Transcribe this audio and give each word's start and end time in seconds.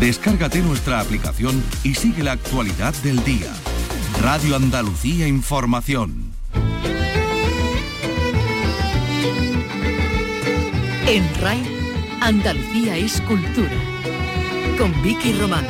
Descárgate 0.00 0.60
nuestra 0.60 1.00
aplicación 1.00 1.62
y 1.82 1.94
sigue 1.94 2.22
la 2.22 2.32
actualidad 2.32 2.94
del 3.02 3.22
día. 3.24 3.52
Radio 4.20 4.56
Andalucía 4.56 5.26
Información. 5.26 6.32
En 11.06 11.22
RAI, 11.40 11.62
Andalucía 12.20 12.96
es 12.96 13.20
cultura. 13.22 13.76
Con 14.78 15.02
Vicky 15.02 15.32
Román. 15.34 15.66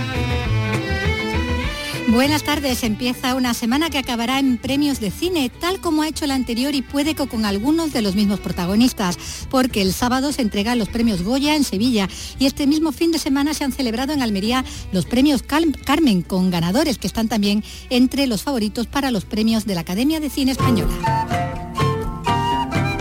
Buenas 2.08 2.44
tardes, 2.44 2.84
empieza 2.84 3.34
una 3.34 3.54
semana 3.54 3.88
que 3.88 3.98
acabará 3.98 4.38
en 4.38 4.58
premios 4.58 5.00
de 5.00 5.10
cine, 5.10 5.50
tal 5.50 5.80
como 5.80 6.02
ha 6.02 6.08
hecho 6.08 6.26
la 6.26 6.34
anterior 6.34 6.74
y 6.74 6.82
puede 6.82 7.14
que 7.14 7.26
con 7.26 7.46
algunos 7.46 7.92
de 7.92 8.02
los 8.02 8.14
mismos 8.14 8.40
protagonistas, 8.40 9.18
porque 9.50 9.80
el 9.80 9.92
sábado 9.92 10.30
se 10.30 10.42
entregan 10.42 10.78
los 10.78 10.90
premios 10.90 11.22
Goya 11.22 11.56
en 11.56 11.64
Sevilla 11.64 12.08
y 12.38 12.44
este 12.44 12.66
mismo 12.66 12.92
fin 12.92 13.10
de 13.10 13.18
semana 13.18 13.54
se 13.54 13.64
han 13.64 13.72
celebrado 13.72 14.12
en 14.12 14.20
Almería 14.20 14.64
los 14.92 15.06
premios 15.06 15.42
Carmen 15.42 16.22
con 16.22 16.50
ganadores 16.50 16.98
que 16.98 17.06
están 17.06 17.28
también 17.28 17.64
entre 17.88 18.26
los 18.26 18.42
favoritos 18.42 18.86
para 18.86 19.10
los 19.10 19.24
premios 19.24 19.64
de 19.64 19.74
la 19.74 19.80
Academia 19.80 20.20
de 20.20 20.28
Cine 20.28 20.52
Española. 20.52 21.23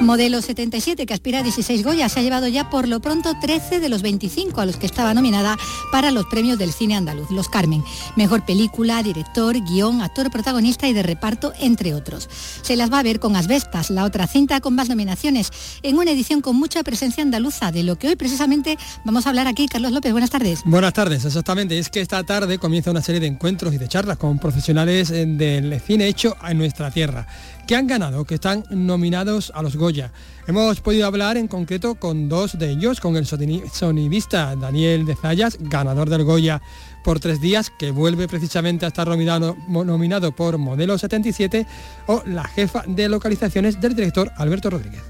Modelo 0.03 0.41
77, 0.41 1.05
que 1.05 1.13
aspira 1.13 1.39
a 1.39 1.43
16 1.43 1.83
Goya, 1.83 2.09
se 2.09 2.19
ha 2.19 2.23
llevado 2.23 2.47
ya 2.47 2.69
por 2.69 2.87
lo 2.89 2.99
pronto 2.99 3.33
13 3.39 3.79
de 3.79 3.87
los 3.87 4.01
25 4.01 4.59
a 4.59 4.65
los 4.65 4.75
que 4.75 4.85
estaba 4.85 5.13
nominada 5.13 5.57
para 5.91 6.11
los 6.11 6.25
premios 6.25 6.57
del 6.59 6.73
cine 6.73 6.95
andaluz, 6.95 7.31
los 7.31 7.47
Carmen. 7.47 7.83
Mejor 8.17 8.45
película, 8.45 9.01
director, 9.01 9.55
guion, 9.63 10.01
actor 10.01 10.29
protagonista 10.29 10.87
y 10.87 10.93
de 10.93 11.03
reparto, 11.03 11.53
entre 11.59 11.93
otros. 11.93 12.29
Se 12.61 12.75
las 12.75 12.91
va 12.91 12.99
a 12.99 13.03
ver 13.03 13.19
con 13.19 13.35
Asbestas, 13.35 13.89
la 13.89 14.03
otra 14.03 14.27
cinta 14.27 14.59
con 14.59 14.75
más 14.75 14.89
nominaciones, 14.89 15.51
en 15.83 15.97
una 15.97 16.11
edición 16.11 16.41
con 16.41 16.57
mucha 16.57 16.83
presencia 16.83 17.23
andaluza, 17.23 17.71
de 17.71 17.83
lo 17.83 17.97
que 17.97 18.09
hoy 18.09 18.15
precisamente 18.17 18.77
vamos 19.05 19.25
a 19.25 19.29
hablar 19.29 19.47
aquí. 19.47 19.67
Carlos 19.67 19.93
López, 19.93 20.11
buenas 20.11 20.29
tardes. 20.29 20.63
Buenas 20.65 20.93
tardes, 20.93 21.23
exactamente. 21.23 21.79
Es 21.79 21.89
que 21.89 22.01
esta 22.01 22.23
tarde 22.23 22.57
comienza 22.57 22.91
una 22.91 23.01
serie 23.01 23.21
de 23.21 23.27
encuentros 23.27 23.73
y 23.73 23.77
de 23.77 23.87
charlas 23.87 24.17
con 24.17 24.37
profesionales 24.37 25.11
eh, 25.11 25.25
del 25.25 25.79
cine 25.79 26.07
hecho 26.07 26.35
en 26.47 26.57
nuestra 26.57 26.91
tierra 26.91 27.25
que 27.67 27.75
han 27.75 27.87
ganado, 27.87 28.25
que 28.25 28.35
están 28.35 28.63
nominados 28.69 29.51
a 29.55 29.61
los 29.61 29.75
Goya. 29.75 30.11
Hemos 30.47 30.81
podido 30.81 31.07
hablar 31.07 31.37
en 31.37 31.47
concreto 31.47 31.95
con 31.95 32.29
dos 32.29 32.57
de 32.57 32.71
ellos, 32.71 32.99
con 32.99 33.15
el 33.15 33.25
sonidista 33.25 34.55
Daniel 34.55 35.05
de 35.05 35.15
Zayas, 35.15 35.57
ganador 35.59 36.09
del 36.09 36.23
Goya 36.23 36.61
por 37.03 37.19
tres 37.19 37.41
días, 37.41 37.69
que 37.69 37.91
vuelve 37.91 38.27
precisamente 38.27 38.85
a 38.85 38.89
estar 38.89 39.07
nominado, 39.07 40.31
por 40.31 40.57
Modelo 40.57 40.97
77, 40.97 41.67
o 42.07 42.23
la 42.25 42.45
jefa 42.45 42.83
de 42.87 43.09
localizaciones 43.09 43.79
del 43.79 43.95
director 43.95 44.31
Alberto 44.37 44.69
Rodríguez. 44.69 45.01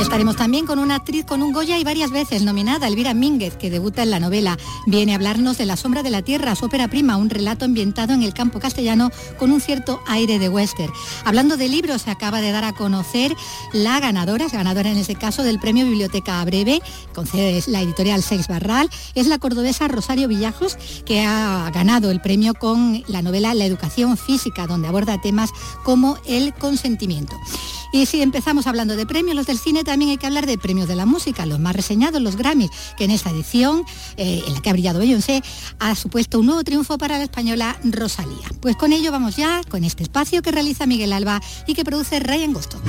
Estaremos 0.00 0.36
también 0.36 0.66
con 0.66 0.78
una 0.78 0.96
actriz 0.96 1.24
con 1.24 1.42
un 1.42 1.52
Goya 1.52 1.78
y 1.78 1.84
varias 1.84 2.10
veces 2.10 2.42
nominada, 2.42 2.86
Elvira 2.86 3.14
Mínguez, 3.14 3.56
que 3.56 3.70
debuta 3.70 4.02
en 4.02 4.10
la 4.10 4.20
novela. 4.20 4.58
Viene 4.86 5.12
a 5.12 5.14
hablarnos 5.16 5.56
de 5.56 5.64
La 5.64 5.76
sombra 5.76 6.02
de 6.02 6.10
la 6.10 6.20
tierra, 6.20 6.54
su 6.54 6.66
ópera 6.66 6.86
prima, 6.86 7.16
un 7.16 7.30
relato 7.30 7.64
ambientado 7.64 8.12
en 8.12 8.22
el 8.22 8.34
campo 8.34 8.60
castellano 8.60 9.10
con 9.38 9.52
un 9.52 9.60
cierto 9.60 10.00
aire 10.06 10.38
de 10.38 10.50
western. 10.50 10.92
Hablando 11.24 11.56
de 11.56 11.68
libros, 11.68 12.02
se 12.02 12.10
acaba 12.10 12.42
de 12.42 12.52
dar 12.52 12.64
a 12.64 12.74
conocer 12.74 13.34
la 13.72 13.98
ganadora, 13.98 14.44
es 14.44 14.52
ganadora 14.52 14.90
en 14.90 14.98
este 14.98 15.16
caso 15.16 15.42
del 15.42 15.58
premio 15.58 15.86
Biblioteca 15.86 16.40
a 16.40 16.44
Breve, 16.44 16.82
concede 17.14 17.62
la 17.66 17.80
editorial 17.80 18.22
Sex 18.22 18.48
Barral, 18.48 18.90
es 19.14 19.26
la 19.26 19.38
cordobesa 19.38 19.88
Rosario 19.88 20.28
Villajos, 20.28 20.76
que 21.06 21.22
ha 21.22 21.70
ganado 21.72 22.10
el 22.10 22.20
premio 22.20 22.52
con 22.54 23.02
la 23.08 23.22
novela 23.22 23.54
La 23.54 23.64
educación 23.64 24.18
física, 24.18 24.66
donde 24.66 24.88
aborda 24.88 25.20
temas 25.20 25.50
como 25.84 26.18
el 26.26 26.52
consentimiento. 26.54 27.34
Y 27.92 28.06
si 28.06 28.22
empezamos 28.22 28.66
hablando 28.66 28.96
de 28.96 29.06
premios, 29.06 29.36
los 29.36 29.46
del 29.46 29.58
cine, 29.58 29.84
también 29.84 30.10
hay 30.10 30.16
que 30.16 30.26
hablar 30.26 30.46
de 30.46 30.58
premios 30.58 30.88
de 30.88 30.96
la 30.96 31.06
música, 31.06 31.46
los 31.46 31.58
más 31.58 31.74
reseñados, 31.74 32.20
los 32.20 32.36
Grammys, 32.36 32.70
que 32.96 33.04
en 33.04 33.10
esta 33.10 33.30
edición, 33.30 33.84
eh, 34.16 34.42
en 34.46 34.54
la 34.54 34.60
que 34.60 34.70
ha 34.70 34.72
brillado 34.72 34.98
Beyoncé, 34.98 35.42
ha 35.78 35.94
supuesto 35.94 36.40
un 36.40 36.46
nuevo 36.46 36.64
triunfo 36.64 36.98
para 36.98 37.18
la 37.18 37.24
española 37.24 37.76
Rosalía. 37.84 38.48
Pues 38.60 38.76
con 38.76 38.92
ello 38.92 39.12
vamos 39.12 39.36
ya 39.36 39.60
con 39.68 39.84
este 39.84 40.02
espacio 40.02 40.42
que 40.42 40.50
realiza 40.50 40.86
Miguel 40.86 41.12
Alba 41.12 41.40
y 41.66 41.74
que 41.74 41.84
produce 41.84 42.20
Ray 42.20 42.44
Angosto. 42.44 42.80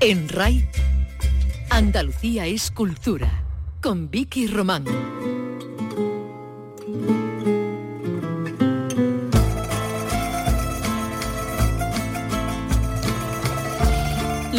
En 0.00 0.28
RAI, 0.28 0.68
Andalucía 1.70 2.46
es 2.46 2.72
cultura, 2.72 3.44
con 3.80 4.10
Vicky 4.10 4.48
Román. 4.48 4.84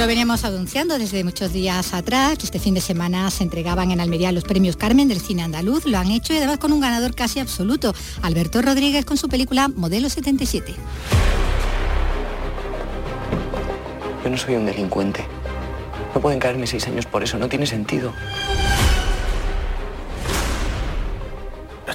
Lo 0.04 0.08
veníamos 0.08 0.44
anunciando 0.44 1.00
desde 1.00 1.24
muchos 1.24 1.54
días 1.54 1.94
atrás, 1.94 2.38
que 2.38 2.44
este 2.44 2.60
fin 2.60 2.74
de 2.74 2.82
semana 2.82 3.32
se 3.32 3.42
entregaban 3.42 3.90
en 3.90 4.02
Almería 4.02 4.34
los 4.34 4.44
premios 4.44 4.76
Carmen 4.76 5.08
del 5.08 5.22
cine 5.22 5.44
andaluz. 5.44 5.86
Lo 5.86 5.98
han 5.98 6.12
hecho 6.12 6.34
y 6.34 6.38
además 6.40 6.58
con 6.58 6.74
un 6.74 6.82
ganador 6.82 7.16
casi 7.16 7.40
absoluto, 7.40 7.96
Alberto 8.22 8.62
Rodríguez 8.62 9.06
con 9.06 9.16
su 9.16 9.30
película 9.30 9.70
Modelo 9.70 10.10
77. 10.10 10.74
Yo 14.26 14.30
no 14.30 14.36
soy 14.36 14.56
un 14.56 14.66
delincuente. 14.66 15.26
No 16.14 16.20
pueden 16.20 16.38
caerme 16.38 16.68
seis 16.68 16.86
años 16.86 17.06
por 17.06 17.24
eso, 17.24 17.40
no 17.40 17.48
tiene 17.48 17.66
sentido. 17.66 18.12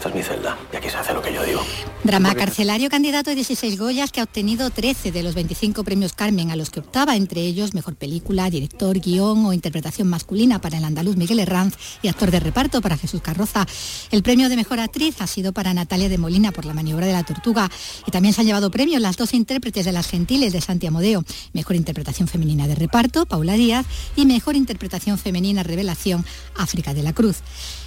Es 0.08 0.14
mi 0.14 0.22
celda 0.22 0.56
y 0.72 0.76
aquí 0.76 0.88
se 0.88 0.96
hace 0.96 1.12
lo 1.12 1.20
que 1.20 1.34
yo 1.34 1.44
digo. 1.44 1.60
Drama 2.02 2.34
carcelario 2.34 2.88
candidato 2.88 3.28
de 3.28 3.36
16 3.36 3.78
Goyas 3.78 4.10
que 4.10 4.20
ha 4.20 4.24
obtenido 4.24 4.70
13 4.70 5.12
de 5.12 5.22
los 5.22 5.34
25 5.34 5.84
premios 5.84 6.14
Carmen 6.14 6.50
a 6.50 6.56
los 6.56 6.70
que 6.70 6.80
optaba, 6.80 7.14
entre 7.14 7.42
ellos 7.42 7.74
mejor 7.74 7.96
película, 7.96 8.48
director, 8.48 8.98
guion 9.00 9.44
o 9.44 9.52
interpretación 9.52 10.08
masculina 10.08 10.60
para 10.60 10.78
el 10.78 10.84
andaluz 10.84 11.16
Miguel 11.16 11.40
Herranz 11.40 11.74
y 12.00 12.08
actor 12.08 12.30
de 12.30 12.40
reparto 12.40 12.80
para 12.80 12.96
Jesús 12.96 13.20
Carroza. 13.20 13.66
El 14.10 14.22
premio 14.22 14.48
de 14.48 14.56
mejor 14.56 14.80
actriz 14.80 15.20
ha 15.20 15.26
sido 15.26 15.52
para 15.52 15.74
Natalia 15.74 16.08
de 16.08 16.16
Molina 16.16 16.52
por 16.52 16.64
la 16.64 16.72
maniobra 16.72 17.06
de 17.06 17.12
la 17.12 17.24
tortuga 17.24 17.70
y 18.06 18.10
también 18.10 18.32
se 18.32 18.40
han 18.40 18.46
llevado 18.46 18.70
premios 18.70 19.02
las 19.02 19.18
dos 19.18 19.34
intérpretes 19.34 19.84
de 19.84 19.92
Las 19.92 20.08
Gentiles 20.08 20.54
de 20.54 20.62
Santi 20.62 20.86
Amodeo, 20.86 21.22
mejor 21.52 21.76
interpretación 21.76 22.28
femenina 22.28 22.66
de 22.66 22.76
reparto, 22.76 23.26
Paula 23.26 23.54
Díaz 23.54 23.84
y 24.16 24.24
mejor 24.24 24.56
interpretación 24.56 25.18
femenina 25.18 25.62
revelación, 25.64 26.24
África 26.56 26.94
de 26.94 27.02
la 27.02 27.12
Cruz. 27.12 27.42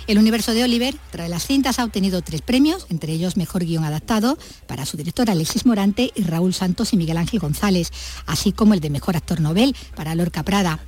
El 0.08 0.18
universo 0.18 0.54
de 0.54 0.64
Oliver, 0.64 0.96
de 1.14 1.30
las 1.30 1.46
cintas, 1.46 1.80
ha 1.80 1.84
obtenido 1.84 2.22
tres 2.22 2.42
premios, 2.42 2.88
entre 2.90 3.14
ellos 3.14 3.38
Mejor 3.38 3.64
Guión 3.64 3.84
Adaptado, 3.84 4.38
para 4.68 4.86
su 4.86 4.98
director 4.98 5.30
Alexis 5.30 5.66
Morante 5.66 6.12
y 6.16 6.24
Raúl 6.24 6.54
Santos 6.54 6.92
y 6.94 6.98
Miguel 6.98 7.18
Ángel 7.18 7.40
González, 7.40 7.92
así 8.26 8.52
como 8.52 8.74
el 8.74 8.80
de 8.80 8.90
Mejor 8.90 9.16
Actor 9.16 9.40
Nobel 9.40 9.76
para 9.96 10.16
Lorca 10.16 10.44
Prada. 10.44 10.80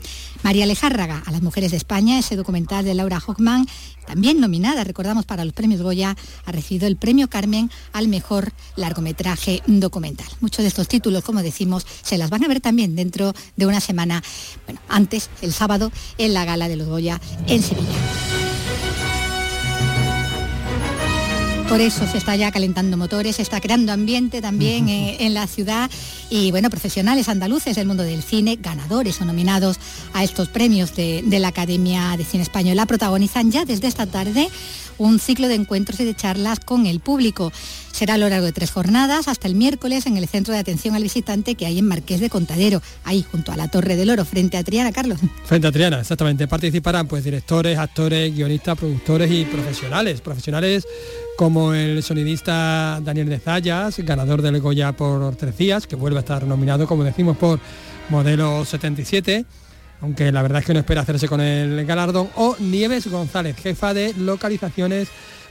María 0.42 0.66
Alejárraga, 0.66 1.24
a 1.26 1.32
las 1.32 1.42
mujeres 1.42 1.72
de 1.72 1.78
España, 1.78 2.20
ese 2.20 2.36
documental 2.36 2.84
de 2.84 2.94
Laura 2.94 3.20
Hockman, 3.20 3.66
también 4.06 4.42
nominada, 4.42 4.84
recordamos, 4.84 5.26
para 5.26 5.46
los 5.46 5.54
premios 5.54 5.82
Goya, 5.82 6.18
ha 6.46 6.52
recibido 6.52 6.88
el 6.88 6.98
premio 6.98 7.30
Carmen 7.30 7.72
al 7.94 8.10
mejor 8.10 8.52
largometraje 8.76 9.62
documental. 9.68 10.28
Muchos 10.42 10.64
de 10.64 10.68
estos 10.68 10.88
títulos, 10.90 11.24
como 11.24 11.42
decimos, 11.42 11.86
se 12.02 12.18
las 12.18 12.30
van 12.30 12.44
a 12.44 12.48
ver 12.48 12.60
también 12.60 12.96
dentro 12.96 13.34
de 13.56 13.66
una 13.66 13.80
semana, 13.80 14.22
bueno, 14.66 14.82
antes, 14.90 15.30
el 15.42 15.54
sábado, 15.54 15.92
en 16.18 16.34
la 16.34 16.44
gala 16.44 16.68
de 16.68 16.76
los 16.76 16.88
Goya 16.88 17.22
en 17.48 17.64
Sevilla. 17.64 18.33
Por 21.70 21.82
eso 21.82 22.06
se 22.08 22.18
está 22.18 22.36
ya 22.36 22.52
calentando 22.52 22.98
motores, 22.98 23.38
se 23.38 23.42
está 23.42 23.60
creando 23.60 23.92
ambiente 23.92 24.42
también 24.42 24.90
eh, 24.90 25.18
en 25.22 25.34
la 25.34 25.48
ciudad 25.48 25.90
y 26.30 26.52
bueno, 26.52 26.70
profesionales 26.70 27.30
andaluces 27.30 27.76
del 27.76 27.88
mundo 27.88 28.04
del 28.04 28.22
cine, 28.22 28.60
ganadores 28.62 29.20
o 29.22 29.26
nominados 29.26 29.80
a 30.14 30.24
estos 30.24 30.50
premios 30.50 30.96
de, 30.96 31.24
de 31.26 31.40
la 31.40 31.48
Academia 31.48 32.16
de 32.16 32.26
Cine 32.26 32.44
Española, 32.44 32.86
protagonizan 32.86 33.52
ya 33.52 33.66
desde 33.66 33.88
esta 33.88 34.06
tarde 34.06 34.50
un 34.98 35.20
ciclo 35.20 35.48
de 35.48 35.56
encuentros 35.56 36.00
y 36.00 36.06
de 36.06 36.16
charlas 36.16 36.60
con 36.60 36.86
el 36.86 37.00
público. 37.00 37.52
Será 37.92 38.16
a 38.16 38.18
lo 38.18 38.30
largo 38.30 38.46
de 38.46 38.52
tres 38.52 38.72
jornadas 38.72 39.28
hasta 39.28 39.48
el 39.48 39.56
miércoles 39.56 40.08
en 40.08 40.18
el 40.18 40.28
centro 40.28 40.54
de 40.54 40.60
atención 40.60 40.96
al 40.96 41.04
visitante 41.04 41.56
que 41.56 41.66
hay 41.66 41.80
en 41.80 41.88
Marqués 41.88 42.20
de 42.20 42.30
Contadero, 42.30 42.82
ahí 43.04 43.24
junto 43.30 43.52
a 43.52 43.58
la 43.58 43.68
Torre 43.68 43.96
del 43.96 44.10
Oro, 44.10 44.26
frente 44.26 44.58
a 44.58 44.64
Triana, 44.64 44.92
Carlos. 44.92 45.20
Frente 45.46 45.68
a 45.68 45.72
Triana, 45.72 46.00
exactamente. 46.00 46.48
Participarán 46.48 47.08
pues 47.08 47.24
directores, 47.24 47.78
actores, 47.78 48.34
guionistas, 48.34 48.78
productores 48.78 49.32
y 49.32 49.46
profesionales. 49.46 50.22
Profesionales 50.22 50.88
como 51.38 51.74
el 51.74 52.04
sonidista 52.04 53.00
Daniel 53.02 53.30
de 53.30 53.40
Zayas, 53.40 53.98
ganador 54.00 54.42
del 54.42 54.60
Goya 54.60 54.92
por 54.92 55.36
Tres 55.36 55.58
Días, 55.58 55.88
que 55.88 55.96
vuelve 55.96 56.18
a 56.18 56.22
estar 56.22 56.46
nominado, 56.46 56.88
como 56.88 57.04
decimos, 57.04 57.38
por 57.38 57.60
Modelo 58.10 58.66
77 58.66 59.46
aunque 60.04 60.34
la 60.34 60.42
verdad 60.42 60.60
es 60.60 60.66
que 60.66 60.74
no 60.74 60.82
espera 60.82 61.02
hacerse 61.02 61.30
con 61.30 61.40
el 61.40 61.86
galardón, 61.86 62.28
o 62.36 62.58
Nieves 62.60 63.08
González, 63.08 63.56
jefa 63.56 63.94
de 63.94 64.14
localizaciones 64.14 65.08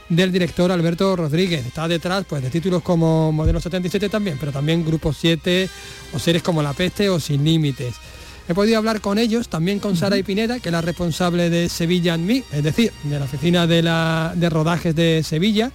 del 0.09 0.31
director 0.31 0.71
Alberto 0.71 1.15
Rodríguez. 1.15 1.65
Está 1.65 1.87
detrás 1.87 2.23
pues, 2.29 2.43
de 2.43 2.51
títulos 2.51 2.83
como 2.83 3.31
Modelo 3.31 3.59
77 3.59 4.09
también, 4.09 4.37
pero 4.39 4.51
también 4.51 4.85
Grupo 4.85 5.11
7 5.11 5.67
o 6.13 6.19
series 6.19 6.43
como 6.43 6.61
La 6.61 6.73
Peste 6.73 7.09
o 7.09 7.19
Sin 7.19 7.43
Límites. 7.43 7.95
He 8.47 8.53
podido 8.53 8.77
hablar 8.77 8.99
con 8.99 9.17
ellos, 9.17 9.47
también 9.47 9.79
con 9.79 9.95
Sara 9.95 10.17
y 10.17 10.23
Pineda, 10.23 10.59
que 10.59 10.69
es 10.69 10.73
la 10.73 10.81
responsable 10.81 11.49
de 11.49 11.69
Sevilla 11.69 12.15
en 12.15 12.25
mí, 12.25 12.43
es 12.51 12.63
decir, 12.63 12.91
de 13.03 13.17
la 13.17 13.25
oficina 13.25 13.67
de, 13.67 13.81
la, 13.81 14.33
de 14.35 14.49
rodajes 14.49 14.93
de 14.93 15.23
Sevilla, 15.23 15.71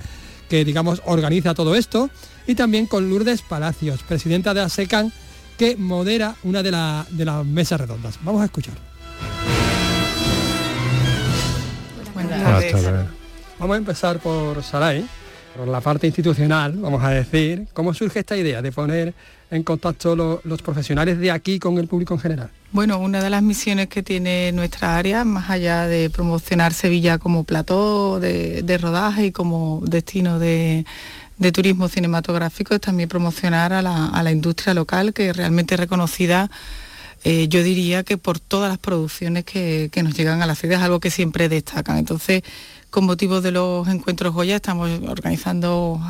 que 0.51 0.65
digamos 0.67 1.01
organiza 1.07 1.55
todo 1.55 1.75
esto, 1.75 2.11
y 2.47 2.55
también 2.55 2.87
con 2.87 3.09
Lourdes 3.09 3.41
Palacios, 3.41 4.03
presidenta 4.03 4.53
de 4.53 4.61
ASECAN, 4.61 5.13
que 5.57 5.77
modera 5.77 6.37
una 6.45 6.63
de, 6.63 6.71
de 7.11 7.25
las 7.25 7.45
mesas 7.47 7.81
redondas. 7.81 8.19
Vamos 8.23 8.43
a 8.43 8.45
escuchar. 8.45 8.75
Vamos 13.59 13.75
a 13.75 13.79
empezar 13.79 14.19
por 14.21 14.63
Saray, 14.63 15.07
por 15.57 15.67
la 15.69 15.81
parte 15.81 16.07
institucional, 16.07 16.75
vamos 16.75 17.03
a 17.03 17.11
decir. 17.11 17.67
¿Cómo 17.73 17.95
surge 17.95 18.21
esta 18.21 18.37
idea 18.37 18.63
de 18.63 18.73
poner 18.73 19.15
en 19.51 19.63
contacto 19.63 20.15
los 20.17 20.63
profesionales 20.63 21.19
de 21.19 21.31
aquí 21.31 21.59
con 21.59 21.79
el 21.79 21.87
público 21.87 22.15
en 22.15 22.21
general? 22.21 22.51
Bueno, 22.71 22.99
una 22.99 23.23
de 23.23 23.31
las 23.31 23.43
misiones 23.43 23.89
que 23.89 24.03
tiene 24.03 24.53
nuestra 24.53 24.97
área, 24.99 25.25
más 25.25 25.49
allá 25.49 25.87
de 25.87 26.11
promocionar 26.11 26.75
Sevilla 26.75 27.19
como 27.19 27.45
plató 27.45 28.21
de, 28.21 28.79
rodaje 28.81 29.27
y 29.27 29.33
como 29.33 29.81
destino 29.85 30.39
de, 30.39 30.85
turismo 31.53 31.89
cinematográfico, 31.89 32.75
es 32.75 32.81
también 32.81 33.09
promocionar 33.09 33.73
a 33.73 33.81
la, 33.81 34.33
industria 34.33 34.75
local, 34.75 35.15
que 35.15 35.31
es 35.31 35.37
realmente 35.37 35.77
reconocida 35.77 36.51
eh, 37.25 37.49
yo 37.49 37.65
diría 37.65 38.05
que 38.05 38.17
por 38.17 38.39
todas 38.39 38.69
las 38.69 38.79
producciones 38.79 39.45
que, 39.45 39.89
que, 39.91 40.05
nos 40.05 40.15
llegan 40.17 40.41
a 40.41 40.47
la 40.47 40.55
ciudad 40.55 40.79
es 40.79 40.85
algo 40.85 41.01
que 41.01 41.11
siempre 41.11 41.49
destacan. 41.49 41.99
Entonces, 41.99 42.43
con 42.91 43.07
motivo 43.07 43.41
de 43.41 43.51
los 43.51 43.89
encuentros 43.89 44.33
Goya 44.33 44.55
estamos 44.55 44.89
organizando 45.09 46.01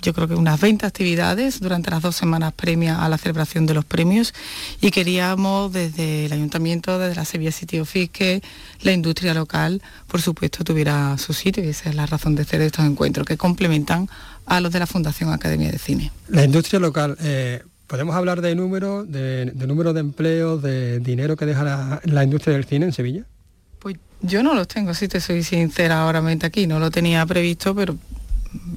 yo 0.00 0.12
creo 0.12 0.28
que 0.28 0.34
unas 0.34 0.60
20 0.60 0.84
actividades 0.84 1.60
durante 1.60 1.90
las 1.90 2.02
dos 2.02 2.16
semanas 2.16 2.52
premia 2.52 3.04
a 3.04 3.08
la 3.08 3.18
celebración 3.18 3.66
de 3.66 3.74
los 3.74 3.84
premios 3.84 4.34
y 4.80 4.90
queríamos 4.90 5.72
desde 5.72 6.26
el 6.26 6.32
ayuntamiento, 6.32 6.98
desde 6.98 7.14
la 7.14 7.24
Sevilla 7.24 7.52
City 7.52 7.78
Office, 7.78 8.08
que 8.08 8.42
la 8.82 8.92
industria 8.92 9.32
local, 9.32 9.80
por 10.08 10.20
supuesto, 10.20 10.64
tuviera 10.64 11.16
su 11.18 11.32
sitio 11.32 11.64
y 11.64 11.68
esa 11.68 11.88
es 11.88 11.94
la 11.94 12.06
razón 12.06 12.34
de 12.34 12.44
ser 12.44 12.60
de 12.60 12.66
estos 12.66 12.84
encuentros, 12.84 13.26
que 13.26 13.36
complementan 13.36 14.08
a 14.46 14.60
los 14.60 14.72
de 14.72 14.80
la 14.80 14.86
Fundación 14.86 15.32
Academia 15.32 15.70
de 15.70 15.78
Cine. 15.78 16.10
La 16.28 16.44
industria 16.44 16.80
local, 16.80 17.16
eh, 17.20 17.62
¿podemos 17.86 18.16
hablar 18.16 18.40
de 18.40 18.54
número, 18.54 19.04
de, 19.04 19.52
número 19.54 19.92
de 19.92 20.00
empleos, 20.00 20.62
de 20.62 20.98
dinero 20.98 21.36
que 21.36 21.46
deja 21.46 22.00
la, 22.04 22.24
industria 22.24 22.54
del 22.54 22.64
cine 22.64 22.86
en 22.86 22.92
Sevilla? 22.92 23.24
Pues 23.78 23.96
yo 24.20 24.42
no 24.42 24.54
los 24.54 24.66
tengo, 24.68 24.94
si 24.94 25.08
te 25.08 25.20
soy 25.20 25.42
sincera 25.44 26.02
ahora 26.02 26.22
aquí, 26.42 26.66
no 26.66 26.78
lo 26.78 26.90
tenía 26.90 27.24
previsto, 27.26 27.74
pero 27.74 27.96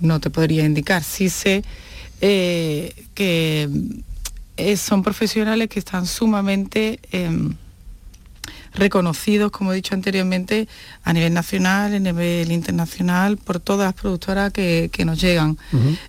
no 0.01 0.19
te 0.19 0.30
podría 0.30 0.66
indicar. 0.66 1.04
Sí 1.04 1.30
sé 1.30 1.63
eh, 2.22 2.94
que 3.13 3.69
eh, 4.57 4.77
son 4.77 5.04
profesionales 5.04 5.68
que 5.69 5.80
están 5.80 6.06
sumamente 6.06 7.00
em, 7.12 7.56
reconocidos, 8.74 9.51
como 9.51 9.72
he 9.72 9.75
dicho 9.75 9.95
anteriormente, 9.95 10.68
a 11.04 11.13
nivel 11.13 11.33
nacional, 11.33 11.94
a 11.94 12.00
nivel 12.00 12.51
internacional, 12.51 13.38
por 13.38 13.60
todas 13.60 13.88
las 13.88 13.94
productoras 13.94 14.51
que, 14.51 14.89
nos 15.06 15.19
llegan. 15.19 15.57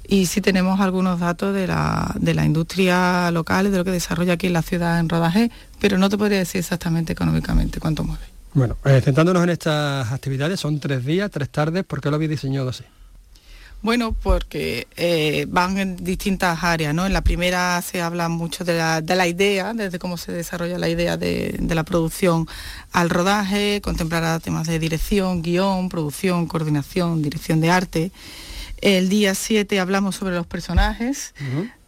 Y 0.06 0.26
sí 0.26 0.40
tenemos 0.40 0.80
algunos 0.80 1.20
datos 1.20 1.54
de 1.54 1.66
la, 1.66 2.14
de 2.18 2.34
la 2.34 2.44
industria 2.44 3.30
local, 3.30 3.70
de 3.70 3.78
lo 3.78 3.84
que 3.84 3.90
desarrolla 3.90 4.34
aquí 4.34 4.46
en 4.48 4.52
la 4.52 4.62
ciudad 4.62 4.98
en 4.98 5.08
rodaje, 5.08 5.50
pero 5.80 5.98
no 5.98 6.08
te 6.08 6.18
podría 6.18 6.38
decir 6.38 6.60
exactamente 6.60 7.12
económicamente 7.12 7.80
cuánto 7.80 8.04
mueve. 8.04 8.24
Bueno, 8.54 8.76
eh, 8.84 9.02
centrándonos 9.04 9.42
en 9.42 9.50
estas 9.50 10.10
actividades, 10.12 10.58
son 10.58 10.80
tres 10.80 11.04
días, 11.04 11.30
tres 11.30 11.50
tardes, 11.50 11.84
¿por 11.84 12.00
qué 12.00 12.08
lo 12.08 12.16
habéis 12.16 12.30
diseñado 12.30 12.70
así? 12.70 12.84
Bueno, 13.87 14.17
porque 14.21 14.88
eh, 14.97 15.47
van 15.49 15.79
en 15.79 15.94
distintas 15.94 16.65
áreas, 16.65 16.93
¿no? 16.93 17.06
En 17.06 17.12
la 17.12 17.21
primera 17.21 17.81
se 17.83 18.03
habla 18.03 18.29
mucho 18.29 18.65
de 18.65 18.77
la, 18.77 19.27
idea, 19.29 19.75
desde 19.75 20.00
cómo 20.00 20.17
se 20.17 20.33
desarrolla 20.33 20.77
la 20.77 20.88
idea 20.88 21.17
de, 21.17 21.56
la 21.61 21.85
producción 21.85 22.49
al 22.91 23.11
rodaje, 23.11 23.81
contemplará 23.81 24.41
temas 24.41 24.67
de 24.67 24.81
dirección, 24.81 25.41
guion, 25.41 25.88
producción, 25.88 26.49
coordinación, 26.49 27.23
dirección 27.23 27.61
de 27.61 27.71
arte. 27.71 28.11
El 28.81 29.09
día 29.09 29.37
7 29.37 29.79
hablamos 29.79 30.17
sobre 30.17 30.35
los 30.35 30.49
personajes, 30.49 31.33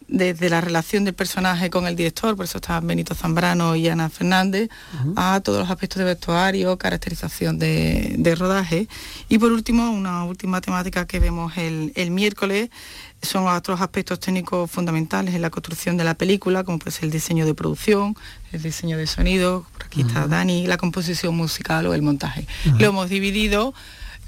desde 0.09 0.49
la 0.49 0.59
relación 0.59 1.05
del 1.05 1.13
personaje 1.13 1.69
con 1.69 1.85
el 1.85 1.95
director, 1.95 2.35
por 2.35 2.45
eso 2.45 2.57
está 2.57 2.79
Benito 2.79 3.13
Zambrano 3.13 3.75
y 3.75 3.87
Ana 3.87 4.09
Fernández, 4.09 4.69
a 5.15 5.39
todos 5.41 5.59
los 5.59 5.69
aspectos 5.69 5.99
de 5.99 6.05
vestuario, 6.05 6.77
caracterización 6.77 7.59
de, 7.59 8.35
rodaje. 8.37 8.87
Y 9.29 9.37
por 9.37 9.51
último, 9.51 9.91
una 9.91 10.23
última 10.23 10.61
temática 10.61 11.05
que 11.05 11.19
vemos 11.19 11.53
el, 11.57 12.11
miércoles 12.11 12.69
son 13.21 13.47
otros 13.47 13.81
aspectos 13.81 14.19
técnicos 14.19 14.71
fundamentales 14.71 15.35
en 15.35 15.41
la 15.41 15.49
construcción 15.49 15.97
de 15.97 16.03
la 16.05 16.15
película, 16.15 16.63
como 16.63 16.79
pues 16.79 17.03
el 17.03 17.11
diseño 17.11 17.45
de 17.45 17.53
producción, 17.53 18.15
el 18.51 18.61
diseño 18.63 18.97
de 18.97 19.05
sonido, 19.07 19.65
por 19.73 19.85
aquí 19.85 20.01
está 20.01 20.27
Dani, 20.27 20.65
la 20.65 20.77
composición 20.77 21.35
musical 21.35 21.85
o 21.85 21.93
el 21.93 22.01
montaje. 22.01 22.47
Lo 22.77 22.87
hemos 22.87 23.09
dividido 23.09 23.73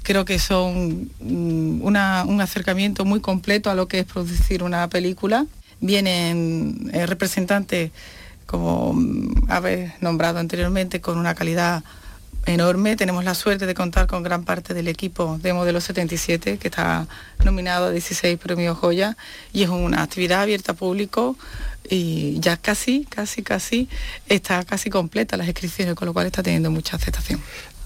creo 0.04 0.24
que 0.24 0.40
son 0.40 1.10
mm, 1.20 1.82
un 1.82 2.40
acercamiento 2.40 3.04
muy 3.04 3.20
completo 3.20 3.70
a 3.70 3.74
lo 3.74 3.86
que 3.86 4.00
es 4.00 4.04
producir 4.04 4.64
una 4.64 4.88
película 4.88 5.46
vienen 5.82 6.90
eh, 6.94 7.04
representantes, 7.04 7.90
como 8.46 8.94
mm, 8.94 9.50
habéis 9.50 9.92
nombrado 10.00 10.38
anteriormente, 10.38 11.02
con 11.02 11.18
una 11.18 11.34
calidad 11.34 11.84
enorme. 12.46 12.96
Tenemos 12.96 13.24
la 13.24 13.34
suerte 13.34 13.66
de 13.66 13.74
contar 13.74 14.06
con 14.06 14.22
gran 14.22 14.44
parte 14.44 14.72
del 14.72 14.88
equipo 14.88 15.38
de 15.42 15.52
Modelo 15.52 15.80
77, 15.80 16.56
que 16.56 16.68
está 16.68 17.06
nominado 17.44 17.86
a 17.86 17.90
16 17.90 18.38
premios 18.38 18.78
Joya, 18.78 19.16
y 19.52 19.64
es 19.64 19.68
una 19.68 20.02
actividad 20.02 20.42
abierta 20.42 20.72
a 20.72 20.74
público 20.74 21.36
y 21.88 22.38
ya 22.40 22.56
casi, 22.56 23.04
casi, 23.04 23.42
casi 23.42 23.88
está 24.28 24.64
casi 24.64 24.88
completa 24.88 25.36
las 25.36 25.48
inscripciones, 25.48 25.94
con 25.94 26.06
lo 26.06 26.12
cual 26.12 26.26
está 26.26 26.42
teniendo 26.42 26.70
mucha 26.70 26.96
aceptación. 26.96 27.40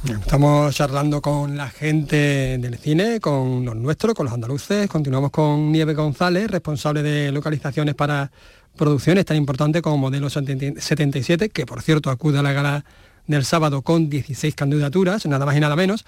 Estamos 0.08 0.73
charlando 0.75 1.20
con 1.20 1.56
la 1.56 1.69
gente 1.69 2.58
del 2.58 2.79
cine, 2.79 3.19
con 3.19 3.64
los 3.64 3.75
nuestros, 3.75 4.14
con 4.14 4.26
los 4.26 4.35
andaluces. 4.35 4.88
Continuamos 4.88 5.32
con 5.32 5.73
Nieve 5.73 5.94
González, 5.94 6.49
responsable 6.49 7.03
de 7.03 7.32
localizaciones 7.32 7.97
para 7.97 8.31
producciones 8.76 9.25
tan 9.25 9.37
importantes 9.37 9.82
como 9.82 9.99
Modelo 9.99 10.31
77, 10.31 11.49
que 11.49 11.67
por 11.67 11.82
cierto 11.82 12.11
acude 12.11 12.38
a 12.38 12.43
la 12.43 12.53
gala 12.53 12.85
del 13.26 13.44
sábado 13.44 13.82
con 13.82 14.08
16 14.08 14.55
candidaturas, 14.55 15.26
nada 15.26 15.44
más 15.44 15.56
y 15.56 15.61
nada 15.61 15.75
menos. 15.75 16.05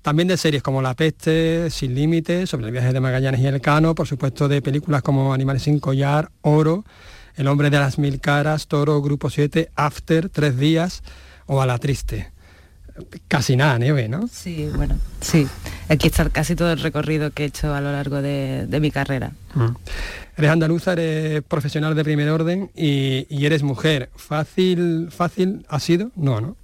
También 0.00 0.28
de 0.28 0.38
series 0.38 0.62
como 0.62 0.80
La 0.80 0.94
Peste, 0.94 1.68
Sin 1.68 1.94
Límites, 1.94 2.48
sobre 2.48 2.66
el 2.66 2.72
viaje 2.72 2.92
de 2.92 3.00
Magallanes 3.00 3.40
y 3.40 3.46
el 3.46 3.60
Cano, 3.60 3.94
por 3.94 4.06
supuesto 4.06 4.48
de 4.48 4.62
películas 4.62 5.02
como 5.02 5.34
Animales 5.34 5.64
sin 5.64 5.78
collar, 5.78 6.30
Oro, 6.40 6.84
El 7.36 7.48
hombre 7.48 7.68
de 7.68 7.78
las 7.78 7.98
mil 7.98 8.18
caras, 8.18 8.66
Toro, 8.66 9.02
Grupo 9.02 9.28
7, 9.28 9.70
After, 9.76 10.30
Tres 10.30 10.56
días 10.56 11.02
o 11.46 11.60
A 11.60 11.66
la 11.66 11.76
Triste 11.76 12.31
casi 13.28 13.56
nada 13.56 13.78
nieve, 13.78 14.08
¿no? 14.08 14.28
Sí, 14.28 14.68
bueno, 14.74 14.96
sí. 15.20 15.46
Aquí 15.88 16.08
está 16.08 16.28
casi 16.30 16.54
todo 16.54 16.72
el 16.72 16.80
recorrido 16.80 17.30
que 17.30 17.44
he 17.44 17.46
hecho 17.46 17.74
a 17.74 17.80
lo 17.80 17.92
largo 17.92 18.22
de, 18.22 18.66
mi 18.80 18.90
carrera. 18.90 19.32
Mm. 19.54 19.68
Eres 20.36 20.50
andaluza, 20.50 20.92
eres 20.92 21.42
profesional 21.42 21.94
de 21.94 22.04
primer 22.04 22.28
orden 22.28 22.70
y, 22.74 23.26
eres 23.44 23.62
mujer. 23.62 24.10
¿Fácil, 24.16 25.08
fácil 25.10 25.64
ha 25.68 25.80
sido? 25.80 26.10
No, 26.16 26.40
¿no? 26.40 26.56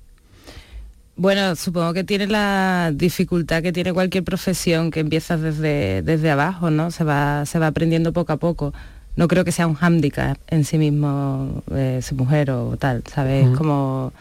Bueno, 1.16 1.56
supongo 1.56 1.92
que 1.94 2.04
tiene 2.04 2.28
la 2.28 2.92
dificultad 2.94 3.62
que 3.62 3.72
tiene 3.72 3.92
cualquier 3.92 4.22
profesión 4.22 4.92
que 4.92 5.00
empiezas 5.00 5.40
desde, 5.40 6.02
desde 6.02 6.30
abajo, 6.30 6.70
¿no? 6.70 6.92
Se 6.92 7.02
va, 7.02 7.44
se 7.44 7.58
va 7.58 7.66
aprendiendo 7.66 8.12
poco 8.12 8.32
a 8.32 8.36
poco. 8.36 8.72
No 9.16 9.26
creo 9.26 9.44
que 9.44 9.50
sea 9.50 9.66
un 9.66 9.74
hándicap 9.74 10.38
en 10.46 10.64
sí 10.64 10.78
mismo 10.78 11.64
eh, 11.74 11.98
ser 12.02 12.16
mujer 12.16 12.52
o 12.52 12.76
tal, 12.76 13.02
¿sabes? 13.12 13.48
Como 13.56 14.12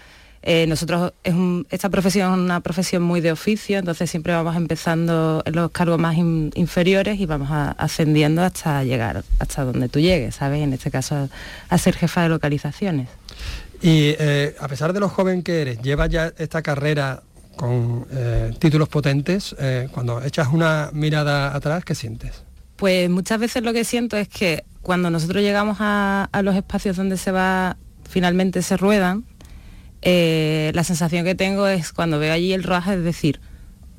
eh, 0.41 0.65
nosotros, 0.67 1.13
esta 1.70 1.89
profesión 1.89 2.32
es 2.32 2.39
una 2.39 2.60
profesión 2.62 3.03
muy 3.03 3.22
de 3.22 3.32
oficio, 3.32 3.79
entonces 3.79 4.10
siempre 4.10 4.34
vamos 4.34 4.56
empezando 4.56 5.41
en 5.46 5.56
los 5.56 5.72
cargos 5.72 6.00
más 6.00 6.15
inferiores 6.17 7.20
y 7.20 7.25
vamos 7.25 7.50
ascendiendo 7.51 8.41
hasta 8.44 8.84
llegar, 8.84 9.24
hasta 9.39 9.65
donde 9.65 9.89
tú 9.89 10.00
llegues, 10.00 10.36
¿sabes? 10.36 10.62
En 10.62 10.74
este 10.74 10.91
caso, 10.91 11.29
a 11.70 11.77
ser 11.77 11.96
jefa 11.96 12.24
de 12.24 12.29
localizaciones. 12.29 13.10
Y 13.82 14.15
eh, 14.20 14.56
a 14.60 14.67
pesar 14.67 14.94
de 14.94 15.00
lo 15.00 15.10
joven 15.10 15.44
que 15.44 15.62
eres, 15.62 15.82
llevas 15.82 16.10
ya 16.10 16.32
esta 16.38 16.62
carrera 16.62 17.24
con 17.56 18.06
eh, 18.12 18.53
títulos 18.60 18.88
potentes, 18.88 19.56
cuando 19.91 20.24
echas 20.24 20.50
una 20.51 20.91
mirada 20.94 21.56
atrás, 21.56 21.84
¿qué 21.84 21.96
sientes? 21.96 22.44
Pues 22.75 23.10
muchas 23.10 23.39
veces 23.39 23.63
lo 23.63 23.74
que 23.74 23.84
siento 23.84 24.15
es 24.17 24.29
que 24.29 24.63
cuando 24.84 25.10
nosotros 25.10 25.41
llegamos 25.41 25.77
a, 25.79 26.29
a 26.32 26.41
los 26.44 26.56
espacios 26.56 26.96
donde 26.96 27.17
se 27.17 27.32
va, 27.32 27.75
finalmente 28.08 28.62
se 28.62 28.77
ruedan, 28.77 29.25
eh, 30.01 30.72
la 30.74 30.84
sensación 30.84 31.25
que 31.25 31.36
tengo 31.36 31.68
es 31.68 31.92
cuando 31.92 32.20
veo 32.20 32.34
allí 32.34 32.54
el 32.54 32.63
rodaje 32.63 32.94
es 32.94 33.04
decir, 33.04 33.39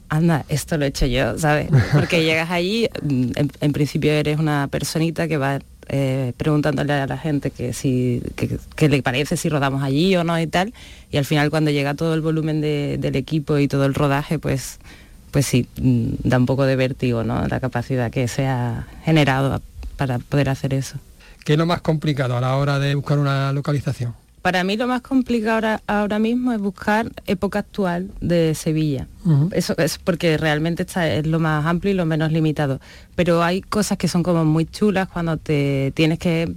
anda, 0.09 0.45
esto 0.49 0.79
lo 0.79 0.85
he 0.85 0.89
hecho 0.89 1.07
yo, 1.07 1.39
¿sabes? 1.39 1.69
Porque 1.93 2.23
llegas 2.23 2.51
allí, 2.51 2.89
mm, 3.03 3.31
en, 3.61 3.73
principio 3.73 4.13
eres 4.13 4.39
una 4.39 4.69
personita 4.69 5.29
que 5.29 5.37
va 5.37 5.59
eh, 5.89 6.33
preguntándole 6.37 6.93
a 6.93 7.07
la 7.07 7.17
gente 7.17 7.51
que 7.51 7.73
si 7.73 8.23
que, 8.37 8.89
le 8.89 9.03
parece 9.03 9.37
si 9.37 9.49
rodamos 9.49 9.83
allí 9.83 10.15
o 10.17 10.25
no 10.25 10.39
y 10.39 10.47
tal, 10.47 10.75
y 11.11 11.17
al 11.17 11.25
final 11.25 11.51
cuando 11.51 11.71
llega 11.71 11.95
todo 11.95 12.15
el 12.15 12.21
volumen 12.21 12.61
del 12.61 13.17
equipo 13.17 13.59
y 13.59 13.69
todo 13.69 13.85
el 13.87 13.95
rodaje, 13.95 14.39
pues 14.39 14.79
pues 15.31 15.47
sí, 15.47 15.69
mm, 15.81 16.09
da 16.25 16.39
un 16.39 16.47
poco 16.47 16.65
de 16.65 16.77
vértigo, 16.77 17.23
¿no? 17.23 17.47
La 17.49 17.61
capacidad 17.61 18.11
que 18.11 18.29
se 18.29 18.47
ha 18.47 18.87
generado 19.05 19.61
para 19.97 20.19
poder 20.19 20.49
hacer 20.49 20.73
eso. 20.73 20.99
¿Qué 21.45 21.53
es 21.53 21.59
lo 21.59 21.67
más 21.67 21.81
complicado 21.83 22.37
a 22.37 22.41
la 22.41 22.57
hora 22.57 22.79
de 22.79 22.95
buscar 22.95 23.19
una 23.19 23.53
localización? 23.53 24.15
Para 24.43 24.65
mí 24.65 24.77
lo 24.77 24.87
más 24.87 25.03
complicado 25.03 25.81
ahora, 25.87 26.19
mismo 26.19 26.53
es 26.53 26.61
buscar 26.61 27.11
época 27.27 27.61
actual 27.61 28.11
de 28.21 28.55
Sevilla. 28.55 29.07
Eso 29.53 29.75
es 29.77 29.99
porque 29.99 30.39
realmente 30.39 30.85
está, 30.85 31.09
es 31.13 31.27
lo 31.27 31.39
más 31.39 31.67
amplio 31.67 31.93
y 31.93 31.97
lo 31.97 32.07
menos 32.07 32.33
limitado. 32.33 32.81
Pero 33.15 33.43
hay 33.43 33.61
cosas 33.61 33.99
que 33.99 34.09
son 34.09 34.23
como 34.23 34.45
muy 34.45 34.65
chulas 34.65 35.09
cuando 35.09 35.37
te 35.37 35.93
tienes 35.95 36.19
que 36.19 36.55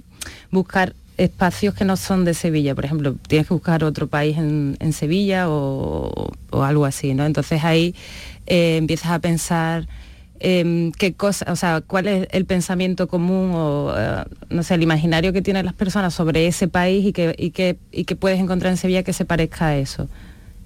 buscar 0.50 0.94
espacios 1.18 1.74
que 1.74 1.84
no 1.84 1.96
son 1.96 2.24
de 2.24 2.34
Sevilla. 2.34 2.74
Por 2.74 2.84
ejemplo, 2.84 3.16
tienes 3.28 3.48
que 3.48 3.54
buscar 3.54 3.84
otro 3.84 4.06
país 4.06 4.38
en, 4.38 4.92
Sevilla 4.92 5.48
o, 5.48 6.30
algo 6.52 6.84
así, 6.84 7.14
¿no? 7.14 7.26
Entonces 7.26 7.64
ahí 7.64 7.94
eh, 8.46 8.76
empiezas 8.76 9.10
a 9.10 9.18
pensar 9.18 9.88
em, 10.42 10.92
qué 10.92 11.14
cosa, 11.14 11.50
o 11.50 11.56
sea, 11.56 11.80
cuál 11.80 12.06
es 12.08 12.28
el 12.32 12.44
pensamiento 12.44 13.08
común 13.08 13.52
o, 13.54 13.94
eh, 13.96 14.24
no 14.50 14.62
sé, 14.62 14.74
el 14.74 14.82
imaginario 14.82 15.32
que 15.32 15.42
tienen 15.42 15.64
las 15.64 15.74
personas 15.74 16.12
sobre 16.14 16.46
ese 16.46 16.68
país 16.68 17.06
y 17.06 17.12
que, 17.12 17.34
y 17.38 17.50
que, 17.50 17.78
y 17.90 18.04
que 18.04 18.16
puedes 18.16 18.38
encontrar 18.38 18.70
en 18.72 18.76
Sevilla 18.76 19.02
que 19.02 19.12
se 19.12 19.24
parezca 19.24 19.68
a 19.68 19.76
eso. 19.76 20.08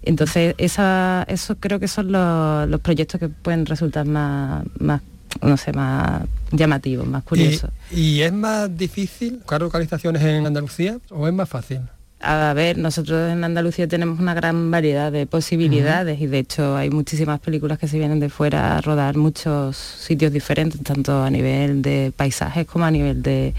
Entonces, 0.02 0.54
esa, 0.58 1.24
eso 1.28 1.56
creo 1.56 1.80
que 1.80 1.88
son 1.88 2.12
los, 2.12 2.80
proyectos 2.80 3.20
que 3.20 3.28
pueden 3.28 3.66
resultar 3.66 4.06
más, 4.06 4.64
más 4.78 5.02
no 5.42 5.56
sé, 5.56 5.72
más 5.72 6.22
llamativos, 6.52 7.06
más 7.06 7.24
curiosos. 7.24 7.70
¿Y, 7.90 8.20
es 8.20 8.32
más 8.32 8.74
difícil 8.74 9.38
buscar 9.38 9.60
localizaciones 9.60 10.22
en 10.22 10.46
Andalucía 10.46 10.98
o 11.10 11.26
es 11.26 11.34
más 11.34 11.48
fácil? 11.48 11.80
A 12.28 12.52
ver, 12.54 12.76
nosotros 12.76 13.30
en 13.30 13.44
Andalucía 13.44 13.86
tenemos 13.86 14.18
una 14.18 14.34
gran 14.34 14.70
variedad 14.70 15.12
de 15.12 15.26
posibilidades 15.26 16.20
y 16.20 16.26
de 16.26 16.40
hecho 16.40 16.76
hay 16.76 16.90
muchísimas 16.90 17.38
películas 17.38 17.78
que 17.78 17.86
se 17.86 17.98
vienen 17.98 18.18
de 18.18 18.28
fuera 18.28 18.76
a 18.76 18.80
rodar 18.80 19.16
muchos 19.16 19.76
sitios 19.76 20.32
diferentes, 20.32 20.82
tanto 20.82 21.22
a 21.22 21.30
nivel 21.30 21.82
de 21.82 22.12
paisajes 22.16 22.66
como 22.66 22.84
a 22.84 22.90
nivel 22.90 23.22
de 23.22 23.54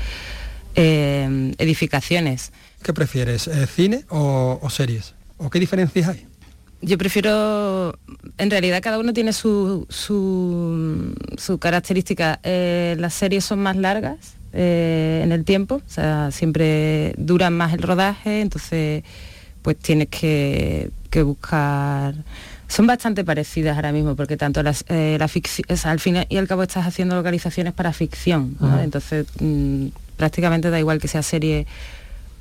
eh, 0.76 1.54
edificaciones. 1.58 2.52
¿Qué 2.84 2.94
prefieres, 2.94 3.48
eh, 3.48 3.68
cine 3.68 4.04
o 4.10 4.68
series? 4.70 5.14
¿O 5.38 5.50
qué 5.50 5.60
diferencias 5.60 6.10
hay? 6.10 6.28
yo 6.82 6.98
prefiero, 6.98 7.98
en 8.38 8.52
realidad 8.52 8.82
cada 8.82 9.00
uno 9.00 9.14
tiene 9.14 9.34
su, 9.34 9.88
su, 9.90 11.58
característica. 11.60 12.40
Eh, 12.44 12.96
las 13.00 13.14
series 13.14 13.46
son 13.46 13.60
más 13.60 13.76
largas 13.76 14.37
eh, 14.54 15.22
en 15.24 15.32
el 15.32 15.44
tiempo, 15.44 15.76
o 15.76 15.90
sea, 15.90 16.32
siempre 16.32 17.14
duran 17.18 17.54
más 17.54 17.74
el 17.74 17.82
rodaje, 17.82 18.42
entonces 18.42 19.04
pues 19.62 19.78
tienes 19.78 20.08
que, 20.08 20.90
buscar... 21.24 22.16
Son 22.68 22.86
bastante 22.86 23.24
parecidas 23.24 23.76
ahora 23.76 23.92
mismo, 23.92 24.16
porque 24.16 24.38
tanto 24.38 24.62
las, 24.62 24.86
eh, 24.90 25.18
la 25.20 25.28
ficción, 25.28 25.66
al 25.84 26.00
fin 26.00 26.18
y 26.28 26.38
al 26.38 26.48
cabo 26.48 26.64
estás 26.64 26.86
haciendo 26.86 27.16
localizaciones 27.16 27.74
para 27.74 27.94
ficción, 27.94 28.58
entonces 28.84 29.26
mm, 29.40 29.88
prácticamente 30.18 30.70
da 30.70 30.78
igual 30.78 31.00
que 31.00 31.08
sea 31.08 31.24
serie 31.24 31.66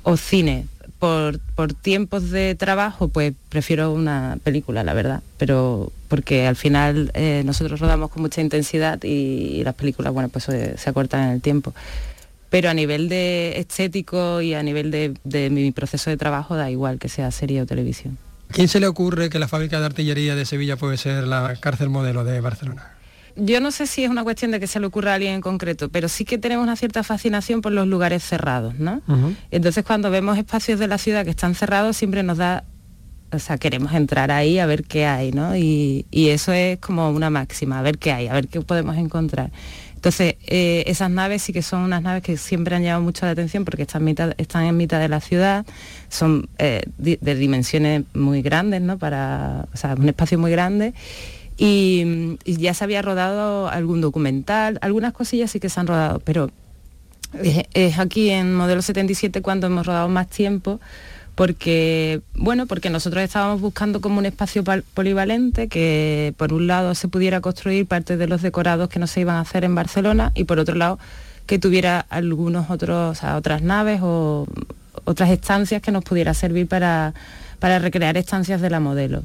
o 0.03 0.17
cine, 0.17 0.65
por, 0.99 1.39
tiempos 1.81 2.29
de 2.29 2.55
trabajo, 2.55 3.07
pues 3.07 3.33
prefiero 3.49 3.91
una 3.91 4.37
película, 4.43 4.83
la 4.83 4.93
verdad. 4.93 5.21
Pero 5.37 5.91
porque 6.07 6.47
al 6.47 6.55
final 6.55 7.11
eh, 7.13 7.43
nosotros 7.45 7.79
rodamos 7.79 8.11
con 8.11 8.21
mucha 8.21 8.41
intensidad 8.41 9.03
y, 9.03 9.63
las 9.63 9.75
películas, 9.75 10.13
bueno, 10.13 10.29
pues 10.29 10.45
se, 10.45 10.89
acortan 10.89 11.23
en 11.25 11.29
el 11.35 11.41
tiempo. 11.41 11.73
Pero 12.49 12.69
a 12.69 12.73
nivel 12.73 13.09
de 13.09 13.59
estético 13.59 14.41
y 14.41 14.53
a 14.53 14.63
nivel 14.63 14.91
de 14.91 15.49
mi 15.49 15.71
proceso 15.71 16.09
de 16.09 16.17
trabajo 16.17 16.55
da 16.55 16.71
igual 16.71 16.97
que 16.97 17.09
sea 17.09 17.29
serie 17.31 17.61
o 17.61 17.65
televisión. 17.65 18.17
¿Quién 18.51 18.67
se 18.67 18.79
le 18.79 18.87
ocurre 18.87 19.29
que 19.29 19.39
la 19.39 19.47
fábrica 19.47 19.79
de 19.79 19.85
artillería 19.85 20.35
de 20.35 20.45
Sevilla 20.45 20.77
puede 20.77 20.97
ser 20.97 21.27
la 21.27 21.55
cárcel 21.59 21.89
modelo 21.89 22.23
de 22.23 22.39
Barcelona? 22.39 22.96
Yo 23.37 23.59
no 23.59 23.71
sé 23.71 23.87
si 23.87 24.03
es 24.03 24.09
una 24.09 24.23
cuestión 24.23 24.51
de 24.51 24.59
que 24.59 24.67
se 24.67 24.79
le 24.79 24.87
ocurra 24.87 25.11
a 25.11 25.15
alguien 25.15 25.33
en 25.35 25.41
concreto, 25.41 25.89
pero 25.89 26.09
sí 26.09 26.25
que 26.25 26.37
tenemos 26.37 26.63
una 26.63 26.75
cierta 26.75 27.03
fascinación 27.03 27.61
por 27.61 27.71
los 27.71 27.87
lugares 27.87 28.23
cerrados, 28.23 28.75
¿no? 28.79 29.01
Entonces 29.51 29.85
cuando 29.85 30.09
vemos 30.09 30.37
espacios 30.37 30.79
de 30.79 30.87
la 30.87 30.97
ciudad 30.97 31.23
que 31.23 31.29
están 31.29 31.53
cerrados 31.53 31.95
siempre 31.95 32.23
nos 32.23 32.37
da, 32.37 32.63
o 33.31 33.39
sea, 33.39 33.57
queremos 33.57 33.93
entrar 33.93 34.31
ahí 34.31 34.57
a 34.57 34.65
ver 34.65 34.83
qué 34.83 35.05
hay, 35.05 35.31
¿no? 35.31 35.55
Y, 35.55 36.05
eso 36.11 36.51
es 36.51 36.79
como 36.79 37.09
una 37.11 37.29
máxima, 37.29 37.79
a 37.79 37.81
ver 37.81 37.99
qué 37.99 38.11
hay, 38.11 38.27
a 38.27 38.33
ver 38.33 38.47
qué 38.47 38.61
podemos 38.61 38.97
encontrar. 38.97 39.51
Entonces, 39.95 40.35
eh, 40.45 40.83
esas 40.85 41.09
naves 41.09 41.41
sí 41.41 41.53
que 41.53 41.63
son 41.63 41.81
unas 41.81 42.03
naves 42.03 42.21
que 42.21 42.37
siempre 42.37 42.75
han 42.75 42.83
llamado 42.83 43.01
mucho 43.03 43.25
la 43.25 43.31
atención 43.31 43.65
porque 43.65 43.83
están, 43.83 44.03
mitad, 44.03 44.33
están 44.37 44.65
en 44.65 44.77
mitad 44.77 44.99
de 44.99 45.09
la 45.09 45.21
ciudad, 45.21 45.65
son 46.09 46.49
eh, 46.59 46.83
de 46.97 47.35
dimensiones 47.35 48.03
muy 48.13 48.41
grandes, 48.41 48.81
¿no? 48.81 48.97
Para, 48.97 49.67
o 49.73 49.77
sea, 49.77 49.95
un 49.95 50.07
espacio 50.07 50.37
muy 50.37 50.51
grande 50.51 50.93
y, 51.57 52.37
ya 52.45 52.73
se 52.73 52.83
había 52.83 53.01
rodado 53.01 53.67
algún 53.67 54.01
documental, 54.01 54.77
algunas 54.81 55.13
cosillas 55.13 55.51
sí 55.51 55.59
que 55.59 55.69
se 55.69 55.79
han 55.79 55.87
rodado, 55.87 56.19
pero 56.19 56.51
es, 57.73 57.99
aquí 57.99 58.29
en 58.29 58.55
Modelo 58.55 58.81
77 58.81 59.41
cuando 59.41 59.67
hemos 59.67 59.85
rodado 59.85 60.07
más 60.07 60.27
tiempo, 60.27 60.79
porque 61.33 62.21
bueno, 62.35 62.65
porque 62.67 62.89
nosotros 62.89 63.23
estábamos 63.23 63.61
buscando 63.61 64.01
como 64.01 64.19
un 64.19 64.25
espacio 64.25 64.63
polivalente 64.93 65.67
que 65.67 66.33
por 66.37 66.53
un 66.53 66.67
lado 66.67 66.95
se 66.95 67.07
pudiera 67.07 67.41
construir 67.41 67.85
parte 67.85 68.17
de 68.17 68.27
los 68.27 68.41
decorados 68.41 68.89
que 68.89 68.99
no 68.99 69.07
se 69.07 69.21
iban 69.21 69.35
a 69.35 69.41
hacer 69.41 69.63
en 69.63 69.75
Barcelona 69.75 70.31
y 70.35 70.45
por 70.45 70.59
otro 70.59 70.75
lado 70.75 70.99
que 71.45 71.59
tuviera 71.59 72.05
algunos 72.09 72.69
otros, 72.69 73.23
otras 73.23 73.61
naves 73.61 74.01
o 74.03 74.47
otras 75.05 75.29
estancias 75.29 75.81
que 75.81 75.91
nos 75.91 76.03
pudiera 76.03 76.33
servir 76.33 76.67
para, 76.67 77.13
para 77.59 77.79
recrear 77.79 78.17
estancias 78.17 78.61
de 78.61 78.69
la 78.69 78.79
modelo. 78.79 79.23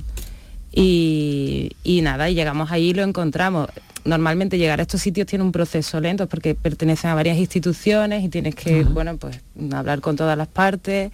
Y, 0.73 2.01
nada, 2.03 2.31
y 2.31 2.35
llegamos 2.35 2.73
allí 2.73 2.91
y 2.91 2.95
lo 2.95 3.03
encontramos. 3.03 3.69
Normalmente 4.05 4.59
llegar 4.59 4.81
a 4.81 4.83
estos 4.83 5.01
sitios 5.01 5.27
tiene 5.27 5.45
un 5.45 5.53
proceso 5.53 6.01
lento 6.01 6.27
porque 6.27 6.55
pertenecen 6.55 7.11
a 7.11 7.15
varias 7.15 7.37
instituciones 7.37 8.25
y 8.25 8.29
tienes 8.29 8.55
que, 8.55 8.83
bueno, 8.83 9.17
pues 9.17 9.41
hablar 9.73 10.01
con 10.01 10.17
todas 10.17 10.37
las 10.37 10.49
partes, 10.49 11.13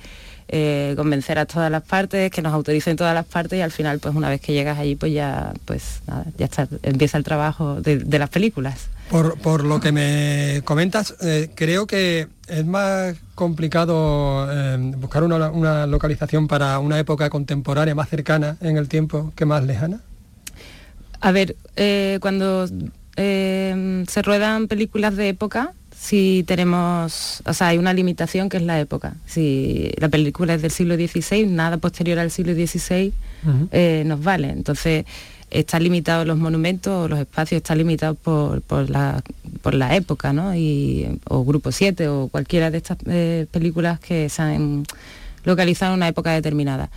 eh, 0.48 0.94
convencer 0.96 1.38
a 1.38 1.46
todas 1.46 1.70
las 1.70 1.82
partes, 1.82 2.30
que 2.30 2.42
nos 2.42 2.52
autoricen 2.52 2.96
todas 2.96 3.14
las 3.14 3.26
partes 3.26 3.58
y 3.58 3.62
al 3.62 3.72
final, 3.72 3.98
pues 3.98 4.14
una 4.14 4.28
vez 4.28 4.40
que 4.40 4.52
llegas 4.52 4.78
allí, 4.78 4.96
pues 4.96 5.12
ya, 5.12 5.52
pues 5.64 6.00
nada, 6.06 6.24
ya 6.36 6.46
está, 6.46 6.68
empieza 6.82 7.18
el 7.18 7.24
trabajo 7.24 7.80
de 7.80 8.18
las 8.18 8.30
películas. 8.30 8.88
Por, 9.10 9.64
lo 9.64 9.80
que 9.80 9.90
me 9.90 10.60
comentas, 10.64 11.14
eh, 11.22 11.48
creo 11.54 11.86
que 11.86 12.28
es 12.46 12.66
más 12.66 13.16
complicado 13.34 14.46
eh, 14.52 14.76
buscar 14.98 15.22
una, 15.22 15.86
localización 15.86 16.46
para 16.46 16.78
una 16.78 16.98
época 16.98 17.30
contemporánea 17.30 17.94
más 17.94 18.10
cercana 18.10 18.58
en 18.60 18.76
el 18.76 18.88
tiempo 18.88 19.32
que 19.34 19.46
más 19.46 19.64
lejana. 19.64 20.00
A 21.20 21.32
ver, 21.32 21.56
eh, 21.76 22.18
cuando 22.20 22.66
se 23.16 24.22
ruedan 24.22 24.68
películas 24.68 25.16
de 25.16 25.30
época, 25.30 25.72
si 25.98 26.44
tenemos, 26.46 27.42
o 27.44 27.52
sea, 27.52 27.68
hay 27.68 27.78
una 27.78 27.92
limitación 27.92 28.48
que 28.48 28.58
es 28.58 28.62
la 28.62 28.78
época. 28.78 29.14
Si 29.26 29.90
la 29.98 30.08
película 30.08 30.54
es 30.54 30.62
del 30.62 30.70
siglo 30.70 30.94
XVI, 30.94 31.46
nada 31.46 31.78
posterior 31.78 32.18
al 32.18 32.30
siglo 32.30 32.54
XVI 32.54 33.12
nos 34.04 34.22
vale. 34.22 34.50
Entonces, 34.50 35.04
está 35.50 35.80
limitado 35.80 36.24
los 36.24 36.36
monumentos 36.36 37.08
los 37.08 37.18
espacios 37.18 37.58
están 37.58 37.78
limitados 37.78 38.16
por, 38.18 38.62
la, 38.90 39.22
por 39.62 39.74
la 39.74 39.96
época, 39.96 40.32
¿no? 40.32 40.54
Y, 40.54 41.18
o 41.28 41.44
Grupo 41.44 41.72
7 41.72 42.08
o 42.08 42.28
cualquiera 42.28 42.70
de 42.70 42.78
estas 42.78 42.98
eh, 43.06 43.46
películas 43.50 43.98
que 43.98 44.28
se 44.28 44.42
han 44.42 44.84
localizado 45.44 45.92
en 45.92 45.98
una 45.98 46.08
época 46.08 46.32
determinada. 46.32 46.90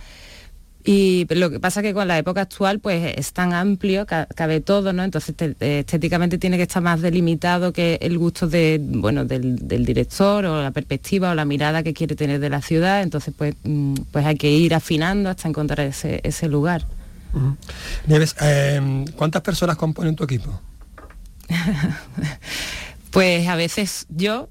Y 0.84 1.26
lo 1.30 1.50
que 1.50 1.60
pasa 1.60 1.80
es 1.80 1.84
que 1.84 1.94
con 1.94 2.08
la 2.08 2.18
época 2.18 2.40
actual 2.40 2.80
pues 2.80 3.14
es 3.16 3.32
tan 3.32 3.52
amplio, 3.52 4.04
cabe 4.06 4.60
todo, 4.60 4.92
¿no? 4.92 5.04
Entonces 5.04 5.34
estéticamente 5.60 6.38
tiene 6.38 6.56
que 6.56 6.64
estar 6.64 6.82
más 6.82 7.00
delimitado 7.00 7.72
que 7.72 7.98
el 8.02 8.18
gusto 8.18 8.48
de, 8.48 8.80
bueno, 8.82 9.24
del, 9.24 9.84
director 9.84 10.44
o 10.44 10.60
la 10.60 10.72
perspectiva 10.72 11.30
o 11.30 11.34
la 11.34 11.44
mirada 11.44 11.84
que 11.84 11.94
quiere 11.94 12.16
tener 12.16 12.40
de 12.40 12.50
la 12.50 12.62
ciudad. 12.62 13.02
Entonces 13.02 13.32
pues, 13.36 13.54
mm, 13.62 13.94
pues 14.10 14.26
hay 14.26 14.36
que 14.36 14.50
ir 14.50 14.74
afinando 14.74 15.30
hasta 15.30 15.48
encontrar 15.48 15.80
ese, 15.86 16.20
ese 16.24 16.48
lugar. 16.48 16.84
Nieves, 18.06 18.34
em, 18.40 19.06
¿cuántas 19.06 19.42
personas 19.42 19.76
componen 19.76 20.16
tu 20.16 20.24
equipo? 20.24 20.60
pues 23.10 23.46
a 23.46 23.56
veces 23.56 24.06
yo 24.08 24.48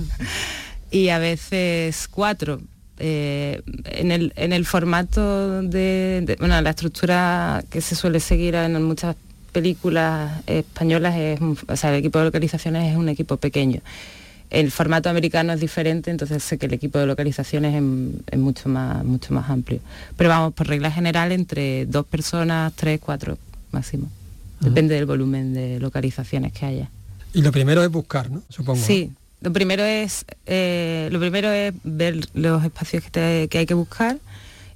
y 0.90 1.10
a 1.10 1.18
veces 1.18 2.08
cuatro. 2.08 2.60
Eh, 3.00 3.62
en, 3.84 4.52
el, 4.52 4.66
formato 4.66 5.62
de, 5.62 6.36
bueno, 6.40 6.60
la 6.60 6.70
estructura 6.70 7.62
que 7.70 7.80
se 7.80 7.94
suele 7.94 8.18
seguir 8.20 8.56
en 8.56 8.82
muchas 8.82 9.14
películas 9.52 10.42
españolas 10.46 11.16
es, 11.16 11.40
o 11.40 11.76
sea, 11.76 11.90
el 11.90 11.96
equipo 11.96 12.18
de 12.18 12.26
localizaciones 12.26 12.90
es 12.90 12.96
un 12.96 13.08
equipo 13.08 13.36
pequeño. 13.36 13.80
El 14.50 14.70
formato 14.70 15.10
americano 15.10 15.52
es 15.52 15.60
diferente, 15.60 16.10
entonces 16.10 16.42
sé 16.42 16.58
que 16.58 16.66
el 16.66 16.72
equipo 16.72 16.98
de 16.98 17.06
localizaciones 17.06 17.74
es, 17.74 18.38
mucho, 18.38 18.68
más, 18.68 19.04
mucho 19.04 19.34
más 19.34 19.48
amplio. 19.50 19.80
Pero 20.16 20.30
vamos, 20.30 20.54
por 20.54 20.66
regla 20.66 20.90
general, 20.90 21.32
entre 21.32 21.86
dos 21.86 22.06
personas, 22.06 22.72
tres, 22.74 22.98
cuatro 22.98 23.36
máximo. 23.72 24.08
Depende 24.60 24.94
del 24.94 25.06
volumen 25.06 25.54
de 25.54 25.78
localizaciones 25.78 26.52
que 26.52 26.66
haya. 26.66 26.90
Y 27.32 27.42
lo 27.42 27.52
primero 27.52 27.84
es 27.84 27.90
buscar, 27.90 28.30
¿no? 28.30 28.42
Supongo. 28.48 28.82
Sí, 28.82 29.12
lo 29.40 29.52
primero 29.52 29.84
es, 29.84 30.24
eh, 30.46 31.08
lo 31.12 31.20
primero 31.20 31.50
es 31.50 31.72
ver 31.84 32.28
los 32.34 32.64
espacios 32.64 33.04
que, 33.04 33.48
hay 33.52 33.66
que 33.66 33.74
buscar 33.74 34.18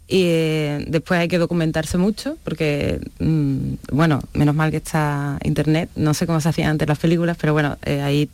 y 0.07 0.25
eh, 0.27 0.85
después 0.89 1.19
hay 1.19 1.29
que 1.29 1.39
documentarse 1.39 1.99
mucho 1.99 2.37
porque, 2.45 3.01
mm, 3.19 3.75
bueno, 3.93 4.21
menos 4.35 4.55
mal 4.55 4.71
que 4.71 4.77
está 4.77 5.39
internet, 5.43 5.91
no 5.97 6.15
sé 6.15 6.27
cómo 6.27 6.41
se 6.41 6.49
hacían 6.49 6.71
antes 6.71 6.87
las 6.87 6.99
películas, 6.99 7.37
pero 7.41 7.53
bueno, 7.53 7.77
eh, 7.85 8.03
ahí 8.03 8.29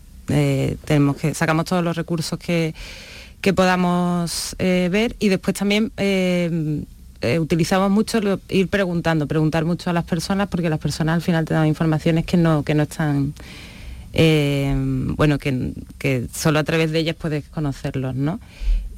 tenemos 0.85 1.17
que 1.17 1.33
sacamos 1.33 1.65
todos 1.65 1.83
los 1.83 1.97
recursos 1.97 2.39
que, 2.39 2.75
podamos 3.55 4.55
eh, 4.59 4.91
ver 4.93 5.17
y 5.19 5.29
después 5.29 5.57
también 5.57 5.91
utilizamos 7.41 7.91
mucho 7.91 8.21
ir 8.51 8.69
preguntando, 8.69 9.27
preguntar 9.27 9.65
mucho 9.65 9.89
a 9.89 9.95
las 9.95 10.05
personas 10.05 10.49
porque 10.49 10.69
las 10.69 10.79
personas 10.79 11.15
al 11.15 11.23
final 11.23 11.47
te 11.47 11.55
dan 11.55 11.67
informaciones 11.67 12.27
que 12.27 12.37
no, 12.37 12.63
que 12.63 12.75
no 12.75 12.83
están 12.83 13.33
eh, 14.13 14.75
bueno, 14.77 15.39
que, 15.39 15.73
que, 15.99 16.27
solo 16.33 16.59
a 16.59 16.65
través 16.65 16.93
de 16.93 17.01
ellas 17.01 17.17
puedes 17.17 17.45
conocerlos, 17.49 18.15
¿no? 18.15 18.41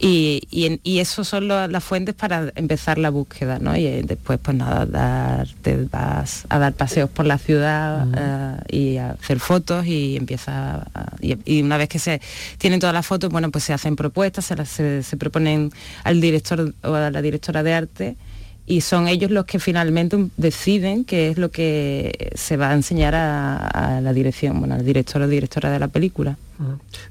Y, 0.03 0.41
y, 0.83 0.99
eso 0.99 1.25
son 1.25 1.47
las 1.49 1.85
fuentes 1.85 2.15
para 2.15 2.51
empezar 2.55 2.97
la 2.97 3.11
búsqueda, 3.11 3.59
¿no? 3.59 3.77
Y 3.77 3.87
eh, 3.87 4.03
después, 4.03 4.39
pues 4.43 4.57
nada, 4.57 4.87
dar, 4.87 5.47
te 5.61 5.77
vas 5.93 6.47
a 6.49 6.59
dar 6.59 6.73
paseos 6.73 7.11
por 7.11 7.27
la 7.27 7.37
ciudad 7.37 8.09
eh, 8.17 8.77
y 8.77 8.97
a 8.97 9.11
hacer 9.11 9.41
fotos 9.41 9.85
y 9.85 10.17
empieza 10.17 10.87
y, 11.21 11.61
una 11.61 11.77
vez 11.77 11.91
que 11.91 11.99
se 11.99 12.23
tienen 12.57 12.81
todas 12.81 12.95
las 12.95 13.07
fotos, 13.07 13.29
bueno, 13.29 13.51
pues 13.51 13.65
se 13.65 13.75
hacen 13.75 13.95
propuestas, 13.95 14.47
se, 14.47 15.03
se 15.03 15.17
proponen 15.19 15.71
al 16.03 16.23
director 16.23 16.75
o 16.83 16.95
a 16.95 17.11
la 17.11 17.21
directora 17.21 17.63
de 17.63 17.75
arte 17.75 18.17
y 18.71 18.83
son 18.83 19.09
ellos 19.09 19.33
los 19.33 19.47
que 19.47 19.59
finalmente 19.59 20.17
deciden 20.37 21.05
qué 21.05 21.31
es 21.31 21.39
lo 21.39 21.51
que 21.51 22.31
se 22.37 22.57
va 22.57 22.71
a 22.71 22.75
enseñar 22.75 23.17
a, 23.17 24.01
la 24.01 24.13
dirección, 24.13 24.61
bueno, 24.61 24.77
al 24.77 24.85
director 24.85 25.21
o 25.21 25.27
directora 25.27 25.73
de 25.73 25.81
la 25.81 25.89
película. 25.89 26.37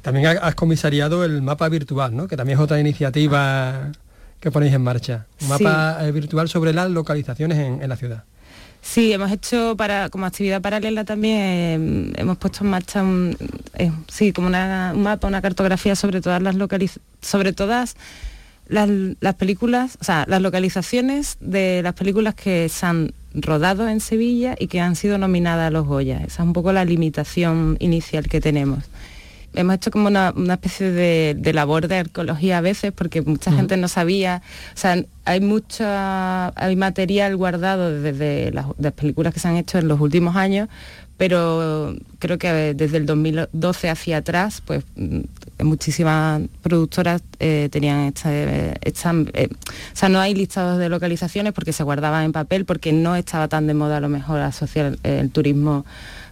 También 0.01 0.38
has 0.42 0.56
comisariado 0.56 1.25
el 1.25 1.42
mapa 1.42 1.68
virtual, 1.68 2.16
¿no? 2.16 2.30
que 2.30 2.38
también 2.38 2.58
es 2.58 2.63
otra 2.63 2.80
iniciativa 2.80 3.92
que 4.39 4.51
ponéis 4.51 4.74
en 4.74 4.84
marcha. 4.84 5.25
Un 5.42 5.50
mapa 5.50 5.98
eh, 6.08 6.13
virtual 6.13 6.48
sobre 6.48 6.72
las 6.72 6.89
localizaciones 6.92 7.58
en, 7.58 7.89
la 7.89 7.98
ciudad. 7.98 8.24
Sí, 8.82 9.12
hemos 9.12 9.30
hecho 9.30 9.75
para 9.75 10.08
como 10.08 10.28
actividad 10.28 10.62
paralela 10.62 11.04
también, 11.04 12.13
eh, 12.16 12.22
hemos 12.22 12.38
puesto 12.38 12.63
en 12.63 12.70
marcha 12.70 13.04
un, 13.04 13.36
eh, 13.74 13.92
sí, 14.08 14.32
como 14.32 14.48
un 14.48 14.54
mapa, 15.04 15.28
una 15.28 15.42
cartografía 15.42 15.98
sobre 15.98 16.22
todas 16.22 16.42
las 16.42 16.56
localizaciones, 16.56 17.06
sobre 17.22 17.51
todas 17.51 17.98
las, 18.70 19.36
películas, 19.36 19.98
o 20.00 20.04
sea, 20.04 20.26
las 20.28 20.42
localizaciones 20.42 21.38
de 21.40 21.82
las 21.84 21.94
películas 21.94 22.36
que 22.36 22.70
se 22.70 22.86
han 22.86 23.14
rodado 23.34 23.88
en 23.90 24.00
Sevilla 24.00 24.56
y 24.58 24.68
que 24.68 24.80
han 24.80 24.96
sido 24.96 25.18
nominadas 25.18 25.68
a 25.68 25.72
los 25.72 25.86
Goya. 25.86 26.18
Esa 26.18 26.44
es 26.44 26.48
un 26.48 26.54
poco 26.54 26.72
la 26.72 26.86
limitación 26.86 27.78
inicial 27.80 28.28
que 28.28 28.40
tenemos. 28.40 28.86
Hemos 29.56 29.76
hecho 29.76 29.90
como 29.90 30.08
una, 30.08 30.34
especie 30.52 30.92
de, 30.92 31.54
labor 31.54 31.88
de 31.88 31.98
arqueología 31.98 32.60
a 32.60 32.62
veces 32.62 32.92
porque 32.92 33.24
mucha 33.24 33.52
gente 33.52 33.78
no 33.78 33.88
sabía, 33.88 34.44
o 34.76 34.78
sea, 34.78 35.04
hay 35.26 35.42
mucho, 35.42 35.84
hay 35.88 36.76
material 36.76 37.36
guardado 37.36 38.00
desde 38.00 38.52
las 38.52 38.94
películas 38.94 39.34
que 39.34 39.40
se 39.40 39.48
han 39.48 39.58
hecho 39.58 39.80
en 39.80 39.88
los 39.88 40.00
últimos 40.00 40.36
años, 40.36 40.70
pero 41.20 41.96
creo 42.20 42.38
que 42.38 42.74
desde 42.74 42.96
el 42.96 43.06
2012 43.06 43.90
hacia 43.90 44.18
atrás, 44.18 44.62
pues 44.66 44.86
mm, 44.96 45.20
muchísimas 45.63 46.42
productoras 46.62 47.22
eh, 47.39 47.70
tenían 47.72 48.01
esta, 48.01 48.30
eh, 48.34 48.75
o 48.84 49.96
sea, 49.96 50.10
no 50.10 50.20
hay 50.20 50.34
listados 50.34 50.78
de 50.80 50.89
localizaciones 50.89 51.54
porque 51.54 51.74
se 51.74 51.84
guardaban 51.84 52.25
en 52.25 52.32
papel, 52.32 52.66
porque 52.66 52.94
no 52.94 53.16
estaba 53.16 53.48
tan 53.48 53.68
de 53.68 53.74
moda 53.74 53.98
a 53.98 54.00
lo 54.00 54.10
mejor 54.10 54.39
asociar 54.39 54.98
el, 55.04 55.32
turismo 55.32 55.86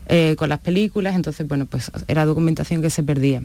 eh, 0.08 0.36
con 0.38 0.50
las 0.50 0.60
películas, 0.60 1.16
entonces 1.16 1.48
bueno, 1.48 1.66
pues 1.66 1.92
era 2.08 2.26
documentación 2.26 2.82
que 2.82 2.90
se 2.90 3.04
perdía. 3.04 3.44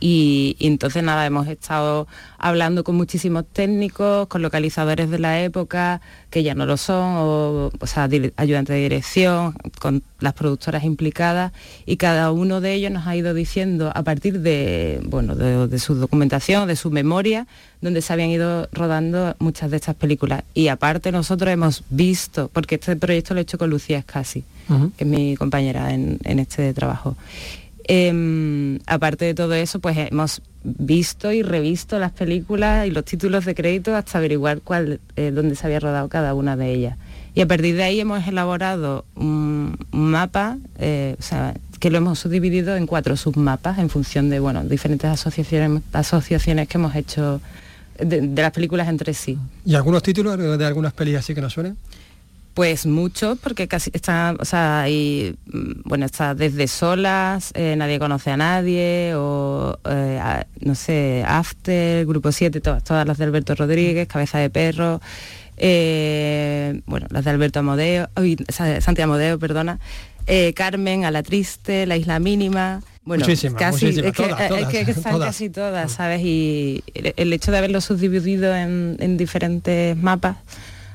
Y, 0.00 0.56
entonces 0.60 1.02
nada, 1.02 1.26
hemos 1.26 1.46
estado 1.48 2.06
hablando 2.38 2.84
con 2.84 2.96
muchísimos 2.96 3.44
técnicos, 3.52 4.26
con 4.28 4.42
localizadores 4.42 5.10
de 5.10 5.18
la 5.18 5.40
época, 5.40 6.00
que 6.30 6.42
ya 6.42 6.54
no 6.54 6.66
lo 6.66 6.76
son, 6.76 7.14
o, 7.16 7.86
sea, 7.86 8.08
ayudantes 8.36 8.74
de 8.74 8.82
dirección, 8.82 9.54
con 9.80 10.02
las 10.20 10.34
productoras 10.34 10.84
implicadas, 10.84 11.52
y 11.86 11.96
cada 11.96 12.32
uno 12.32 12.60
de 12.60 12.74
ellos 12.74 12.90
nos 12.90 13.06
ha 13.06 13.16
ido 13.16 13.34
diciendo, 13.34 13.92
a 13.94 14.02
partir 14.02 14.40
de, 14.40 15.00
bueno, 15.04 15.34
de, 15.34 15.78
su 15.78 15.94
documentación, 15.94 16.68
de 16.68 16.76
su 16.76 16.90
memoria, 16.90 17.46
donde 17.80 18.02
se 18.02 18.12
habían 18.12 18.30
ido 18.30 18.68
rodando 18.72 19.34
muchas 19.40 19.70
de 19.70 19.76
estas 19.76 19.96
películas. 19.96 20.44
Y 20.54 20.68
aparte 20.68 21.10
nosotros 21.12 21.50
hemos 21.50 21.82
visto, 21.90 22.48
porque 22.52 22.76
este 22.76 22.96
proyecto 22.96 23.34
lo 23.34 23.40
he 23.40 23.42
hecho 23.42 23.58
con 23.58 23.70
Lucía 23.70 23.98
Escasi, 23.98 24.44
que 24.96 25.04
es 25.04 25.10
mi 25.10 25.36
compañera 25.36 25.92
en 25.92 26.38
este 26.38 26.72
trabajo. 26.72 27.16
Em, 27.84 28.78
aparte 28.86 29.24
de 29.24 29.34
todo 29.34 29.54
eso, 29.54 29.80
pues 29.80 29.96
hemos 29.98 30.42
visto 30.64 31.32
y 31.32 31.42
revisto 31.42 31.98
las 31.98 32.12
películas 32.12 32.86
y 32.86 32.90
los 32.90 33.04
títulos 33.04 33.44
de 33.44 33.54
crédito 33.54 33.96
hasta 33.96 34.18
averiguar 34.18 34.60
cuál, 34.60 35.00
eh, 35.16 35.32
dónde 35.32 35.56
se 35.56 35.66
había 35.66 35.80
rodado 35.80 36.08
cada 36.08 36.34
una 36.34 36.56
de 36.56 36.72
ellas. 36.72 36.96
Y 37.34 37.40
a 37.40 37.46
partir 37.46 37.76
de 37.76 37.82
ahí 37.82 37.98
hemos 37.98 38.26
elaborado 38.26 39.04
un, 39.16 39.78
mapa, 39.90 40.58
eh, 40.78 41.16
que 41.80 41.90
lo 41.90 41.98
hemos 41.98 42.18
subdividido 42.20 42.76
en 42.76 42.86
cuatro 42.86 43.16
submapas 43.16 43.78
en 43.78 43.88
función 43.88 44.30
de 44.30 44.38
bueno, 44.38 44.62
diferentes 44.64 45.10
asociaciones, 45.10 45.82
asociaciones 45.92 46.68
que 46.68 46.78
hemos 46.78 46.94
hecho 46.94 47.40
de, 47.98 48.20
las 48.36 48.52
películas 48.52 48.88
entre 48.88 49.14
sí. 49.14 49.38
¿Y 49.64 49.74
algunos 49.74 50.02
títulos 50.02 50.38
de 50.38 50.64
algunas 50.64 50.92
películas 50.92 51.24
así 51.24 51.34
que 51.34 51.40
nos 51.40 51.54
suenen? 51.54 51.76
Pues 52.54 52.84
mucho, 52.84 53.36
porque 53.42 53.66
casi 53.66 53.90
está, 53.94 54.34
o 54.38 54.44
sea, 54.44 54.86
y, 54.86 55.36
mm, 55.46 55.82
bueno, 55.84 56.04
está 56.04 56.34
desde 56.34 56.68
solas, 56.68 57.50
eh, 57.54 57.76
nadie 57.78 57.98
conoce 57.98 58.30
a 58.30 58.36
nadie, 58.36 59.14
o 59.16 59.78
eh, 59.88 60.44
no 60.60 60.74
sé, 60.74 61.24
After, 61.26 62.04
Grupo 62.04 62.30
7, 62.30 62.60
todas, 62.60 62.84
todas 62.84 63.06
las 63.06 63.16
de 63.16 63.24
Alberto 63.24 63.54
Rodríguez, 63.54 64.06
Cabeza 64.06 64.38
de 64.38 64.50
Perro, 64.50 65.00
eh, 65.56 66.82
bueno, 66.84 67.06
las 67.08 67.24
de 67.24 67.30
Alberto 67.30 67.60
Amodeo, 67.60 68.10
Santiago 68.50 69.12
Amodeo, 69.12 69.38
perdona, 69.38 69.78
Carmen, 70.54 71.06
A 71.06 71.10
la 71.10 71.22
Triste, 71.22 71.86
La 71.86 71.96
Isla 71.96 72.18
Mínima. 72.18 72.82
Bueno, 73.04 73.24
casi, 73.24 73.88
es, 73.88 73.94
que, 74.12 74.80
están 74.90 75.18
casi 75.18 75.50
todas, 75.50 75.90
¿sabes? 75.90 76.20
Y 76.22 76.84
el, 76.94 77.32
hecho 77.32 77.50
de 77.50 77.58
haberlo 77.58 77.80
subdividido 77.80 78.54
en, 78.54 78.96
en 79.00 79.16
diferentes 79.16 79.96
mapas 79.96 80.36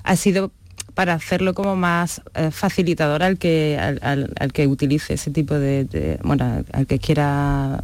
ha 0.04 0.16
sido 0.16 0.52
para 0.98 1.14
hacerlo 1.14 1.54
como 1.54 1.76
más 1.76 2.24
eh, 2.34 2.50
facilitador 2.50 3.22
al 3.22 3.38
que, 3.38 3.78
al, 3.78 4.52
que 4.52 4.66
utilice 4.66 5.14
ese 5.14 5.30
tipo 5.30 5.54
de, 5.54 6.18
bueno, 6.24 6.64
al 6.74 6.88
que 6.88 6.98
quiera 6.98 7.84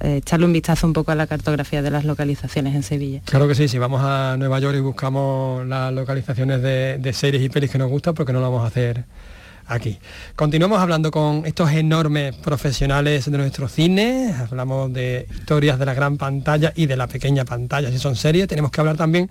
eh, 0.00 0.16
echarle 0.16 0.46
un 0.46 0.54
vistazo 0.54 0.86
un 0.86 0.94
poco 0.94 1.12
a 1.12 1.14
la 1.14 1.26
cartografía 1.26 1.82
de 1.82 1.90
las 1.90 2.06
localizaciones 2.06 2.74
en 2.74 2.82
Sevilla. 2.82 3.20
Claro 3.26 3.46
que 3.46 3.54
sí, 3.54 3.68
si 3.68 3.76
vamos 3.76 4.00
a 4.02 4.36
Nueva 4.38 4.60
York 4.60 4.78
y 4.78 4.80
buscamos 4.80 5.66
las 5.66 5.92
localizaciones 5.92 6.62
de, 6.62 7.12
series 7.12 7.42
y 7.42 7.50
pelis 7.50 7.70
que 7.70 7.76
nos 7.76 7.90
gustan, 7.90 8.14
porque 8.14 8.32
no 8.32 8.40
lo 8.40 8.50
vamos 8.50 8.64
a 8.64 8.68
hacer 8.68 9.04
aquí. 9.66 9.98
Continuamos 10.34 10.80
hablando 10.80 11.10
con 11.10 11.44
estos 11.44 11.70
enormes 11.70 12.34
profesionales 12.34 13.30
de 13.30 13.36
nuestro 13.36 13.68
cine, 13.68 14.34
hablamos 14.40 14.90
de 14.90 15.28
historias 15.34 15.78
de 15.78 15.84
la 15.84 15.92
gran 15.92 16.16
pantalla 16.16 16.72
y 16.74 16.86
de 16.86 16.96
la 16.96 17.08
pequeña 17.08 17.44
pantalla, 17.44 17.90
si 17.90 17.98
son 17.98 18.16
series, 18.16 18.48
tenemos 18.48 18.70
que 18.70 18.80
hablar 18.80 18.96
también 18.96 19.28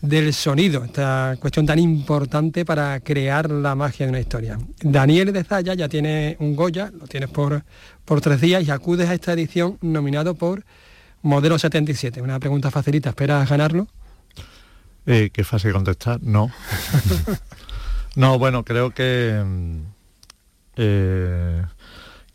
del 0.00 0.32
sonido, 0.32 0.84
esta 0.84 1.36
cuestión 1.40 1.66
tan 1.66 1.78
importante 1.78 2.64
para 2.64 3.00
crear 3.00 3.50
la 3.50 3.74
magia 3.74 4.06
de 4.06 4.10
una 4.10 4.20
historia. 4.20 4.58
Daniel 4.80 5.32
de 5.32 5.42
Zaya 5.42 5.74
ya 5.74 5.88
tiene 5.88 6.36
un 6.38 6.54
Goya, 6.54 6.90
lo 6.96 7.06
tienes 7.06 7.30
por, 7.30 7.64
por 8.04 8.20
tres 8.20 8.40
días 8.40 8.66
y 8.66 8.70
acudes 8.70 9.08
a 9.08 9.14
esta 9.14 9.32
edición 9.32 9.78
nominado 9.80 10.34
por 10.34 10.64
Modelo 11.22 11.58
77. 11.58 12.22
Una 12.22 12.38
pregunta 12.38 12.70
facilita, 12.70 13.10
¿esperas 13.10 13.48
ganarlo? 13.48 13.88
Eh, 15.06 15.30
qué 15.32 15.42
fácil 15.42 15.72
contestar, 15.72 16.20
no. 16.22 16.52
no, 18.14 18.38
bueno, 18.38 18.64
creo 18.64 18.90
que, 18.92 19.42
eh, 20.76 21.64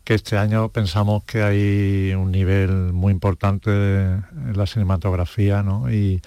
que 0.02 0.14
este 0.14 0.36
año 0.36 0.68
pensamos 0.68 1.24
que 1.24 1.42
hay 1.42 2.12
un 2.14 2.30
nivel 2.30 2.92
muy 2.92 3.12
importante 3.12 3.70
en 3.70 4.52
la 4.54 4.66
cinematografía, 4.66 5.62
¿no? 5.62 5.90
Y, 5.90 6.20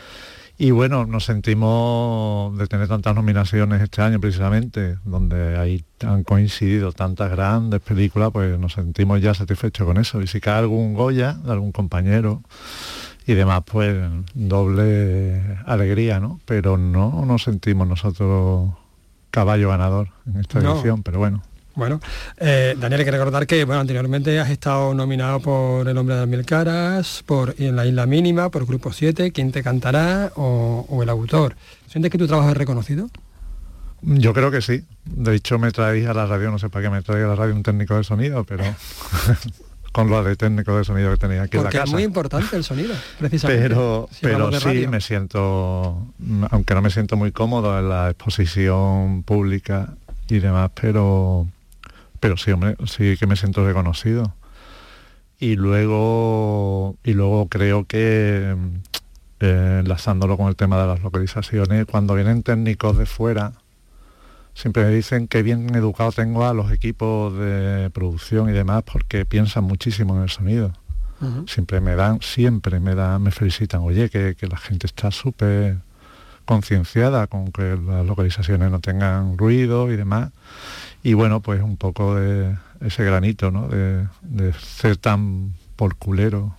y 0.59 0.71
bueno, 0.71 1.05
nos 1.05 1.25
sentimos 1.25 2.57
de 2.57 2.65
tener 2.65 2.87
tantas 2.87 3.13
nominaciones 3.13 3.79
este 3.81 4.01
año 4.01 4.19
precisamente, 4.19 4.97
donde 5.05 5.55
ahí 5.57 5.85
han 6.01 6.23
coincidido 6.23 6.91
tantas 6.93 7.29
grandes 7.29 7.79
películas, 7.81 8.31
pues 8.31 8.57
nos 8.57 8.73
sentimos 8.73 9.21
ya 9.21 9.35
satisfechos 9.35 9.85
con 9.85 9.97
eso. 9.97 10.19
Y 10.21 10.27
si 10.27 10.41
cae 10.41 10.59
algún 10.59 10.95
Goya 10.95 11.33
de 11.33 11.51
algún 11.51 11.71
compañero 11.71 12.41
y 13.27 13.35
demás, 13.35 13.61
pues 13.71 13.95
doble 14.33 15.59
alegría, 15.65 16.19
¿no? 16.19 16.39
Pero 16.45 16.77
no 16.77 17.23
nos 17.23 17.43
sentimos 17.43 17.87
nosotros 17.87 18.71
caballo 19.29 19.69
ganador 19.69 20.09
en 20.25 20.39
esta 20.39 20.59
edición, 20.59 21.03
pero 21.03 21.19
bueno. 21.19 21.43
Bueno, 21.77 22.01
eh, 22.37 22.75
Daniel, 22.75 23.01
hay 23.01 23.05
que 23.05 23.11
recordar 23.11 23.45
que 23.45 23.63
bueno, 23.63 23.81
anteriormente 23.81 24.39
has 24.39 24.49
estado 24.49 24.95
nominado 24.95 25.39
por 25.39 25.87
El 25.87 25.95
hombre 25.99 26.15
de 26.15 26.21
las 26.21 26.27
mil 26.27 26.43
caras, 26.43 27.23
por 27.23 27.53
En 27.59 27.75
la 27.75 27.85
isla 27.85 28.07
mínima, 28.07 28.49
por 28.49 28.65
Grupo 28.65 28.91
7, 28.91 29.31
¿Quién 29.31 29.51
te 29.51 29.61
cantará? 29.61 30.31
o, 30.35 30.99
El 31.03 31.09
autor. 31.09 31.55
¿Sientes 31.87 32.11
que 32.11 32.17
tu 32.17 32.25
trabajo 32.25 32.49
es 32.49 32.57
reconocido? 32.57 33.11
Yo 34.01 34.33
creo 34.33 34.49
que 34.49 34.63
sí. 34.63 34.85
De 35.05 35.35
hecho, 35.35 35.59
me 35.59 35.71
traía 35.71 36.09
a 36.09 36.13
la 36.15 36.25
radio, 36.25 36.49
no 36.49 36.57
sé 36.57 36.67
para 36.69 36.85
qué 36.85 36.89
me 36.89 37.03
traía 37.03 37.25
a 37.25 37.27
la 37.27 37.35
radio 37.35 37.53
un 37.53 37.61
técnico 37.61 37.95
de 37.95 38.03
sonido, 38.03 38.43
pero 38.43 38.63
con 39.91 40.09
lo 40.09 40.23
de 40.23 40.35
técnico 40.35 40.75
de 40.75 40.83
sonido 40.83 41.11
que 41.11 41.17
tenía 41.17 41.43
aquí 41.43 41.57
en 41.57 41.63
la 41.63 41.69
casa. 41.69 41.83
es 41.83 41.91
muy 41.91 42.01
importante 42.01 42.55
el 42.55 42.63
sonido, 42.63 42.95
precisamente. 43.19 43.61
Pero, 43.61 44.09
pero 44.19 44.51
sí 44.59 44.87
me 44.87 44.99
siento, 44.99 46.07
aunque 46.49 46.73
no 46.73 46.81
me 46.81 46.89
siento 46.89 47.17
muy 47.17 47.31
cómodo 47.31 47.77
en 47.77 47.87
la 47.87 48.09
exposición 48.09 49.21
pública 49.21 49.93
y 50.27 50.39
demás, 50.39 50.71
pero 50.73 51.47
pero 52.27 52.35
sí, 52.35 52.51
hombre, 52.51 52.75
sí 52.87 53.15
que 53.15 53.25
me 53.25 53.37
siento 53.37 53.65
reconocido. 53.65 54.33
Y 55.39 55.55
luego, 55.55 56.97
y 57.05 57.13
luego 57.13 57.47
creo 57.47 57.85
que, 57.85 58.53
eh, 59.39 59.77
enlazándolo 59.79 60.35
con 60.35 60.49
el 60.49 60.57
tema 60.57 60.77
de 60.81 60.87
las 60.87 61.01
localizaciones, 61.01 61.85
cuando 61.85 62.15
vienen 62.15 62.43
técnicos 62.43 62.97
de 62.97 63.05
fuera, 63.05 63.53
siempre 64.53 64.83
me 64.83 64.89
dicen 64.89 65.29
que 65.29 65.41
bien 65.41 65.73
educado 65.73 66.11
tengo 66.11 66.45
a 66.45 66.53
los 66.53 66.69
equipos 66.69 67.33
de 67.37 67.89
producción 67.93 68.49
y 68.49 68.51
demás 68.51 68.83
porque 68.83 69.23
piensan 69.23 69.63
muchísimo 69.63 70.17
en 70.17 70.23
el 70.23 70.29
sonido. 70.29 70.73
Siempre 71.47 71.79
me 71.79 71.95
dan, 71.95 72.19
siempre 72.21 72.81
me 72.81 72.93
dan, 72.93 73.23
me 73.23 73.31
felicitan, 73.31 73.83
oye, 73.83 74.09
que, 74.09 74.35
la 74.41 74.57
gente 74.57 74.85
está 74.85 75.11
súper 75.11 75.77
concienciada 76.43 77.27
con 77.27 77.53
que 77.53 77.77
las 77.77 78.05
localizaciones 78.05 78.69
no 78.69 78.81
tengan 78.81 79.37
ruido 79.37 79.89
y 79.89 79.95
demás. 79.95 80.31
Y 81.07 81.13
bueno, 81.13 81.39
pues 81.39 81.61
un 81.61 81.77
poco 81.77 82.15
de 82.15 82.57
ese 82.81 83.05
granito, 83.05 83.49
¿no? 83.49 83.69
De, 83.69 84.09
ser 84.59 84.97
tan 84.97 85.53
por 85.77 85.95
culero, 85.95 86.53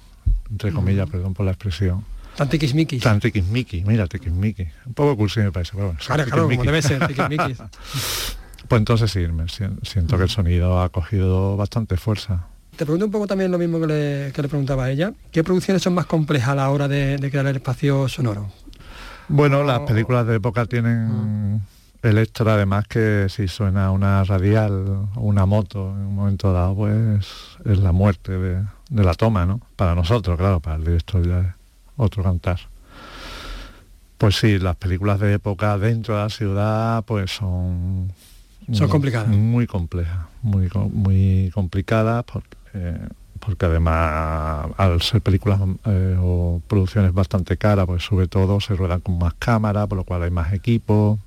entre 0.51 0.73
comillas, 0.73 1.07
perdón 1.11 1.35
por 1.35 1.45
la 1.45 1.53
expresión 1.53 2.03
Tan 2.35 2.49
tiquismiquis. 2.49 3.03
Tan 3.03 3.21
tiquismiquis, 3.21 3.85
mira, 3.85 4.07
tiquismiquis. 4.07 4.69
Un 4.87 4.95
poco 4.95 5.19
cursi 5.19 5.41
me 5.41 5.53
parece, 5.53 5.73
pero 5.75 5.89
bueno. 5.89 6.01
Claro, 6.03 6.25
claro, 6.25 6.49
como 6.49 6.65
debe 6.65 6.81
ser, 6.81 7.07
tiquismiquis. 7.07 7.59
pues 8.69 8.79
entonces 8.79 9.11
sí, 9.11 9.27
me 9.29 9.45
siento 9.49 10.17
que 10.17 10.23
el 10.23 10.31
sonido 10.31 10.81
ha 10.81 10.89
cogido 10.89 11.59
bastante 11.59 11.99
fuerza. 11.99 12.47
Te 12.75 12.87
pregunto 12.87 13.05
un 13.05 13.13
poco 13.13 13.27
también 13.27 13.51
lo 13.51 13.59
mismo 13.59 13.79
que 13.79 14.33
le, 14.35 14.49
preguntaba 14.49 14.85
a 14.85 14.91
ella. 14.91 15.13
¿Qué 15.31 15.45
producciones 15.45 15.83
son 15.83 15.93
más 15.93 16.07
complejas 16.07 16.49
a 16.49 16.55
la 16.55 16.71
hora 16.71 16.89
de, 16.89 17.19
crear 17.31 17.47
el 17.49 17.57
espacio 17.57 18.09
sonoro? 18.09 18.49
Bueno, 19.29 19.63
las 19.63 19.81
películas 19.81 20.27
de 20.27 20.37
época 20.37 20.65
tienen 20.65 21.61
extra 22.03 22.55
además 22.55 22.87
que 22.87 23.27
si 23.29 23.49
suena 23.49 23.91
una 23.91 24.25
radial 24.25 25.09
o 25.15 25.21
una 25.21 25.47
moto 25.47 25.91
en 25.91 26.07
un 26.07 26.15
momento 26.15 26.53
dado, 26.53 26.77
pues 26.77 27.27
es 27.65 27.79
la 27.79 27.93
muerte 27.93 28.33
de, 28.33 28.65
de 28.91 29.05
la 29.05 29.15
toma, 29.15 29.47
¿no? 29.47 29.61
Para 29.77 29.95
nosotros, 29.95 30.39
claro, 30.39 30.61
para 30.61 30.77
el 30.77 30.85
director 30.85 31.27
ya 31.27 31.57
otro 31.97 32.23
cantar. 32.23 32.61
Pues 34.17 34.37
sí, 34.37 34.59
las 34.59 34.77
películas 34.77 35.21
de 35.21 35.35
época 35.35 35.79
dentro 35.79 36.17
de 36.17 36.23
la 36.23 36.29
ciudad 36.29 37.05
pues 37.05 37.31
son... 37.31 38.13
Son 38.73 38.89
complicadas. 38.89 39.29
Muy 39.29 39.67
complejas, 39.67 40.27
muy, 40.43 40.69
muy 40.93 41.51
complicadas 41.55 42.25
porque, 42.25 42.97
porque 43.41 43.65
además 43.65 44.71
al 44.77 45.01
ser 45.01 45.23
películas 45.23 45.61
eh, 45.87 46.17
o 46.21 46.61
producciones 46.69 47.15
bastante 47.15 47.57
caras, 47.57 47.87
pues 47.87 48.05
sobre 48.05 48.29
todo 48.29 48.61
se 48.61 48.75
ruedan 48.75 49.01
con 49.01 49.19
más 49.19 49.33
cámaras, 49.39 49.87
por 49.87 49.97
lo 49.97 50.05
cual 50.05 50.23
hay 50.23 50.31
más 50.31 50.53
equipo. 50.53 51.19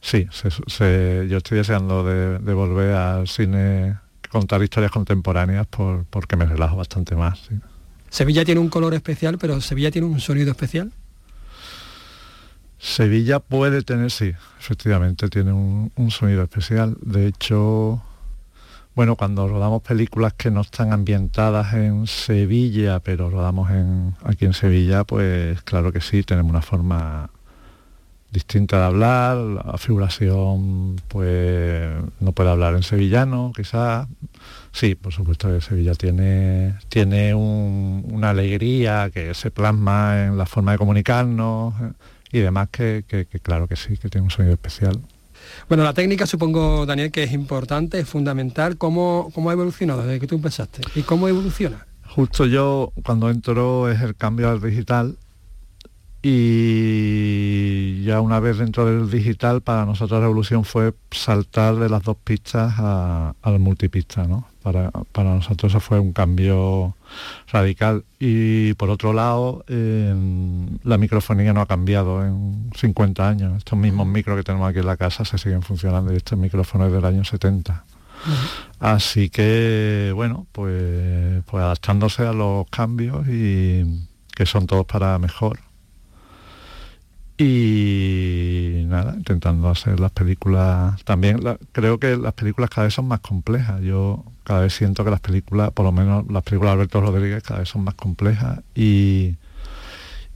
Sí, 0.00 0.26
yo 0.32 1.36
estoy 1.36 1.58
deseando 1.58 2.04
de, 2.04 2.54
volver 2.54 2.94
al 2.94 3.28
cine, 3.28 3.98
contar 4.30 4.62
historias 4.62 4.90
contemporáneas 4.90 5.66
por, 5.66 6.04
porque 6.06 6.36
me 6.36 6.46
relajo 6.46 6.76
bastante 6.76 7.14
más. 7.14 7.50
Sevilla 8.08 8.44
tiene 8.44 8.60
un 8.60 8.68
color 8.68 8.94
especial, 8.94 9.38
pero 9.38 9.60
Sevilla 9.60 9.90
tiene 9.90 10.08
un 10.08 10.20
sonido 10.20 10.50
especial. 10.50 10.92
Sevilla 12.80 13.40
puede 13.40 13.82
tener, 13.82 14.10
sí, 14.10 14.32
efectivamente, 14.58 15.28
tiene 15.28 15.52
un, 15.52 16.10
sonido 16.10 16.42
especial. 16.42 16.96
De 17.02 17.26
hecho, 17.26 18.02
bueno, 18.94 19.16
cuando 19.16 19.46
rodamos 19.46 19.82
películas 19.82 20.32
que 20.32 20.50
no 20.50 20.62
están 20.62 20.92
ambientadas 20.92 21.74
en 21.74 22.06
Sevilla, 22.06 23.00
pero 23.00 23.28
rodamos 23.28 23.70
en, 23.70 24.16
aquí 24.24 24.46
en 24.46 24.54
Sevilla, 24.54 25.04
pues 25.04 25.60
claro 25.62 25.92
que 25.92 26.00
sí, 26.00 26.22
tenemos 26.22 26.50
una 26.50 26.62
forma 26.62 27.28
distinta 28.32 28.78
de 28.78 28.84
hablar, 28.84 29.36
la 29.36 29.78
figuración 29.78 30.96
pues 31.08 31.88
no 32.20 32.32
puede 32.32 32.50
hablar 32.50 32.74
en 32.74 32.82
sevillano, 32.82 33.52
quizás, 33.54 34.06
Sí, 34.72 34.94
por 34.94 35.12
supuesto 35.12 35.48
que 35.48 35.60
Sevilla 35.60 35.94
tiene, 35.94 36.74
tiene 36.88 37.34
una 37.34 38.30
alegría 38.30 39.10
que 39.12 39.34
se 39.34 39.50
plasma 39.50 40.26
en 40.26 40.38
la 40.38 40.46
forma 40.46 40.72
de 40.72 40.78
comunicarnos 40.78 41.74
eh, 41.80 41.92
y 42.32 42.38
demás 42.38 42.68
que, 42.70 43.04
claro 43.42 43.66
que 43.66 43.76
sí, 43.76 43.96
que 43.96 44.08
tiene 44.08 44.24
un 44.24 44.30
sonido 44.30 44.54
especial. 44.54 45.00
Bueno, 45.68 45.82
la 45.82 45.92
técnica 45.92 46.26
supongo, 46.26 46.86
Daniel, 46.86 47.10
que 47.10 47.24
es 47.24 47.32
importante, 47.32 47.98
es 47.98 48.08
fundamental. 48.08 48.76
¿Cómo, 48.76 49.30
cómo 49.34 49.50
ha 49.50 49.54
evolucionado 49.54 50.02
desde 50.02 50.20
que 50.20 50.26
tú 50.28 50.36
empezaste? 50.36 50.82
¿Y 50.94 51.02
cómo 51.02 51.26
evoluciona? 51.26 51.86
Justo 52.06 52.46
yo, 52.46 52.92
cuando 53.02 53.30
entro, 53.30 53.90
es 53.90 54.00
el 54.00 54.14
cambio 54.14 54.50
al 54.50 54.60
digital 54.60 55.16
y 56.22 58.02
ya 58.04 58.20
una 58.20 58.40
vez 58.40 58.58
dentro 58.58 58.84
del 58.84 59.10
digital 59.10 59.62
para 59.62 59.86
nosotros 59.86 60.20
la 60.20 60.26
evolución 60.26 60.64
fue 60.64 60.92
saltar 61.10 61.76
de 61.76 61.88
las 61.88 62.02
dos 62.02 62.16
pistas 62.22 62.74
a, 62.76 63.34
al 63.40 63.58
multipista, 63.58 64.24
¿no? 64.24 64.46
Para, 64.62 64.90
nosotros 65.16 65.72
eso 65.72 65.80
fue 65.80 65.98
un 65.98 66.12
cambio 66.12 66.94
radical 67.50 68.04
y 68.18 68.74
por 68.74 68.90
otro 68.90 69.14
lado 69.14 69.64
la 69.66 70.98
microfonía 70.98 71.54
no 71.54 71.62
ha 71.62 71.66
cambiado 71.66 72.26
en 72.26 72.70
50 72.76 73.26
años. 73.26 73.56
Estos 73.56 73.78
mismos 73.78 74.06
micros 74.06 74.36
que 74.36 74.42
tenemos 74.42 74.68
aquí 74.68 74.80
en 74.80 74.86
la 74.86 74.98
casa 74.98 75.24
se 75.24 75.38
siguen 75.38 75.62
funcionando 75.62 76.12
y 76.12 76.16
estos 76.16 76.38
micrófonos 76.38 76.92
del 76.92 77.06
año 77.06 77.24
70. 77.24 77.84
Así 78.80 79.30
que 79.30 80.12
bueno, 80.14 80.46
pues, 80.52 81.42
pues 81.46 81.64
adaptándose 81.64 82.26
a 82.26 82.34
los 82.34 82.66
cambios 82.68 83.26
y 83.28 84.06
que 84.34 84.44
son 84.44 84.66
todos 84.66 84.84
para 84.84 85.18
mejor 85.18 85.69
y 87.42 88.84
nada, 88.86 89.14
intentando 89.16 89.70
hacer 89.70 89.98
las 89.98 90.10
películas 90.10 91.02
también. 91.04 91.40
creo 91.72 91.98
que 91.98 92.18
las 92.18 92.34
películas 92.34 92.68
cada 92.68 92.84
vez 92.84 92.92
son 92.92 93.08
más 93.08 93.20
complejas. 93.20 93.80
Yo 93.80 94.24
cada 94.44 94.60
vez 94.60 94.74
siento 94.74 95.04
que 95.04 95.10
las 95.10 95.20
películas, 95.20 95.70
por 95.70 95.86
lo 95.86 95.92
menos 95.92 96.26
las 96.30 96.42
películas 96.42 96.72
de 96.72 96.74
Alberto 96.74 97.00
Rodríguez, 97.00 97.42
cada 97.42 97.60
vez 97.60 97.68
son 97.70 97.82
más 97.82 97.94
complejas 97.94 98.60
y, 98.74 99.36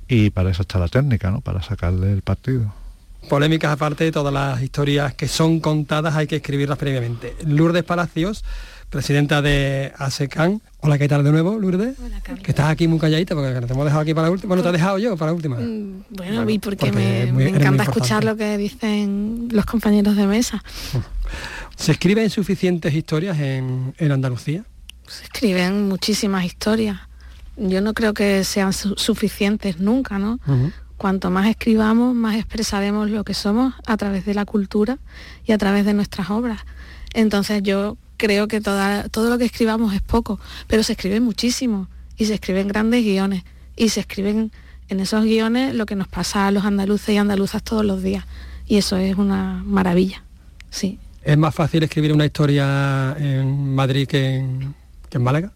y 0.08 0.30
para 0.30 0.48
eso 0.48 0.62
está 0.62 0.78
la 0.78 0.88
técnica, 0.88 1.30
¿no? 1.30 1.42
Para 1.42 1.62
sacarle 1.62 2.10
el 2.10 2.22
partido. 2.22 2.72
Polémicas 3.28 3.72
aparte 3.72 4.10
todas 4.10 4.32
las 4.32 4.62
historias 4.62 5.12
que 5.12 5.28
son 5.28 5.60
contadas, 5.60 6.14
hay 6.14 6.26
que 6.26 6.36
escribirlas 6.36 6.78
previamente. 6.78 7.36
Lourdes 7.44 7.84
Palacios 7.84 8.44
presidenta 8.94 9.42
de 9.42 9.92
ASECAN. 9.98 10.62
Hola, 10.78 10.98
¿qué 10.98 11.08
tal 11.08 11.24
de 11.24 11.32
nuevo, 11.32 11.58
Lourdes? 11.58 11.96
Hola, 11.98 12.20
Que 12.20 12.52
estás 12.52 12.68
aquí 12.68 12.86
muy 12.86 13.00
calladita 13.00 13.34
porque 13.34 13.52
te 13.66 13.72
hemos 13.72 13.84
dejado 13.84 14.02
aquí 14.02 14.14
para 14.14 14.28
la 14.28 14.30
última. 14.30 14.48
Bueno, 14.48 14.62
te 14.62 14.68
he 14.68 14.72
dejado 14.72 14.98
yo 14.98 15.16
para 15.16 15.32
la 15.32 15.34
última. 15.34 15.56
Mm, 15.56 16.04
bueno, 16.10 16.48
y 16.48 16.60
porque, 16.60 16.92
me, 16.92 17.48
encanta 17.48 17.82
escuchar 17.82 18.22
lo 18.22 18.36
que 18.36 18.56
dicen 18.56 19.48
los 19.50 19.66
compañeros 19.66 20.14
de 20.14 20.28
mesa. 20.28 20.62
¿Se 21.76 21.90
escriben 21.90 22.30
suficientes 22.30 22.94
historias 22.94 23.36
en, 23.40 23.94
Andalucía? 23.98 24.62
Se 25.08 25.24
escriben 25.24 25.88
muchísimas 25.88 26.44
historias. 26.44 27.00
Yo 27.56 27.80
no 27.80 27.94
creo 27.94 28.14
que 28.14 28.44
sean 28.44 28.72
suficientes 28.72 29.80
nunca, 29.80 30.20
¿no? 30.20 30.38
Cuanto 30.98 31.30
más 31.30 31.48
escribamos, 31.48 32.14
más 32.14 32.36
expresaremos 32.36 33.10
lo 33.10 33.24
que 33.24 33.34
somos 33.34 33.74
a 33.86 33.96
través 33.96 34.24
de 34.24 34.34
la 34.34 34.44
cultura 34.44 34.98
y 35.44 35.50
a 35.50 35.58
través 35.58 35.84
de 35.84 35.94
nuestras 35.94 36.30
obras. 36.30 36.60
Entonces 37.12 37.62
yo 37.64 37.96
creo 38.16 38.48
que 38.48 38.60
todo 38.60 39.30
lo 39.30 39.38
que 39.38 39.44
escribamos 39.44 39.94
es 39.94 40.02
poco, 40.02 40.40
pero 40.66 40.82
se 40.82 40.92
escribe 40.92 41.20
muchísimo 41.20 41.88
y 42.16 42.26
se 42.26 42.34
escriben 42.34 42.68
grandes 42.68 43.04
guiones 43.04 43.44
y 43.76 43.88
se 43.88 44.00
escriben 44.00 44.52
en 44.88 45.00
esos 45.00 45.24
guiones 45.24 45.74
lo 45.74 45.86
que 45.86 45.96
nos 45.96 46.08
pasa 46.08 46.46
a 46.46 46.50
los 46.50 46.64
andaluces 46.64 47.14
y 47.14 47.18
andaluzas 47.18 47.62
todos 47.62 47.84
los 47.84 48.02
días 48.02 48.24
y 48.66 48.76
eso 48.76 48.96
es 48.96 49.16
una 49.16 49.62
maravilla, 49.64 50.22
sí. 50.70 50.98
¿Es 51.22 51.38
más 51.38 51.54
fácil 51.54 51.82
escribir 51.82 52.12
una 52.12 52.26
historia 52.26 53.16
en 53.18 53.74
Madrid 53.74 54.06
que 54.06 54.36
en, 54.36 54.74
Málaga? 55.22 55.52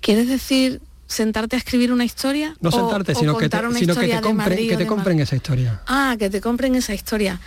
¿Quieres 0.00 0.28
decir 0.28 0.80
sentarte 1.06 1.56
a 1.56 1.58
escribir 1.58 1.92
una 1.92 2.04
historia? 2.04 2.56
No 2.60 2.70
sentarte, 2.70 3.14
sino, 3.14 3.36
que 3.36 3.48
te, 3.48 3.58
compren, 4.22 4.68
que 4.68 4.76
te 4.76 4.86
compren 4.86 5.20
esa 5.20 5.36
historia. 5.36 5.82
Ah, 5.86 6.16
que 6.18 6.30
te 6.30 6.40
compren 6.40 6.74
esa 6.74 6.94
historia. 6.94 7.40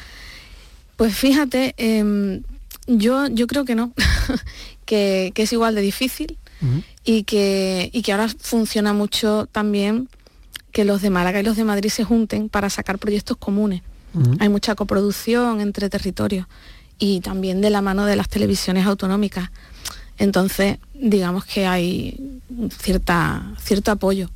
Pues 0.98 1.16
fíjate, 1.16 1.74
em, 1.78 2.44
yo, 2.90 3.28
yo 3.28 3.48
creo 3.48 3.66
que 3.66 3.76
no, 3.76 3.94
que, 4.86 5.32
es 5.36 5.54
igual 5.54 5.76
de 5.76 5.82
difícil 5.82 6.38
y, 7.06 7.24
que, 7.24 7.92
que 8.04 8.12
ahora 8.12 8.28
funciona 8.40 8.94
mucho 8.94 9.48
también 9.52 10.10
que 10.72 10.86
los 10.86 11.02
de 11.02 11.10
Málaga 11.10 11.40
y 11.40 11.44
los 11.44 11.56
de 11.56 11.64
Madrid 11.64 11.90
se 11.90 12.04
junten 12.04 12.50
para 12.50 12.70
sacar 12.70 13.00
proyectos 13.00 13.38
comunes. 13.38 13.82
Hay 14.40 14.50
mucha 14.50 14.74
coproducción 14.74 15.62
entre 15.62 15.88
territorios 15.90 16.48
y 16.98 17.22
también 17.22 17.62
de 17.62 17.70
la 17.70 17.82
mano 17.82 18.06
de 18.06 18.16
las 18.16 18.28
televisiones 18.28 18.88
autonómicas. 18.88 19.52
Entonces, 20.18 20.80
digamos 20.96 21.46
que 21.46 21.68
hay 21.68 22.42
cierta, 22.82 23.54
cierto 23.62 23.92
apoyo. 23.92 24.30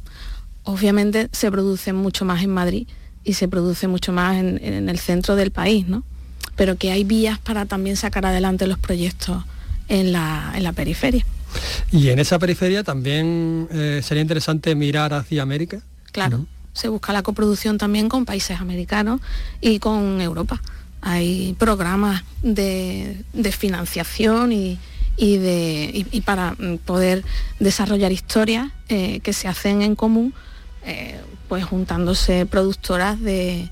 Obviamente 0.63 1.27
se 1.31 1.51
produce 1.51 1.91
mucho 1.91 2.23
más 2.23 2.43
en 2.43 2.51
Madrid 2.51 2.87
y 3.23 3.33
se 3.33 3.47
produce 3.47 3.87
mucho 3.87 4.13
más 4.13 4.37
en, 4.37 4.63
en 4.63 4.89
el 4.89 4.99
centro 4.99 5.35
del 5.35 5.51
país, 5.51 5.87
¿no? 5.87 6.03
Pero 6.55 6.77
que 6.77 6.91
hay 6.91 7.03
vías 7.03 7.39
para 7.39 7.65
también 7.65 7.97
sacar 7.97 8.25
adelante 8.25 8.67
los 8.67 8.77
proyectos 8.77 9.43
en 9.87 10.11
la, 10.11 10.73
periferia. 10.75 11.25
Y 11.91 12.09
en 12.09 12.19
esa 12.19 12.39
periferia 12.39 12.83
también 12.83 13.67
eh, 13.71 14.01
sería 14.03 14.21
interesante 14.21 14.75
mirar 14.75 15.13
hacia 15.13 15.43
América. 15.43 15.81
Claro, 16.11 16.45
se 16.73 16.87
busca 16.87 17.13
la 17.13 17.21
coproducción 17.21 17.77
también 17.77 18.09
con 18.09 18.25
países 18.25 18.59
americanos 18.59 19.21
y 19.61 19.79
con 19.79 20.19
Europa. 20.21 20.61
Hay 21.01 21.55
programas 21.59 22.23
de, 22.41 23.23
financiación 23.51 24.51
y, 24.51 24.79
de, 25.17 26.23
para 26.25 26.55
poder 26.85 27.23
desarrollar 27.59 28.11
historias 28.11 28.71
eh, 28.89 29.19
que 29.19 29.33
se 29.33 29.47
hacen 29.47 29.81
en 29.81 29.95
común 29.95 30.33
eh, 30.85 31.19
pues 31.47 31.65
juntándose 31.65 32.45
productoras 32.45 33.21
de, 33.21 33.69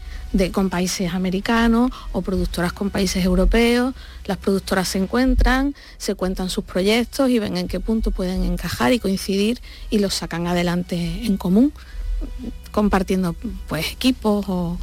con 0.52 0.70
países 0.70 1.14
americanos 1.14 1.92
o 2.12 2.22
productoras 2.22 2.74
con 2.74 2.90
países 2.90 3.26
europeos. 3.26 3.94
Las 4.26 4.38
productoras 4.38 4.88
se 4.88 5.00
encuentran, 5.00 5.74
se 5.98 6.16
cuentan 6.16 6.50
sus 6.50 6.64
proyectos 6.64 7.30
y 7.30 7.40
ven 7.40 7.58
en 7.58 7.68
qué 7.68 7.80
punto 7.80 8.12
pueden 8.12 8.44
encajar 8.44 8.94
y 8.94 9.00
coincidir 9.00 9.60
y 9.90 10.00
los 10.00 10.14
sacan 10.14 10.48
adelante 10.48 11.26
en 11.26 11.38
común, 11.38 11.74
compartiendo 12.72 13.36
pues 13.68 13.92
equipos 13.92 14.46
o, 14.48 14.78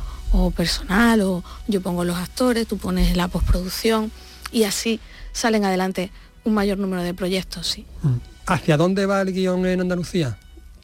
personal 0.56 1.20
o 1.22 1.44
yo 1.68 1.80
pongo 1.80 2.04
los 2.04 2.16
actores, 2.16 2.66
tú 2.66 2.76
pones 2.78 3.16
la 3.16 3.28
postproducción 3.28 4.10
y 4.52 4.64
así 4.64 5.00
salen 5.32 5.64
adelante 5.64 6.10
un 6.44 6.54
mayor 6.54 6.78
número 6.78 7.02
de 7.02 7.14
proyectos, 7.14 7.66
sí. 7.66 7.86
Mm. 8.02 8.16
¿Hacia 8.46 8.76
dónde 8.76 9.06
va 9.06 9.20
el 9.20 9.32
guion 9.32 9.64
en 9.66 9.82
Andalucía? 9.82 10.38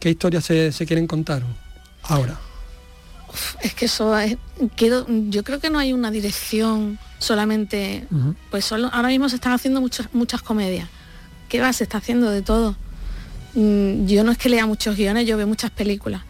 ¿Qué 0.05 0.11
historias 0.11 0.45
se, 0.45 0.85
quieren 0.87 1.07
contar 1.07 1.43
ahora? 2.03 2.39
es 3.63 3.73
que 3.73 3.87
eso 3.87 4.19
es, 4.19 4.37
yo 5.31 5.43
creo 5.43 5.61
que 5.61 5.71
no 5.71 5.79
hay 5.79 5.95
una 5.95 6.11
dirección 6.11 6.99
solamente, 7.19 8.07
pues 8.51 8.67
solo, 8.67 8.91
ahora 8.93 9.09
mismo 9.09 9.31
se 9.31 9.37
están 9.37 9.55
haciendo 9.55 9.81
muchas, 9.81 10.13
muchas 10.13 10.43
comedias. 10.43 10.91
¿Qué 11.49 11.59
va? 11.59 11.73
Se 11.73 11.85
está 11.85 11.97
haciendo 11.97 12.31
de 12.31 12.43
todo. 12.43 12.77
Mm, 13.55 14.05
yo 14.05 14.25
no 14.25 14.33
es 14.33 14.37
que 14.37 14.51
lea 14.51 14.67
muchos 14.67 14.95
guiones, 14.95 15.27
yo 15.27 15.39
veo 15.39 15.47
muchas 15.47 15.71
películas, 15.71 16.21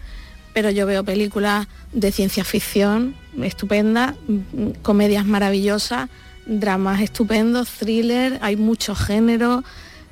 pero 0.52 0.70
yo 0.70 0.86
veo 0.86 1.02
películas 1.02 1.66
de 1.92 2.12
ciencia 2.12 2.44
ficción 2.44 3.16
estupendas, 3.42 4.14
mm, 4.28 4.68
comedias 4.82 5.26
maravillosas, 5.26 6.08
dramas 6.46 7.00
estupendos, 7.00 7.70
thriller, 7.70 8.38
hay 8.40 8.54
mucho 8.54 8.94
género. 8.94 9.64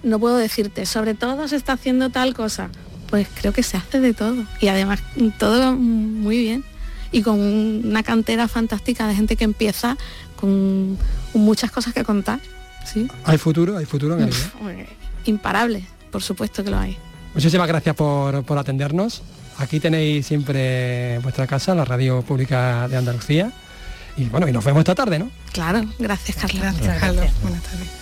No 0.02 0.18
puedo 0.18 0.36
decirte, 0.36 0.84
sobre 0.84 1.14
todo 1.14 1.46
se 1.46 1.54
está 1.54 1.74
haciendo 1.74 2.10
tal 2.10 2.34
cosa. 2.34 2.68
Pues 3.12 3.28
creo 3.34 3.52
que 3.52 3.62
se 3.62 3.76
hace 3.76 4.00
de 4.00 4.14
todo. 4.14 4.42
Y 4.58 4.68
además 4.68 5.00
todo 5.38 5.74
muy 5.74 6.38
bien. 6.38 6.64
Y 7.10 7.20
con 7.20 7.38
una 7.38 8.02
cantera 8.02 8.48
fantástica 8.48 9.06
de 9.06 9.14
gente 9.14 9.36
que 9.36 9.44
empieza 9.44 9.98
con 10.34 10.96
muchas 11.34 11.70
cosas 11.70 11.92
que 11.92 12.04
contar. 12.04 12.40
¿sí? 12.90 13.06
¿Hay 13.26 13.36
futuro? 13.36 13.76
¿Hay 13.76 13.84
futuro 13.84 14.14
en 14.18 14.30
el 14.30 14.86
Imparable, 15.26 15.84
por 16.10 16.22
supuesto 16.22 16.64
que 16.64 16.70
lo 16.70 16.78
hay. 16.78 16.96
Muchísimas 17.34 17.68
gracias 17.68 17.94
por, 17.94 18.44
por 18.44 18.56
atendernos. 18.56 19.22
Aquí 19.58 19.78
tenéis 19.78 20.26
siempre 20.26 21.18
vuestra 21.18 21.46
casa, 21.46 21.74
la 21.74 21.84
radio 21.84 22.22
pública 22.22 22.88
de 22.88 22.96
Andalucía. 22.96 23.52
Y 24.16 24.24
bueno, 24.24 24.48
y 24.48 24.52
nos 24.52 24.64
vemos 24.64 24.80
esta 24.80 24.94
tarde, 24.94 25.18
¿no? 25.18 25.30
Claro, 25.52 25.84
gracias 25.98 26.38
Carlos. 26.38 26.62
Gracias, 26.62 26.98
Carlos. 26.98 27.26
Buenas 27.42 27.62
tardes. 27.62 28.01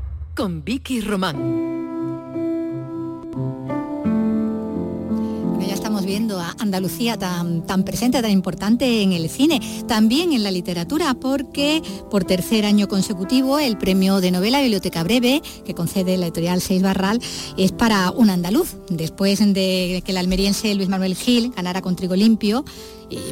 con 0.41 0.63
Vicky 0.63 1.01
Román. 1.01 1.71
viendo 6.05 6.39
a 6.39 6.55
Andalucía 6.59 7.17
tan, 7.17 7.65
tan 7.65 7.83
presente, 7.83 8.21
tan 8.21 8.31
importante 8.31 9.01
en 9.01 9.13
el 9.13 9.29
cine, 9.29 9.61
también 9.87 10.33
en 10.33 10.43
la 10.43 10.51
literatura, 10.51 11.13
porque 11.13 11.81
por 12.09 12.23
tercer 12.23 12.65
año 12.65 12.87
consecutivo 12.87 13.59
el 13.59 13.77
premio 13.77 14.19
de 14.19 14.31
novela 14.31 14.61
Biblioteca 14.61 15.03
Breve, 15.03 15.41
que 15.65 15.75
concede 15.75 16.17
la 16.17 16.25
editorial 16.25 16.61
Seis 16.61 16.81
Barral, 16.81 17.21
es 17.57 17.71
para 17.71 18.11
un 18.11 18.29
andaluz, 18.29 18.75
después 18.89 19.39
de 19.39 20.01
que 20.05 20.11
el 20.11 20.17
almeriense 20.17 20.73
Luis 20.75 20.89
Manuel 20.89 21.15
Gil 21.15 21.53
ganara 21.55 21.81
con 21.81 21.95
Trigo 21.95 22.15
Limpio 22.15 22.65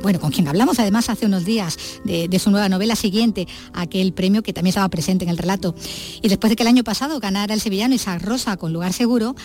bueno, 0.01 0.19
con 0.19 0.31
quien 0.31 0.47
hablamos 0.47 0.79
además 0.79 1.09
hace 1.09 1.25
unos 1.25 1.45
días 1.45 1.77
de, 2.03 2.39
su 2.39 2.51
nueva 2.51 2.69
novela 2.69 2.95
siguiente, 2.95 3.47
aquel 3.73 4.13
premio 4.13 4.43
que 4.43 4.53
también 4.53 4.69
estaba 4.69 4.89
presente 4.89 5.25
en 5.25 5.29
el 5.29 5.37
relato. 5.37 5.75
Y 6.21 6.29
después 6.29 6.49
de 6.49 6.55
que 6.55 6.63
el 6.63 6.67
año 6.67 6.83
pasado 6.83 7.19
ganara 7.19 7.53
el 7.53 7.61
sevillano 7.61 7.95
Isaac 7.95 8.21
Rosa 8.23 8.57
con 8.57 8.73
Lugar 8.73 8.93
Seguro, 8.93 9.35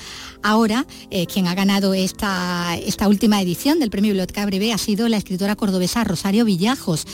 ahora 0.42 0.86
eh, 1.10 1.26
quien 1.26 1.46
ha 1.46 1.54
ganado 1.54 1.94
esta, 1.94 2.76
esta 2.76 3.08
última 3.08 3.40
edición 3.40 3.78
del 3.80 3.90
premio 3.90 4.10
Biblioteca 4.10 4.46
Breve 4.46 4.72
ha 4.72 4.78
sido 4.78 5.08
la 5.08 5.16
escritora 5.16 5.56
cordobesa 5.56 6.04
Rosario 6.04 6.44
Villajos. 6.44 7.06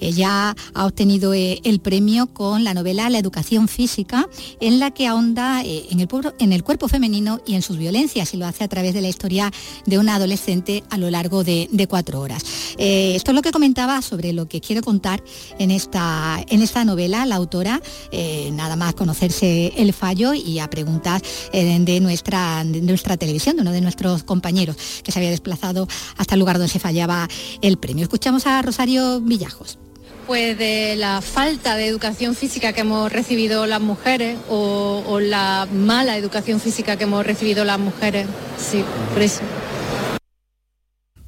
Ella 0.00 0.54
ha 0.74 0.86
obtenido 0.86 1.34
eh, 1.34 1.60
el 1.64 1.80
premio 1.80 2.26
con 2.26 2.64
la 2.64 2.74
novela 2.74 3.10
La 3.10 3.18
educación 3.18 3.68
física, 3.68 4.28
en 4.60 4.78
la 4.78 4.90
que 4.90 5.06
ahonda 5.06 5.62
eh, 5.64 5.86
en, 5.90 6.00
el, 6.00 6.08
en 6.38 6.52
el 6.52 6.64
cuerpo 6.64 6.88
femenino 6.88 7.40
y 7.46 7.54
en 7.54 7.62
sus 7.62 7.76
violencias, 7.78 8.32
y 8.34 8.36
lo 8.36 8.46
hace 8.46 8.64
a 8.64 8.68
través 8.68 8.94
de 8.94 9.02
la 9.02 9.08
historia 9.08 9.52
de 9.86 9.98
una 9.98 10.16
adolescente 10.16 10.84
a 10.90 10.98
lo 10.98 11.10
largo 11.10 11.44
de 11.44 11.86
cuatro 11.88 12.20
horas. 12.20 12.44
Eh, 12.78 13.14
esto 13.16 13.30
es 13.30 13.34
lo 13.34 13.42
que 13.42 13.52
comentaba 13.52 14.02
sobre 14.02 14.32
lo 14.32 14.48
que 14.48 14.60
quiere 14.60 14.82
contar 14.82 15.22
en 15.58 15.70
esta, 15.70 16.44
en 16.48 16.62
esta 16.62 16.84
novela 16.84 17.26
la 17.26 17.36
autora, 17.36 17.80
eh, 18.10 18.50
nada 18.52 18.76
más 18.76 18.94
conocerse 18.94 19.72
el 19.76 19.92
fallo 19.92 20.34
y 20.34 20.58
a 20.58 20.68
preguntas 20.68 21.22
eh, 21.52 21.78
de, 21.80 22.00
nuestra, 22.00 22.64
de 22.64 22.80
nuestra 22.80 23.16
televisión, 23.16 23.56
de 23.56 23.62
uno 23.62 23.72
de 23.72 23.80
nuestros 23.80 24.22
compañeros 24.24 24.76
que 25.02 25.12
se 25.12 25.18
había 25.18 25.30
desplazado 25.30 25.88
hasta 26.16 26.34
el 26.34 26.40
lugar 26.40 26.58
donde 26.58 26.72
se 26.72 26.78
fallaba 26.78 27.28
el 27.62 27.78
premio. 27.78 28.04
Escuchamos 28.04 28.46
a 28.46 28.62
Rosario 28.62 29.20
Villajos 29.20 29.78
pues 30.26 30.58
de 30.58 30.96
la 30.96 31.20
falta 31.20 31.76
de 31.76 31.86
educación 31.86 32.34
física 32.34 32.72
que 32.72 32.80
hemos 32.80 33.12
recibido 33.12 33.66
las 33.66 33.80
mujeres 33.80 34.36
o, 34.48 35.20
la 35.20 35.68
mala 35.72 36.16
educación 36.16 36.60
física 36.60 36.96
que 36.96 37.04
hemos 37.04 37.24
recibido 37.24 37.64
las 37.64 37.78
mujeres. 37.78 38.26
Sí, 38.58 38.84
por 39.12 39.22
eso 39.22 39.40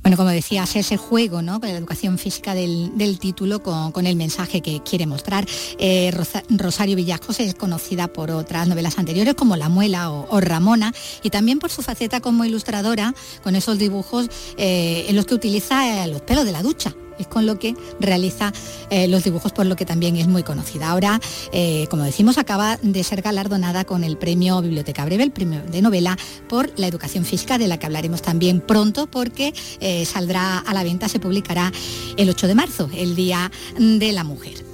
bueno, 0.09 0.17
como 0.17 0.31
decía, 0.31 0.63
es 0.63 0.75
ese 0.75 0.97
juego 0.97 1.43
¿no? 1.43 1.61
con 1.61 1.69
la 1.69 1.77
educación 1.77 2.17
física 2.17 2.55
del, 2.55 3.19
título 3.21 3.63
con, 3.63 4.07
el 4.07 4.17
mensaje 4.17 4.63
que 4.63 4.81
quiere 4.81 5.05
mostrar. 5.05 5.45
Eh, 5.79 6.11
Rosario 6.49 6.97
Villajos 6.97 7.41
es 7.41 7.55
conocida 7.55 8.09
por 8.09 8.31
otras 8.31 8.67
novelas 8.69 8.99
anteriores 8.99 9.35
como 9.35 9.55
La 9.57 9.69
Muela 9.69 10.11
o, 10.11 10.41
Ramona 10.41 10.95
y 11.23 11.29
también 11.29 11.59
por 11.59 11.71
su 11.71 11.83
faceta 11.83 12.21
como 12.21 12.47
ilustradora 12.47 13.15
con 13.43 13.55
esos 13.55 13.77
dibujos 13.79 14.31
eh, 14.57 15.05
en 15.09 15.17
los 15.17 15.27
que 15.27 15.35
utiliza 15.35 16.07
eh, 16.07 16.09
los 16.09 16.23
pelos 16.23 16.47
de 16.47 16.53
la 16.53 16.63
ducha 16.63 16.95
es 17.19 17.27
con 17.27 17.47
lo 17.47 17.59
que 17.59 17.75
realiza 18.01 18.53
eh, 18.91 19.09
los 19.09 19.25
dibujos, 19.25 19.53
por 19.53 19.67
lo 19.67 19.77
que 19.77 19.85
también 19.85 20.17
es 20.17 20.29
muy 20.29 20.43
conocida. 20.43 20.91
Ahora, 20.91 21.21
eh, 21.53 21.87
como 21.91 22.05
decimos, 22.05 22.39
acaba 22.39 22.79
de 22.83 23.05
ser 23.05 23.23
galardonada 23.23 23.85
con 23.85 24.05
el 24.05 24.17
premio 24.17 24.61
Biblioteca 24.63 25.05
Breve, 25.05 25.25
el 25.25 25.33
premio 25.33 25.63
de 25.63 25.83
novela 25.83 26.17
por 26.49 26.71
la 26.79 26.87
educación 26.87 27.25
física, 27.25 27.59
de 27.59 27.69
la 27.69 27.79
que 27.79 27.87
hablaremos 27.87 28.23
también 28.23 28.61
pronto, 28.61 29.07
porque 29.07 29.53
eh, 29.81 30.05
saldrá 30.05 30.59
a 30.59 30.75
la 30.75 30.85
venta, 30.85 31.09
se 31.09 31.21
publicará 31.21 31.73
el 32.17 32.31
8 32.31 32.47
de 32.47 32.55
marzo, 32.55 32.91
el 32.95 33.15
Día 33.15 33.51
de 33.79 34.13
la 34.13 34.25
Mujer. 34.25 34.69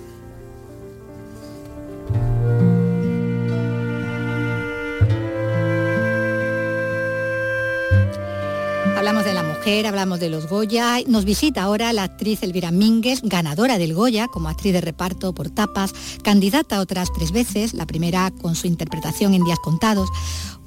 Hablamos 8.96 9.24
de 9.26 9.34
la 9.34 9.42
mujer, 9.42 9.53
hablamos 9.66 10.20
de 10.20 10.28
los 10.28 10.46
Goya. 10.46 10.98
Nos 11.06 11.24
visita 11.24 11.62
ahora 11.62 11.92
la 11.94 12.02
actriz 12.02 12.42
Elvira 12.42 12.70
Mínguez, 12.70 13.22
ganadora 13.22 13.78
del 13.78 13.94
Goya 13.94 14.28
como 14.28 14.48
actriz 14.50 14.74
de 14.74 14.82
reparto 14.82 15.34
por 15.34 15.48
tapas, 15.48 15.94
candidata 16.22 16.80
otras 16.80 17.08
tres 17.14 17.32
veces, 17.32 17.72
la 17.72 17.86
primera 17.86 18.30
con 18.42 18.56
su 18.56 18.66
interpretación 18.66 19.32
en 19.32 19.42
Días 19.42 19.58
Contados. 19.58 20.10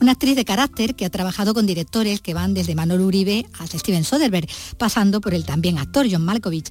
Una 0.02 0.14
actriz 0.14 0.36
de 0.36 0.46
carácter 0.46 0.96
que 0.96 1.06
ha 1.06 1.12
trabajado 1.12 1.54
con 1.54 1.68
directores 1.68 2.22
que 2.22 2.34
van 2.34 2.56
desde 2.56 2.74
Manolo 2.74 3.06
Uribe 3.06 3.46
hasta 3.60 3.78
Steven 3.78 4.04
Soderbergh, 4.04 4.50
pasando 4.80 5.22
por 5.22 5.36
el 5.36 5.46
también 5.46 5.78
actor 5.78 6.08
John 6.10 6.26
Malkovich. 6.26 6.70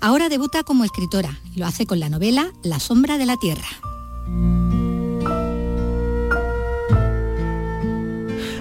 Ahora 0.00 0.28
debuta 0.28 0.64
como 0.64 0.84
escritora 0.84 1.38
y 1.54 1.60
lo 1.60 1.66
hace 1.66 1.86
con 1.86 2.00
la 2.00 2.08
novela 2.08 2.52
La 2.64 2.80
sombra 2.80 3.16
de 3.16 3.26
la 3.26 3.36
tierra. 3.36 4.79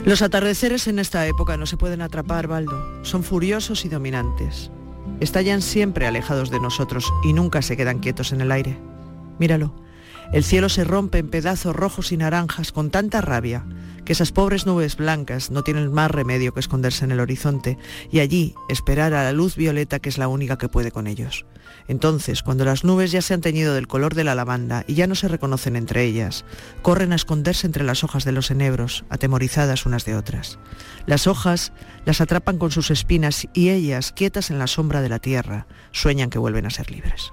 Los 0.09 0.23
atardeceres 0.23 0.87
en 0.87 0.97
esta 0.97 1.27
época 1.27 1.55
no 1.55 1.67
se 1.67 1.77
pueden 1.77 2.01
atrapar, 2.01 2.47
Baldo. 2.47 3.05
Son 3.05 3.23
furiosos 3.23 3.85
y 3.85 3.89
dominantes. 3.89 4.71
Estallan 5.19 5.61
siempre 5.61 6.07
alejados 6.07 6.49
de 6.49 6.59
nosotros 6.59 7.05
y 7.23 7.33
nunca 7.33 7.61
se 7.61 7.77
quedan 7.77 7.99
quietos 7.99 8.31
en 8.31 8.41
el 8.41 8.51
aire. 8.51 8.75
Míralo. 9.37 9.71
El 10.33 10.43
cielo 10.43 10.67
se 10.67 10.83
rompe 10.83 11.19
en 11.19 11.29
pedazos 11.29 11.75
rojos 11.75 12.11
y 12.11 12.17
naranjas 12.17 12.71
con 12.71 12.89
tanta 12.89 13.21
rabia 13.21 13.67
que 14.05 14.13
esas 14.13 14.31
pobres 14.31 14.65
nubes 14.65 14.97
blancas 14.97 15.51
no 15.51 15.63
tienen 15.63 15.91
más 15.91 16.11
remedio 16.11 16.53
que 16.53 16.59
esconderse 16.59 17.05
en 17.05 17.11
el 17.11 17.19
horizonte 17.19 17.77
y 18.11 18.19
allí 18.19 18.55
esperar 18.69 19.13
a 19.13 19.23
la 19.23 19.31
luz 19.31 19.55
violeta 19.55 19.99
que 19.99 20.09
es 20.09 20.17
la 20.17 20.27
única 20.27 20.57
que 20.57 20.69
puede 20.69 20.91
con 20.91 21.07
ellos. 21.07 21.45
Entonces, 21.87 22.43
cuando 22.43 22.65
las 22.65 22.83
nubes 22.83 23.11
ya 23.11 23.21
se 23.21 23.33
han 23.33 23.41
teñido 23.41 23.73
del 23.73 23.87
color 23.87 24.15
de 24.15 24.23
la 24.23 24.35
lavanda 24.35 24.83
y 24.87 24.93
ya 24.93 25.07
no 25.07 25.15
se 25.15 25.27
reconocen 25.27 25.75
entre 25.75 26.03
ellas, 26.03 26.45
corren 26.81 27.11
a 27.11 27.15
esconderse 27.15 27.67
entre 27.67 27.83
las 27.83 28.03
hojas 28.03 28.25
de 28.25 28.31
los 28.31 28.51
enebros, 28.51 29.05
atemorizadas 29.09 29.85
unas 29.85 30.05
de 30.05 30.15
otras. 30.15 30.59
Las 31.05 31.27
hojas 31.27 31.71
las 32.05 32.21
atrapan 32.21 32.57
con 32.57 32.71
sus 32.71 32.91
espinas 32.91 33.47
y 33.53 33.69
ellas, 33.69 34.11
quietas 34.11 34.51
en 34.51 34.59
la 34.59 34.67
sombra 34.67 35.01
de 35.01 35.09
la 35.09 35.19
tierra, 35.19 35.67
sueñan 35.91 36.29
que 36.29 36.39
vuelven 36.39 36.65
a 36.65 36.69
ser 36.69 36.91
libres. 36.91 37.31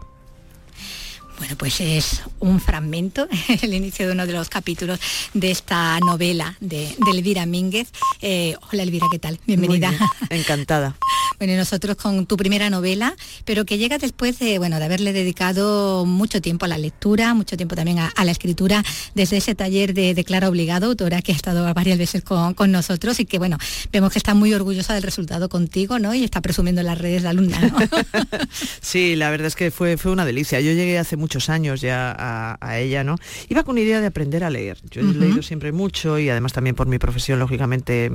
Bueno, 1.38 1.54
pues 1.56 1.80
es 1.80 2.22
un 2.40 2.60
fragmento, 2.60 3.28
el 3.62 3.74
inicio 3.74 4.06
de 4.06 4.12
uno 4.12 4.26
de 4.26 4.32
los 4.32 4.48
capítulos 4.48 4.98
de 5.34 5.50
esta 5.50 5.98
novela 6.00 6.56
de, 6.60 6.96
Elvira 7.12 7.46
Mínguez. 7.46 7.88
Eh, 8.22 8.56
hola 8.72 8.82
Elvira, 8.82 9.06
¿qué 9.10 9.18
tal? 9.18 9.38
Bienvenida. 9.46 9.92
Encantada. 10.30 10.96
Bueno, 11.38 11.54
nosotros 11.56 11.96
con 11.96 12.24
tu 12.24 12.38
primera 12.38 12.70
novela, 12.70 13.14
pero 13.44 13.66
que 13.66 13.76
llega 13.76 13.98
después 13.98 14.38
de, 14.38 14.58
bueno, 14.58 14.78
de 14.78 14.86
haberle 14.86 15.12
dedicado 15.12 16.06
mucho 16.06 16.40
tiempo 16.40 16.64
a 16.64 16.68
la 16.68 16.78
lectura, 16.78 17.34
mucho 17.34 17.58
tiempo 17.58 17.74
también 17.74 17.98
a, 17.98 18.24
la 18.24 18.30
escritura, 18.30 18.82
desde 19.14 19.36
ese 19.36 19.54
taller 19.54 19.92
de, 19.92 20.14
de, 20.14 20.24
Clara 20.24 20.48
Obligado, 20.48 20.86
autora 20.86 21.20
que 21.20 21.32
ha 21.32 21.34
estado 21.34 21.72
varias 21.74 21.98
veces 21.98 22.22
con, 22.22 22.54
nosotros 22.72 23.20
y 23.20 23.26
que, 23.26 23.38
bueno, 23.38 23.58
vemos 23.92 24.12
que 24.12 24.18
está 24.18 24.32
muy 24.32 24.54
orgullosa 24.54 24.94
del 24.94 25.02
resultado 25.02 25.50
contigo, 25.50 25.98
¿no? 25.98 26.14
Y 26.14 26.24
está 26.24 26.40
presumiendo 26.40 26.80
en 26.80 26.86
las 26.86 26.96
redes 26.96 27.22
de 27.22 27.28
alumna, 27.28 27.60
¿no? 27.60 27.76
sí, 28.80 29.14
la 29.14 29.28
verdad 29.28 29.48
es 29.48 29.56
que 29.56 29.70
fue, 29.70 29.98
fue 29.98 30.12
una 30.12 30.24
delicia. 30.24 30.60
Yo 30.60 30.72
llegué 30.72 30.98
hace 30.98 31.16
muchos 31.26 31.50
años 31.50 31.80
ya 31.80 32.14
a, 32.60 32.78
ella, 32.78 33.02
¿no? 33.02 33.16
Iba 33.48 33.64
con 33.64 33.78
idea 33.78 34.00
de 34.00 34.06
aprender 34.06 34.44
a 34.44 34.50
leer. 34.50 34.78
Yo 34.92 35.00
he 35.00 35.04
leído 35.04 35.42
siempre 35.42 35.72
mucho 35.72 36.20
y 36.20 36.30
además 36.30 36.52
también 36.52 36.76
por 36.76 36.86
mi 36.86 37.00
profesión, 37.00 37.40
lógicamente, 37.40 38.12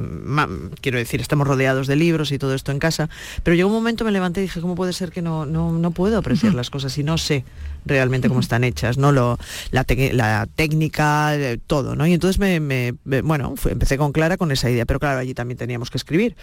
quiero 0.80 0.98
decir, 0.98 1.20
estamos 1.20 1.46
rodeados 1.46 1.88
de 1.88 1.98
libros 1.98 2.32
y 2.32 2.40
todo 2.40 2.56
esto 2.56 2.72
en 2.72 2.80
casa, 2.80 3.10
pero 3.44 3.54
llegó 3.54 3.68
un 3.68 3.76
momento, 3.76 4.06
me 4.06 4.12
levanté 4.12 4.40
y 4.40 4.44
dije, 4.44 4.62
¿cómo 4.62 4.76
puede 4.76 4.94
ser 4.94 5.12
que 5.12 5.22
no, 5.22 5.46
no, 5.46 5.74
no 5.74 5.92
puedo 5.92 6.18
apreciar 6.18 6.54
las 6.54 6.70
cosas 6.70 6.98
y 6.98 7.04
no 7.04 7.18
sé 7.18 7.44
realmente 7.86 8.28
cómo 8.28 8.40
están 8.40 8.64
hechas, 8.64 8.98
¿no? 8.98 9.12
Lo, 9.12 9.38
la, 9.72 9.84
técnica, 10.56 11.36
eh, 11.36 11.60
todo, 11.66 11.96
¿no? 11.96 12.06
Y 12.08 12.14
entonces 12.14 12.40
me, 12.40 12.94
bueno, 13.22 13.56
empecé 13.66 13.98
con 13.98 14.12
Clara 14.12 14.38
con 14.38 14.52
esa 14.52 14.70
idea, 14.70 14.86
pero 14.86 15.00
claro, 15.00 15.20
allí 15.20 15.34
también 15.34 15.58
teníamos 15.58 15.90
que 15.90 15.98
escribir. 15.98 16.36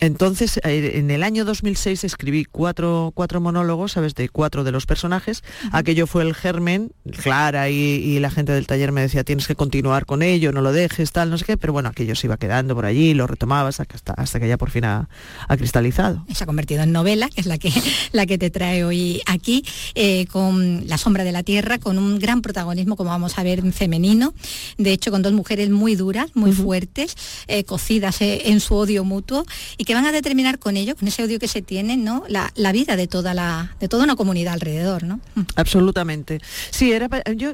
Entonces, 0.00 0.58
eh, 0.64 0.92
en 0.94 1.10
el 1.10 1.22
año 1.22 1.44
2006 1.44 2.04
escribí 2.04 2.44
cuatro, 2.44 3.12
cuatro 3.14 3.40
monólogos, 3.40 3.92
¿sabes? 3.92 4.14
De 4.14 4.28
cuatro 4.28 4.64
de 4.64 4.72
los 4.72 4.86
personajes. 4.86 5.42
Aquello 5.72 6.06
fue 6.06 6.22
el 6.22 6.34
germen, 6.34 6.92
Clara 7.22 7.70
y, 7.70 8.18
la 8.22 8.30
gente 8.30 8.52
del 8.52 8.66
taller 8.66 8.92
me 8.92 9.00
decía, 9.00 9.24
tienes 9.24 9.46
que 9.46 9.56
continuar 9.56 10.06
con 10.06 10.22
ello, 10.22 10.52
no 10.52 10.60
lo 10.60 10.72
dejes, 10.72 11.10
tal, 11.10 11.30
no 11.30 11.38
sé 11.38 11.44
qué, 11.44 11.56
pero 11.56 11.72
bueno, 11.72 11.88
aquello 11.88 12.14
se 12.14 12.28
iba 12.28 12.36
quedando 12.36 12.74
por 12.74 12.84
allí, 12.84 13.14
lo 13.14 13.26
retomabas 13.26 13.80
hasta, 13.80 14.12
hasta 14.12 14.38
que 14.38 14.46
ya 14.46 14.56
por 14.56 14.70
fin 14.70 14.84
ha, 14.84 15.08
cristalizado. 15.56 16.24
Se 16.32 16.44
ha 16.44 16.46
convertido 16.46 16.82
en 16.82 16.92
novela, 16.92 17.28
que 17.28 17.40
es 17.40 17.46
la 17.46 17.58
que, 17.58 17.72
la 18.12 18.26
que 18.26 18.38
te 18.38 18.50
trae 18.50 18.84
hoy 18.84 19.22
aquí, 19.26 19.64
eh, 19.94 20.26
con 20.26 20.81
la 20.86 20.98
sombra 20.98 21.24
de 21.24 21.32
la 21.32 21.42
tierra, 21.42 21.78
con 21.78 21.98
un 21.98 22.18
gran 22.18 22.42
protagonismo, 22.42 22.96
como 22.96 23.10
vamos 23.10 23.38
a 23.38 23.42
ver, 23.42 23.62
femenino, 23.72 24.34
de 24.78 24.92
hecho 24.92 25.10
con 25.10 25.22
dos 25.22 25.32
mujeres 25.32 25.70
muy 25.70 25.94
duras, 25.94 26.30
muy 26.34 26.52
fuertes, 26.52 27.16
eh, 27.48 27.64
cocidas 27.64 28.20
eh, 28.20 28.50
en 28.50 28.60
su 28.60 28.74
odio 28.74 29.04
mutuo 29.04 29.44
y 29.76 29.84
que 29.84 29.94
van 29.94 30.06
a 30.06 30.12
determinar 30.12 30.58
con 30.58 30.76
ello, 30.76 30.96
con 30.96 31.08
ese 31.08 31.22
odio 31.22 31.38
que 31.38 31.48
se 31.48 31.62
tienen, 31.62 32.04
¿no? 32.04 32.24
la, 32.28 32.72
vida 32.72 32.96
de 32.96 33.06
toda, 33.06 33.34
la, 33.34 33.76
de 33.80 33.88
toda 33.88 34.04
una 34.04 34.16
comunidad 34.16 34.54
alrededor. 34.54 35.04
¿no? 35.04 35.20
Absolutamente. 35.56 36.40
Sí, 36.70 36.92
era 36.92 37.08
yo 37.34 37.52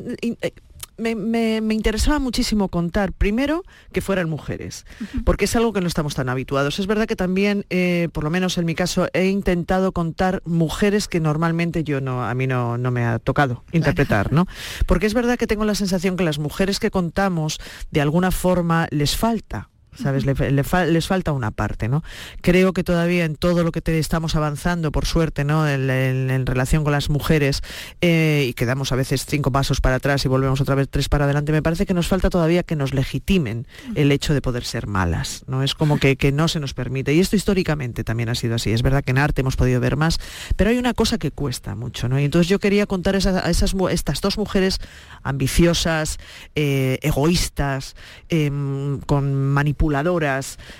me, 0.98 1.74
interesaba 1.74 2.18
muchísimo 2.18 2.68
contar, 2.68 3.12
primero, 3.12 3.62
que 3.92 4.00
fueran 4.00 4.28
mujeres, 4.28 4.84
porque 5.24 5.46
es 5.46 5.56
algo 5.56 5.72
que 5.72 5.80
no 5.80 5.86
estamos 5.86 6.14
tan 6.14 6.28
habituados. 6.28 6.78
Es 6.78 6.86
verdad 6.86 7.06
que 7.06 7.16
también, 7.16 7.64
eh, 7.70 8.08
por 8.12 8.24
lo 8.24 8.30
menos 8.30 8.58
en 8.58 8.64
mi 8.64 8.74
caso, 8.74 9.08
he 9.12 9.26
intentado 9.26 9.92
contar 9.92 10.42
mujeres 10.44 11.08
que 11.08 11.20
normalmente 11.20 11.84
yo 11.84 12.00
no, 12.00 12.24
a 12.24 12.34
mí 12.34 12.46
no, 12.46 12.78
no 12.78 12.90
me 12.90 13.04
ha 13.04 13.18
tocado 13.18 13.64
interpretar, 13.72 14.32
¿no? 14.32 14.46
Porque 14.86 15.06
es 15.06 15.14
verdad 15.14 15.38
que 15.38 15.46
tengo 15.46 15.64
la 15.64 15.74
sensación 15.74 16.16
que 16.16 16.24
las 16.24 16.38
mujeres 16.38 16.80
que 16.80 16.90
contamos, 16.90 17.60
de 17.90 18.00
alguna 18.00 18.30
forma, 18.30 18.88
les 18.90 19.16
falta 19.16 19.70
¿sabes? 20.00 20.24
les 20.26 21.06
falta 21.06 21.32
una 21.32 21.50
parte, 21.50 21.88
¿no? 21.88 22.02
Creo 22.40 22.72
que 22.72 22.84
todavía 22.84 23.24
en 23.24 23.36
todo 23.36 23.64
lo 23.64 23.72
que 23.72 23.82
estamos 23.98 24.36
avanzando, 24.36 24.92
por 24.92 25.06
suerte, 25.06 25.44
¿no? 25.44 25.68
En, 25.68 26.46
relación 26.46 26.84
con 26.84 26.92
las 26.92 27.10
mujeres, 27.10 27.62
eh, 28.00 28.46
y 28.48 28.54
quedamos 28.54 28.92
a 28.92 28.96
veces 28.96 29.26
cinco 29.26 29.50
pasos 29.50 29.80
para 29.80 29.96
atrás 29.96 30.24
y 30.24 30.28
volvemos 30.28 30.60
otra 30.60 30.74
vez 30.74 30.88
tres 30.88 31.08
para 31.08 31.24
adelante, 31.24 31.52
me 31.52 31.62
parece 31.62 31.86
que 31.86 31.94
nos 31.94 32.06
falta 32.06 32.30
todavía 32.30 32.62
que 32.62 32.76
nos 32.76 32.94
legitimen 32.94 33.66
el 33.94 34.12
hecho 34.12 34.34
de 34.34 34.40
poder 34.40 34.64
ser 34.64 34.86
malas, 34.86 35.44
¿no? 35.46 35.62
Es 35.62 35.74
como 35.74 35.98
que, 35.98 36.16
no 36.32 36.46
se 36.48 36.60
nos 36.60 36.74
permite. 36.74 37.14
Y 37.14 37.20
esto 37.20 37.36
históricamente 37.36 38.04
también 38.04 38.28
ha 38.28 38.34
sido 38.34 38.54
así. 38.54 38.70
Es 38.70 38.82
verdad 38.82 39.02
que 39.02 39.12
en 39.12 39.18
arte 39.18 39.40
hemos 39.40 39.56
podido 39.56 39.80
ver 39.80 39.96
más, 39.96 40.18
pero 40.56 40.70
hay 40.70 40.78
una 40.78 40.94
cosa 40.94 41.18
que 41.18 41.30
cuesta 41.30 41.74
mucho, 41.74 42.08
¿no? 42.08 42.20
Y 42.20 42.24
entonces 42.24 42.48
yo 42.48 42.58
quería 42.58 42.86
contar 42.86 43.14
a 43.14 43.18
esas, 43.18 43.74
estas 43.90 44.20
dos 44.20 44.38
mujeres 44.38 44.78
ambiciosas, 45.22 46.18
eh, 46.54 46.98
egoístas, 47.02 47.96
em, 48.28 49.00
con 49.00 49.34
manipulación 49.34 49.87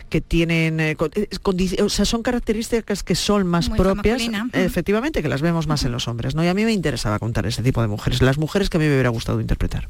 que 0.09 0.21
tienen, 0.21 0.81
eh, 0.81 0.97
eh, 1.15 1.83
o 1.83 1.89
sea, 1.89 2.05
son 2.05 2.23
características 2.23 3.03
que 3.03 3.15
son 3.15 3.47
más 3.47 3.69
propias, 3.71 4.23
efectivamente, 4.53 5.23
que 5.23 5.29
las 5.29 5.43
vemos 5.43 5.67
más 5.67 5.85
en 5.85 5.93
los 5.93 6.09
hombres, 6.09 6.35
¿no? 6.35 6.45
Y 6.45 6.49
a 6.49 6.55
mí 6.55 6.65
me 6.65 6.73
interesaba 6.73 7.19
contar 7.19 7.47
ese 7.47 7.63
tipo 7.63 7.81
de 7.81 7.89
mujeres, 7.89 8.23
las 8.23 8.39
mujeres 8.39 8.71
que 8.71 8.77
a 8.77 8.81
mí 8.81 8.87
me 8.87 8.93
hubiera 8.93 9.11
gustado 9.11 9.41
interpretar. 9.41 9.89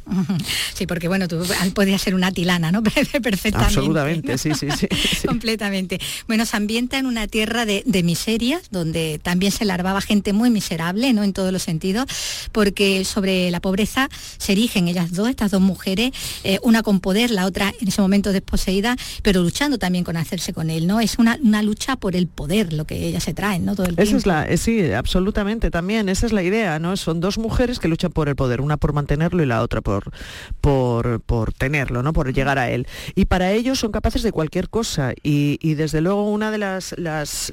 Sí, 0.75 0.87
porque 0.87 1.09
bueno, 1.09 1.29
tú 1.29 1.43
podías 1.75 2.03
ser 2.03 2.15
una 2.15 2.33
tilana, 2.33 2.73
¿no? 2.73 2.83
Perfectamente. 3.23 3.57
Absolutamente, 3.57 4.39
sí, 4.39 4.53
sí, 4.55 4.69
sí, 4.77 4.89
Completamente. 5.27 6.01
Bueno, 6.27 6.47
se 6.47 6.57
ambienta 6.57 6.99
en 6.99 7.07
una 7.07 7.27
tierra 7.27 7.65
de, 7.65 7.85
miserias, 8.03 8.71
donde 8.71 9.21
también 9.23 9.53
se 9.53 9.65
larvaba 9.65 10.01
gente 10.01 10.33
muy 10.33 10.51
miserable, 10.51 11.13
¿no? 11.13 11.25
En 11.25 11.33
todos 11.33 11.53
los 11.53 11.63
sentidos, 11.63 12.07
porque 12.53 13.05
sobre 13.05 13.51
la 13.51 13.61
pobreza 13.61 14.09
se 14.39 14.53
erigen 14.53 14.89
ellas 14.89 15.13
dos, 15.13 15.29
estas 15.29 15.51
dos 15.51 15.61
mujeres, 15.61 16.13
eh, 16.45 16.59
una 16.63 16.83
con 16.83 17.01
poder, 17.01 17.31
la 17.31 17.47
otra 17.47 17.73
en 17.81 17.89
ese 17.89 18.01
momento 18.01 18.33
desposeída, 18.33 18.97
pero 19.23 19.43
luchando 19.43 19.79
también 19.79 20.05
con 20.05 20.17
hacerse 20.17 20.53
con 20.53 20.71
él, 20.71 20.87
¿no? 20.87 21.01
Es 21.01 21.19
una, 21.19 21.37
lucha 21.63 21.97
por 21.97 22.15
el 22.15 22.29
poder, 22.29 22.73
lo 22.73 22.87
que 22.87 23.07
ellas 23.07 23.25
se 23.25 23.35
traen, 23.35 23.65
¿no? 23.65 23.75
Todo 23.75 23.87
el 23.87 23.95
esa 23.99 24.17
es 24.17 24.27
la, 24.27 24.47
eh, 24.47 24.57
sí, 24.57 24.93
absolutamente 24.93 25.71
también, 25.71 26.09
esa 26.09 26.27
es 26.27 26.33
la 26.33 26.43
idea, 26.43 26.79
¿no? 26.79 26.97
Son 26.97 27.21
dos 27.21 27.39
mujeres 27.39 27.79
que 27.79 27.89
luchan 27.89 28.13
por 28.13 28.29
el 28.29 28.37
poder, 28.37 28.61
una 28.61 28.77
por 28.77 28.93
mantenerlo 28.93 29.43
y 29.43 29.47
la 29.47 29.63
otra 29.63 29.81
por, 29.81 30.13
por, 30.61 31.21
por 31.21 31.53
tenerlo, 31.53 32.03
¿no? 32.03 32.13
Por 32.13 32.33
llegar 32.33 32.59
a 32.59 32.71
él. 32.71 32.87
Y 33.15 33.25
para 33.27 33.53
ellos 33.53 33.79
son 33.79 33.91
capaces 33.91 34.23
de 34.23 34.33
cualquier 34.33 34.69
cosa 34.69 35.13
y, 35.23 35.75
desde 35.75 36.01
luego 36.01 36.31
una 36.31 36.51
de 36.51 36.59
las, 36.59 36.95
las 36.99 37.53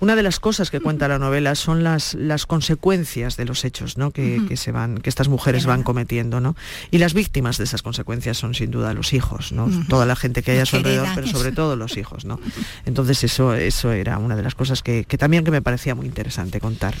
una 0.00 0.16
de 0.16 0.22
las 0.22 0.40
cosas 0.40 0.70
que 0.70 0.80
cuenta 0.80 1.08
la 1.08 1.18
novela 1.18 1.54
son 1.54 1.84
las, 1.84 2.14
las 2.14 2.46
consecuencias 2.46 3.36
de 3.36 3.44
los 3.44 3.64
hechos, 3.64 3.96
¿no? 3.96 4.10
Que, 4.10 4.56
se 4.56 4.72
van, 4.72 4.98
que 4.98 5.08
estas 5.08 5.28
mujeres 5.28 5.66
van 5.66 5.82
cometiendo, 5.82 6.40
¿no? 6.40 6.56
Y 6.90 6.98
las 6.98 7.14
víctimas 7.14 7.58
de 7.58 7.64
esas 7.64 7.82
consecuencias 7.82 8.38
son 8.38 8.54
sin 8.54 8.70
duda 8.70 8.94
los 8.94 9.12
hijos, 9.12 9.52
¿no? 9.52 9.68
Toda 9.88 10.06
la 10.06 10.16
gente 10.24 10.42
que 10.42 10.52
haya 10.52 10.62
a 10.62 10.66
su 10.66 10.76
alrededor, 10.76 11.08
pero 11.14 11.26
sobre 11.26 11.52
todo 11.52 11.76
los 11.76 11.98
hijos, 11.98 12.24
¿no? 12.24 12.40
Entonces 12.86 13.22
eso, 13.24 13.54
eso 13.54 13.92
era 13.92 14.16
una 14.16 14.36
de 14.36 14.42
las 14.42 14.54
cosas 14.54 14.82
que, 14.82 15.04
que 15.04 15.18
también 15.18 15.44
que 15.44 15.50
me 15.50 15.60
parecía 15.60 15.94
muy 15.94 16.06
interesante 16.06 16.60
contar. 16.60 16.94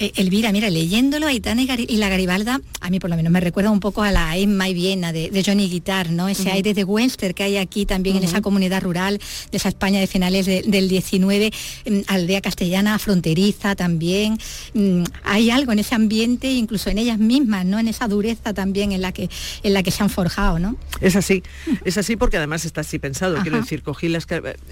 Eh, 0.00 0.12
Elvira, 0.16 0.50
mira, 0.50 0.70
leyéndolo, 0.70 1.26
Aitana 1.26 1.60
y, 1.60 1.96
la 1.98 2.08
Garibalda, 2.08 2.62
a 2.80 2.88
mí 2.88 2.98
por 2.98 3.10
lo 3.10 3.16
menos 3.16 3.30
me 3.30 3.38
recuerda 3.38 3.70
un 3.70 3.80
poco 3.80 4.02
a 4.02 4.10
la 4.10 4.34
Emma 4.34 4.66
y 4.66 4.72
Viena 4.72 5.12
de, 5.12 5.42
Johnny 5.44 5.68
Guitar, 5.68 6.10
¿no? 6.10 6.26
Ese 6.26 6.50
aire 6.50 6.72
de 6.72 6.84
Webster 6.84 7.34
que 7.34 7.42
hay 7.42 7.58
aquí 7.58 7.84
también 7.84 8.16
en 8.16 8.24
esa 8.24 8.40
comunidad 8.40 8.82
rural 8.82 9.20
de 9.52 9.58
esa 9.58 9.68
España 9.68 10.00
de 10.00 10.06
finales 10.06 10.46
del 10.46 10.88
19, 10.88 11.52
mm, 11.84 11.98
aldea 12.06 12.40
castellana 12.40 12.98
fronteriza 12.98 13.76
también. 13.76 14.38
Mm, 14.72 15.02
hay 15.22 15.50
algo 15.50 15.72
en 15.72 15.80
ese 15.80 15.94
ambiente, 15.94 16.50
incluso 16.50 16.88
en 16.88 16.96
ellas 16.96 17.18
mismas, 17.18 17.66
¿no? 17.66 17.78
En 17.78 17.86
esa 17.86 18.08
dureza 18.08 18.54
también 18.54 18.92
en 18.92 19.02
la 19.02 19.12
que, 19.12 19.28
en 19.62 19.74
la 19.74 19.82
que 19.82 19.90
se 19.90 20.02
han 20.02 20.08
forjado, 20.08 20.58
¿no? 20.58 20.76
Es 21.02 21.14
así, 21.14 21.42
es 21.84 21.98
así 21.98 22.16
porque 22.16 22.38
además 22.38 22.64
está 22.64 22.80
así 22.80 22.98
pensado, 22.98 23.36
quiero 23.42 23.58
decir, 23.58 23.82
cogí 23.82 24.08
las... 24.08 24.26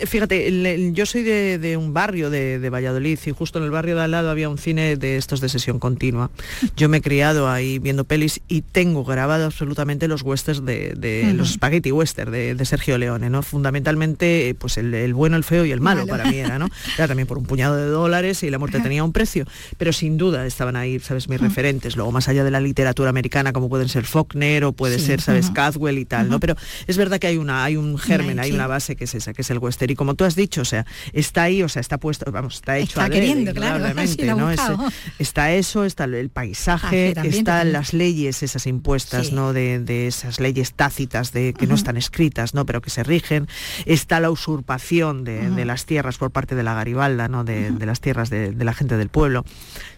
Fíjate, 0.07 0.91
yo 0.95 1.05
soy 1.05 1.23
de, 1.23 1.77
un 1.77 1.93
barrio 1.93 2.31
de, 2.31 2.59
de 2.59 2.71
Valladolid 2.71 3.19
y 3.27 3.31
justo 3.33 3.59
en 3.59 3.67
el 3.67 3.71
barrio 3.71 3.95
de 3.97 4.05
al 4.05 4.11
lado 4.13 4.31
había 4.31 4.49
un 4.49 4.57
cine 4.57 4.97
de 4.97 5.18
estos 5.19 5.41
de 5.41 5.49
sesión 5.49 5.79
continua. 5.79 6.31
Yo 6.77 6.89
me 6.89 6.99
he 6.99 7.03
criado 7.03 7.49
ahí 7.51 7.79
viendo 7.79 8.05
pelis 8.05 8.41
y 8.49 8.63
tengo 8.63 9.05
grabado 9.05 9.45
absolutamente 9.45 10.09
los 10.09 10.23
westerns 10.23 10.65
de, 10.65 11.33
los 11.35 11.53
spaghetti 11.53 11.93
western 11.93 12.33
de, 12.33 12.65
Sergio 12.65 12.99
Leone, 12.99 13.31
¿no? 13.31 13.43
Fundamentalmente, 13.43 14.55
pues 14.59 14.77
el, 14.77 15.15
bueno, 15.15 15.37
el 15.37 15.45
feo 15.45 15.65
y 15.65 15.73
el 15.73 15.81
malo, 15.81 16.07
para 16.07 16.25
mí 16.31 16.37
era, 16.37 16.59
¿no? 16.59 16.69
Era 16.99 17.09
también 17.09 17.27
por 17.27 17.39
un 17.39 17.45
puñado 17.45 17.77
de 17.77 17.87
dólares 17.87 18.43
y 18.43 18.51
la 18.51 18.59
muerte 18.59 18.81
tenía 18.81 19.05
un 19.05 19.13
precio, 19.13 19.47
pero 19.77 19.93
sin 19.93 20.19
duda 20.19 20.47
estaban 20.47 20.77
ahí, 20.77 20.99
¿sabes? 21.01 21.29
Mis 21.29 21.41
referentes. 21.41 21.97
Luego, 21.97 22.13
más 22.13 22.29
allá 22.29 22.45
de 22.45 22.51
la 22.51 22.61
literatura 22.61 23.11
americana, 23.11 23.53
como 23.53 23.69
pueden 23.69 23.89
ser 23.89 24.05
Faulkner 24.05 24.65
o 24.65 24.73
puede 24.73 24.99
ser, 24.99 25.21
¿sabes? 25.21 25.51
Cadwell 25.51 25.99
y 25.99 26.05
tal, 26.05 26.29
¿no? 26.29 26.41
Pero 26.41 26.57
es 26.87 26.97
verdad 26.97 27.19
que 27.19 27.27
hay 27.27 27.37
una, 27.37 27.65
hay 27.65 27.77
un 27.77 27.99
germen, 27.99 28.39
hay 28.39 28.53
una 28.53 28.67
base 28.67 28.97
que 28.97 29.05
es 29.05 29.15
esa, 29.15 29.33
que 29.33 29.43
es 29.43 29.51
el 29.51 29.59
western. 29.59 29.93
Y 29.93 29.95
como 29.95 30.15
tú 30.15 30.25
has 30.25 30.35
dicho, 30.35 30.63
o 30.63 30.65
sea, 30.65 30.87
está 31.13 31.45
ahí, 31.45 31.63
o 31.63 31.69
sea, 31.69 31.81
está 31.81 31.99
puesto, 31.99 32.31
vamos, 32.31 32.57
está 32.57 32.79
hecho 32.79 33.01
está 33.01 33.11
queriendo, 33.11 33.53
claro, 33.55 33.79
¿no? 34.37 34.91
Está 35.19 35.53
eso, 35.53 35.85
está 35.85 36.05
el 36.05 36.31
paisaje, 36.31 37.15
están 37.27 37.73
las 37.73 37.93
leyes 37.93 38.43
esas 38.43 38.67
impuestas, 38.67 39.33
¿no? 39.33 39.53
De, 39.53 40.07
esas 40.07 40.41
leyes 40.41 40.73
tácitas 40.73 41.33
de 41.33 41.53
que 41.53 41.67
no 41.67 41.75
están 41.75 41.97
escritas, 41.97 42.55
¿no? 42.55 42.67
Pero 42.67 42.81
que 42.81 42.91
se 42.91 43.03
rigen. 43.03 43.49
Está 43.87 44.21
la 44.21 44.31
usurpación 44.31 45.25
de, 45.25 45.65
las 45.65 45.87
tierras 45.87 46.19
por 46.19 46.31
parte 46.31 46.55
de 46.55 46.63
la 46.63 46.75
Garibalda, 46.75 47.29
¿no? 47.29 47.45
De, 47.45 47.71
las 47.85 48.01
tierras 48.01 48.31
de, 48.31 48.53
la 48.53 48.75
gente 48.75 48.97
del 48.97 49.09
pueblo. 49.09 49.45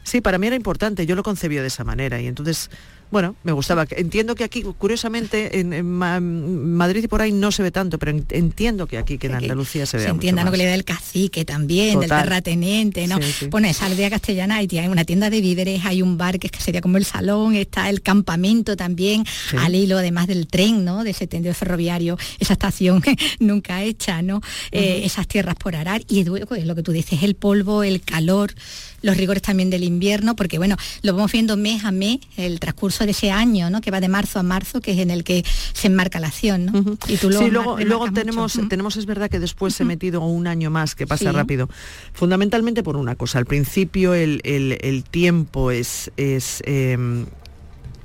Sí, 0.02 0.20
para 0.20 0.38
mí 0.38 0.46
era 0.46 0.56
importante, 0.56 1.06
yo 1.06 1.16
lo 1.16 1.22
concebí 1.22 1.56
de 1.56 1.66
esa 1.66 1.84
manera 1.84 2.20
y 2.20 2.26
entonces 2.26 2.70
bueno, 3.10 3.34
me 3.42 3.52
gustaba. 3.52 3.86
Entiendo 3.90 4.34
que 4.34 4.44
aquí, 4.44 4.62
curiosamente, 4.62 5.60
en, 5.60 5.90
Madrid 5.90 7.04
y 7.04 7.08
por 7.08 7.22
ahí 7.22 7.32
no 7.32 7.52
se 7.52 7.62
ve 7.62 7.70
tanto, 7.70 7.98
pero 7.98 8.16
entiendo 8.30 8.86
que 8.86 8.98
aquí, 8.98 9.18
que 9.18 9.26
en 9.26 9.34
Andalucía 9.34 9.86
se 9.86 9.96
ve. 9.96 10.04
Se 10.04 10.10
entienda, 10.10 10.44
¿no? 10.44 10.50
Que 10.50 10.58
le 10.58 10.66
da 10.66 10.74
el 10.74 10.84
cacique 10.84 11.44
también, 11.44 12.00
del 12.00 12.08
terrateniente, 12.08 13.06
¿no? 13.06 13.18
Bueno, 13.50 13.68
esa 13.68 13.86
aldea 13.86 14.10
castellana 14.10 14.56
hay 14.56 14.68
una 14.88 15.04
tienda 15.04 15.30
de 15.30 15.40
víveres, 15.40 15.84
hay 15.84 16.02
un 16.02 16.16
bar 16.16 16.38
que, 16.38 16.50
sería 16.58 16.80
como 16.80 16.96
el 16.96 17.04
salón, 17.04 17.54
está 17.54 17.90
el 17.90 18.02
campamento 18.02 18.76
también, 18.76 19.24
al 19.58 19.74
hilo 19.74 19.98
además 19.98 20.26
del 20.26 20.46
tren, 20.46 20.84
¿no? 20.84 21.04
De 21.04 21.10
ese 21.10 21.26
tendido 21.26 21.54
ferroviario, 21.54 22.18
esa 22.38 22.52
estación 22.52 23.02
nunca 23.40 23.82
hecha, 23.82 24.22
¿no? 24.22 24.40
Eh, 24.70 25.02
esas 25.04 25.26
tierras 25.26 25.56
por 25.56 25.76
arar 25.76 26.02
y 26.08 26.20
es 26.20 26.26
lo 26.26 26.74
que 26.74 26.82
tú 26.82 26.92
dices, 26.92 27.22
el 27.22 27.34
polvo, 27.34 27.82
el 27.82 28.00
calor 28.02 28.54
los 29.02 29.16
rigores 29.16 29.42
también 29.42 29.70
del 29.70 29.84
invierno, 29.84 30.36
porque 30.36 30.58
bueno, 30.58 30.76
lo 31.02 31.14
vamos 31.14 31.32
viendo 31.32 31.56
mes 31.56 31.84
a 31.84 31.92
mes, 31.92 32.18
el 32.36 32.60
transcurso 32.60 33.04
de 33.04 33.12
ese 33.12 33.30
año, 33.30 33.70
¿no? 33.70 33.80
Que 33.80 33.90
va 33.90 34.00
de 34.00 34.08
marzo 34.08 34.38
a 34.38 34.42
marzo, 34.42 34.80
que 34.80 34.92
es 34.92 34.98
en 34.98 35.10
el 35.10 35.24
que 35.24 35.44
se 35.72 35.88
enmarca 35.88 36.20
la 36.20 36.28
acción, 36.28 36.66
¿no? 36.66 36.96
Y 37.08 37.16
tú 37.16 37.32
sí, 37.32 37.50
luego, 37.50 37.78
luego 37.78 38.10
tenemos, 38.12 38.58
tenemos, 38.68 38.96
es 38.96 39.06
verdad 39.06 39.30
que 39.30 39.38
después 39.38 39.74
se 39.74 39.82
he 39.82 39.86
metido 39.86 40.20
un 40.20 40.46
año 40.46 40.70
más, 40.70 40.94
que 40.94 41.06
pasa 41.06 41.32
rápido. 41.32 41.68
Fundamentalmente 42.12 42.82
por 42.82 42.96
una 42.96 43.14
cosa, 43.14 43.38
al 43.38 43.46
principio 43.46 44.14
el, 44.14 45.04
tiempo 45.10 45.70
es, 45.70 46.10
es 46.16 46.62
em, 46.66 47.26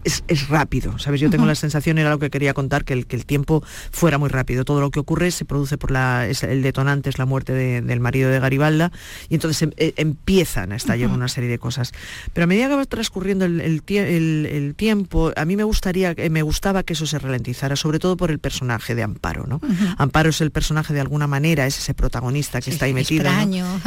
es, 0.06 0.48
rápido, 0.48 0.98
¿sabes? 1.00 1.20
Yo 1.20 1.30
tengo 1.30 1.46
la 1.46 1.56
sensación, 1.56 1.98
era 1.98 2.10
lo 2.10 2.20
que 2.20 2.30
quería 2.30 2.54
contar, 2.54 2.86
que 2.86 2.94
el, 2.94 3.08
que 3.08 3.16
el 3.16 3.26
tiempo 3.26 3.64
fuera 3.92 4.18
muy 4.18 4.30
rápido. 4.30 4.64
Todo 4.64 4.80
lo 4.80 4.92
que 4.92 5.00
ocurre 5.00 5.32
se 5.32 5.46
produce 5.46 5.78
por 5.78 5.92
la, 5.92 6.28
el 6.28 6.62
detonante, 6.62 7.10
es 7.10 7.18
la 7.18 7.26
muerte 7.26 7.54
del 7.54 8.00
marido 8.00 8.30
de 8.30 8.40
Garibalda, 8.40 8.92
y 9.30 9.36
entonces 9.36 9.64
em, 9.64 9.72
eh, 9.78 9.94
empiezan 9.98 10.72
a 10.72 10.76
estallar 10.76 11.10
una 11.10 11.28
serie 11.28 11.50
de 11.50 11.58
cosas. 11.58 11.92
Pero 12.34 12.44
a 12.44 12.48
medida 12.48 12.70
que 12.70 12.76
va 12.76 12.86
transcurriendo 12.86 13.46
el, 13.46 14.74
tiempo, 14.76 15.32
a 15.36 15.46
mí 15.46 15.56
me 15.56 15.64
gustaría, 15.64 16.16
me 16.30 16.42
gustaba 16.42 16.84
que 16.84 16.94
eso 16.94 17.06
se 17.06 17.20
ralentizara, 17.20 17.76
sobre 17.76 18.00
todo 18.00 18.18
por 18.18 18.32
el 18.32 18.40
personaje 18.40 18.96
de 18.96 19.04
Amparo, 19.04 19.46
¿no? 19.48 19.60
Amparo 19.98 20.30
es 20.30 20.42
el 20.42 20.52
personaje 20.52 20.94
de 20.94 21.02
alguna 21.02 21.28
manera, 21.28 21.66
es 21.66 21.78
ese 21.78 21.94
protagonista 21.94 22.62
que 22.62 22.70
está 22.70 22.86
ahí 22.86 22.94
metido 22.94 23.26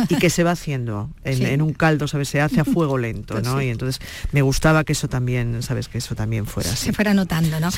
y 0.09 0.16
que 0.16 0.31
se 0.31 0.43
va 0.43 0.53
haciendo 0.53 1.11
en, 1.25 1.62
un 1.62 1.73
caldo, 1.73 2.09
¿sabes? 2.09 2.29
Se 2.29 2.41
hace 2.41 2.61
a 2.61 2.64
fuego 2.64 2.99
lento, 2.99 3.41
¿no? 3.41 3.62
Y 3.62 3.69
entonces 3.69 4.01
me 4.33 4.43
gustaba 4.43 4.85
que 4.85 4.93
eso 4.93 5.09
también, 5.09 5.62
¿sabes? 5.62 5.89
Que 5.89 5.99
también 6.15 6.47
fuera 6.47 6.73
así. 6.73 6.87
Se 6.87 6.93
fuera 6.93 7.15
notando, 7.15 7.61
¿no? 7.61 7.71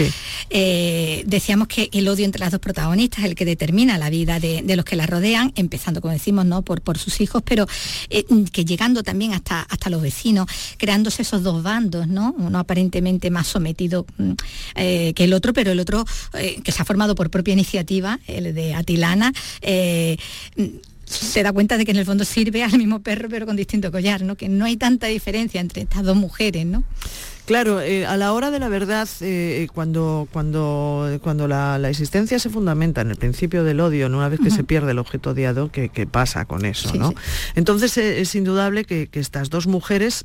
Eh, 0.51 1.23
decíamos 1.27 1.69
que 1.69 1.89
el 1.93 2.09
odio 2.09 2.25
entre 2.25 2.41
las 2.41 2.51
dos 2.51 2.61
protagonistas 2.61 3.21
es 3.21 3.25
el 3.27 3.35
que 3.35 3.45
determina 3.45 3.99
la 3.99 4.11
vida 4.11 4.41
de, 4.41 4.63
los 4.77 4.85
que 4.85 4.97
la 4.97 5.07
rodean, 5.07 5.53
empezando, 5.57 6.01
como 6.01 6.13
decimos, 6.13 6.47
¿no? 6.47 6.63
por, 6.63 6.81
por 6.81 6.99
sus 6.99 7.21
hijos, 7.21 7.43
pero 7.45 7.67
eh, 8.09 8.25
que 8.53 8.65
llegando 8.65 9.03
también 9.03 9.33
hasta, 9.33 9.63
hasta 9.63 9.91
los 9.91 10.03
vecinos, 10.03 10.47
creándose 10.77 11.23
esos 11.23 11.43
dos 11.43 11.63
bandos, 11.63 12.09
¿no? 12.09 12.35
Uno 12.39 12.59
aparentemente 12.59 13.31
más 13.31 13.47
sometido 13.47 14.07
mm, 14.19 14.33
eh, 14.77 15.13
que 15.15 15.25
el 15.25 15.33
otro, 15.33 15.53
pero 15.53 15.73
el 15.73 15.81
otro 15.81 16.05
que 16.63 16.73
se 16.73 16.83
ha 16.83 16.85
formado 16.85 17.15
por 17.15 17.31
propia 17.31 17.53
iniciativa, 17.53 18.19
el 18.27 18.55
de 18.55 18.75
Atilana, 18.75 19.33
se 21.11 21.43
da 21.43 21.53
cuenta 21.53 21.77
de 21.77 21.85
que 21.85 21.91
en 21.91 21.97
el 21.97 22.05
fondo 22.07 22.25
sirve 22.25 22.63
al 22.63 22.79
mismo 22.79 23.01
perro 23.01 23.29
pero 23.29 23.47
con 23.47 23.57
distinto 23.57 23.91
collar, 23.91 24.23
¿no? 24.23 24.37
Que 24.37 24.49
no 24.49 24.65
hay 24.65 24.77
tanta 24.77 25.09
diferencia 25.09 25.61
entre 25.61 25.83
estas 25.83 26.05
dos 26.05 26.17
mujeres, 26.17 26.65
¿no? 26.67 26.85
Claro, 27.51 27.81
eh, 27.81 28.07
a 28.07 28.17
la 28.17 28.33
hora 28.33 28.53
de 28.53 28.61
la 28.61 28.69
verdad, 28.69 29.09
eh, 29.23 29.67
cuando, 29.75 30.29
cuando, 30.33 31.19
cuando 31.21 31.49
la, 31.49 31.81
existencia 31.91 32.39
se 32.39 32.49
fundamenta 32.49 33.01
en 33.01 33.11
el 33.11 33.17
principio 33.17 33.65
del 33.65 33.81
odio, 33.81 34.07
una 34.07 34.29
vez 34.29 34.39
que 34.39 34.53
se 34.53 34.63
pierde 34.63 34.93
el 34.93 35.01
objeto 35.01 35.31
odiado, 35.31 35.69
¿qué, 35.73 35.91
pasa 36.09 36.45
con 36.45 36.65
eso? 36.65 36.95
¿no? 36.95 37.13
Entonces 37.57 37.99
eh, 37.99 38.21
es 38.21 38.37
indudable 38.37 38.85
que, 38.85 39.09
estas 39.15 39.51
dos 39.51 39.67
mujeres, 39.67 40.25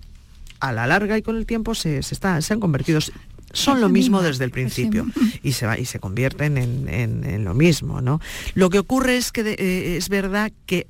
a 0.59 0.71
la 0.71 0.85
larga 0.85 1.17
y 1.17 1.23
con 1.23 1.35
el 1.35 1.47
tiempo, 1.47 1.73
se, 1.73 2.03
se, 2.03 2.13
se 2.13 2.53
han 2.53 2.59
convertido 2.59 2.99
son 3.53 3.81
lo 3.81 3.89
mismo 3.89 4.21
desde 4.21 4.43
el 4.43 4.51
principio 4.51 5.07
y 5.41 5.53
se 5.53 5.65
va 5.65 5.79
y 5.79 5.85
se 5.85 5.97
convierten 5.97 6.57
en, 6.57 7.43
lo 7.45 7.53
mismo 7.53 8.01
no 8.01 8.19
lo 8.53 8.69
que 8.69 8.79
ocurre 8.79 9.15
es 9.15 9.31
que 9.31 9.95
es 9.97 10.09
verdad 10.09 10.51
que 10.65 10.87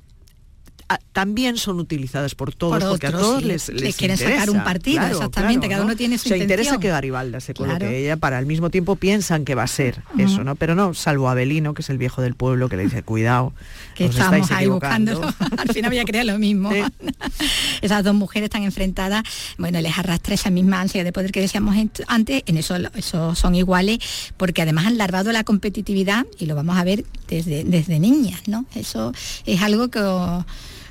también 1.12 1.56
son 1.56 1.80
utilizadas 1.80 2.34
por 2.34 2.54
todos, 2.54 2.84
porque 2.84 3.08
a 3.08 3.10
todos 3.10 3.42
les, 3.42 3.68
les, 3.70 3.96
quieren 3.96 4.16
sacar 4.16 4.50
un 4.50 4.62
partido, 4.62 5.04
exactamente, 5.04 5.68
cada 5.68 5.82
uno 5.82 5.96
tiene 5.96 6.18
su 6.18 6.28
Se 6.28 6.38
interesa 6.38 6.78
que 6.78 6.88
Garibalda 6.88 7.40
se 7.40 7.54
coloque 7.54 7.98
ella, 7.98 8.16
para 8.16 8.38
al 8.38 8.46
mismo 8.46 8.70
tiempo 8.70 8.96
piensan 8.96 9.44
que 9.44 9.54
va 9.54 9.64
a 9.64 9.66
ser 9.66 10.02
eso, 10.18 10.44
¿no? 10.44 10.54
Pero 10.54 10.74
no, 10.74 10.94
salvo 10.94 11.28
Abelino, 11.28 11.74
que 11.74 11.82
es 11.82 11.90
el 11.90 11.98
viejo 11.98 12.22
del 12.22 12.34
pueblo, 12.34 12.68
que 12.68 12.76
le 12.76 12.84
dice, 12.84 13.02
cuidado, 13.02 13.52
que 13.96 14.04
estamos 14.04 14.50
ahí 14.52 14.66
buscando, 14.66 15.22
al 15.56 15.68
final 15.72 15.90
voy 15.90 15.98
a 15.98 16.04
creer 16.04 16.26
lo 16.26 16.38
mismo. 16.38 16.70
Esas 17.80 18.04
dos 18.04 18.14
mujeres 18.14 18.46
están 18.46 18.62
enfrentadas, 18.62 19.24
bueno, 19.58 19.80
les 19.80 19.98
arrastra 19.98 20.34
esa 20.34 20.50
misma 20.50 20.80
ansia 20.80 21.02
de 21.02 21.12
poder 21.12 21.32
que 21.32 21.40
decíamos 21.40 21.76
antes, 22.06 22.42
en 22.46 22.56
eso, 22.58 22.76
eso 22.94 23.34
son 23.34 23.54
iguales, 23.54 23.98
porque 24.36 24.62
además 24.62 24.86
han 24.86 24.98
larvado 24.98 25.32
la 25.32 25.42
competitividad 25.42 26.26
y 26.38 26.46
lo 26.46 26.54
vamos 26.54 26.76
a 26.76 26.84
ver 26.84 27.04
desde, 27.28 27.64
desde 27.64 27.98
niñas, 27.98 28.42
¿no? 28.46 28.66
Eso 28.74 29.12
es 29.46 29.62
algo 29.62 29.88
que 29.88 30.00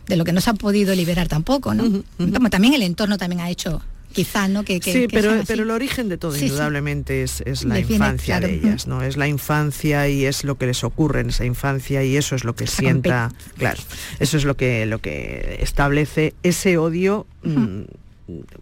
de 0.07 0.15
lo 0.15 0.23
que 0.23 0.33
no 0.33 0.41
se 0.41 0.49
ha 0.49 0.53
podido 0.53 0.93
liberar 0.95 1.27
tampoco, 1.27 1.73
¿no? 1.73 2.03
Como 2.17 2.49
también 2.49 2.73
el 2.73 2.83
entorno 2.83 3.17
también 3.17 3.41
ha 3.41 3.49
hecho 3.49 3.81
quizá, 4.15 4.47
¿no? 4.47 4.63
Que, 4.63 4.81
sí, 4.81 5.07
pero, 5.11 5.43
pero 5.45 5.63
el 5.63 5.71
origen 5.71 6.07
de 6.07 6.17
todo, 6.17 6.35
indudablemente, 6.37 7.21
Es, 7.21 7.65
la 7.65 7.79
infancia 7.79 8.39
de 8.39 8.55
ellas, 8.55 8.87
¿no? 8.87 9.03
Es 9.03 9.17
la 9.17 9.27
infancia 9.27 10.07
y 10.07 10.25
es 10.25 10.45
lo 10.45 10.57
que 10.57 10.67
les 10.67 10.83
ocurre 10.83 11.19
en 11.19 11.29
esa 11.29 11.45
infancia 11.45 12.03
y 12.03 12.15
eso 12.15 12.35
es 12.35 12.45
lo 12.45 12.55
que 12.55 12.65
sienta, 12.65 13.31
claro, 13.57 13.81
eso 14.19 14.37
es 14.37 14.45
lo 14.45 14.55
que, 14.55 14.85
lo 14.85 14.99
que 14.99 15.57
establece 15.59 16.33
ese 16.43 16.77
odio 16.77 17.27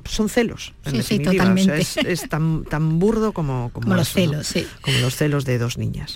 son 0.05 0.27
celos. 0.27 0.73
sí, 1.03 1.19
totalmente. 1.19 1.79
es, 1.79 2.29
tan, 2.29 2.65
tan, 2.65 2.99
burdo 2.99 3.31
como, 3.31 3.69
como, 3.71 3.95
los 3.95 4.09
celos, 4.09 4.47
sí. 4.47 4.67
Como 4.81 4.97
los 4.99 5.15
celos 5.15 5.45
de 5.45 5.57
dos 5.57 5.77
niñas. 5.77 6.15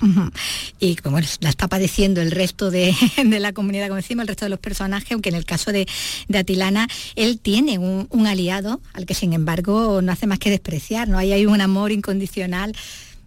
Y 0.80 0.98
como 0.98 1.20
la 1.20 1.50
está 1.50 1.68
padeciendo 1.68 2.22
el 2.22 2.32
resto 2.32 2.72
de, 2.72 2.93
la 3.24 3.54
comunidad, 3.54 3.88
como 3.88 3.98
decimos, 3.98 4.24
el 4.24 4.28
resto 4.28 4.45
de 4.45 4.50
los 4.50 4.60
personajes, 4.60 5.12
aunque 5.12 5.30
en 5.30 5.36
el 5.36 5.45
caso 5.45 5.72
de, 5.72 5.88
Atilana, 6.34 6.88
él 7.16 7.39
tiene 7.39 7.78
un, 7.78 8.08
un, 8.12 8.28
aliado 8.28 8.80
al 8.93 9.06
que 9.06 9.14
sin 9.14 9.34
embargo 9.34 10.02
no 10.02 10.12
hace 10.12 10.28
más 10.28 10.39
que 10.39 10.50
despreciar, 10.50 11.08
¿no? 11.08 11.18
Ahí 11.18 11.32
hay 11.32 11.45
un 11.45 11.62
amor 11.62 11.91
incondicional 11.91 12.76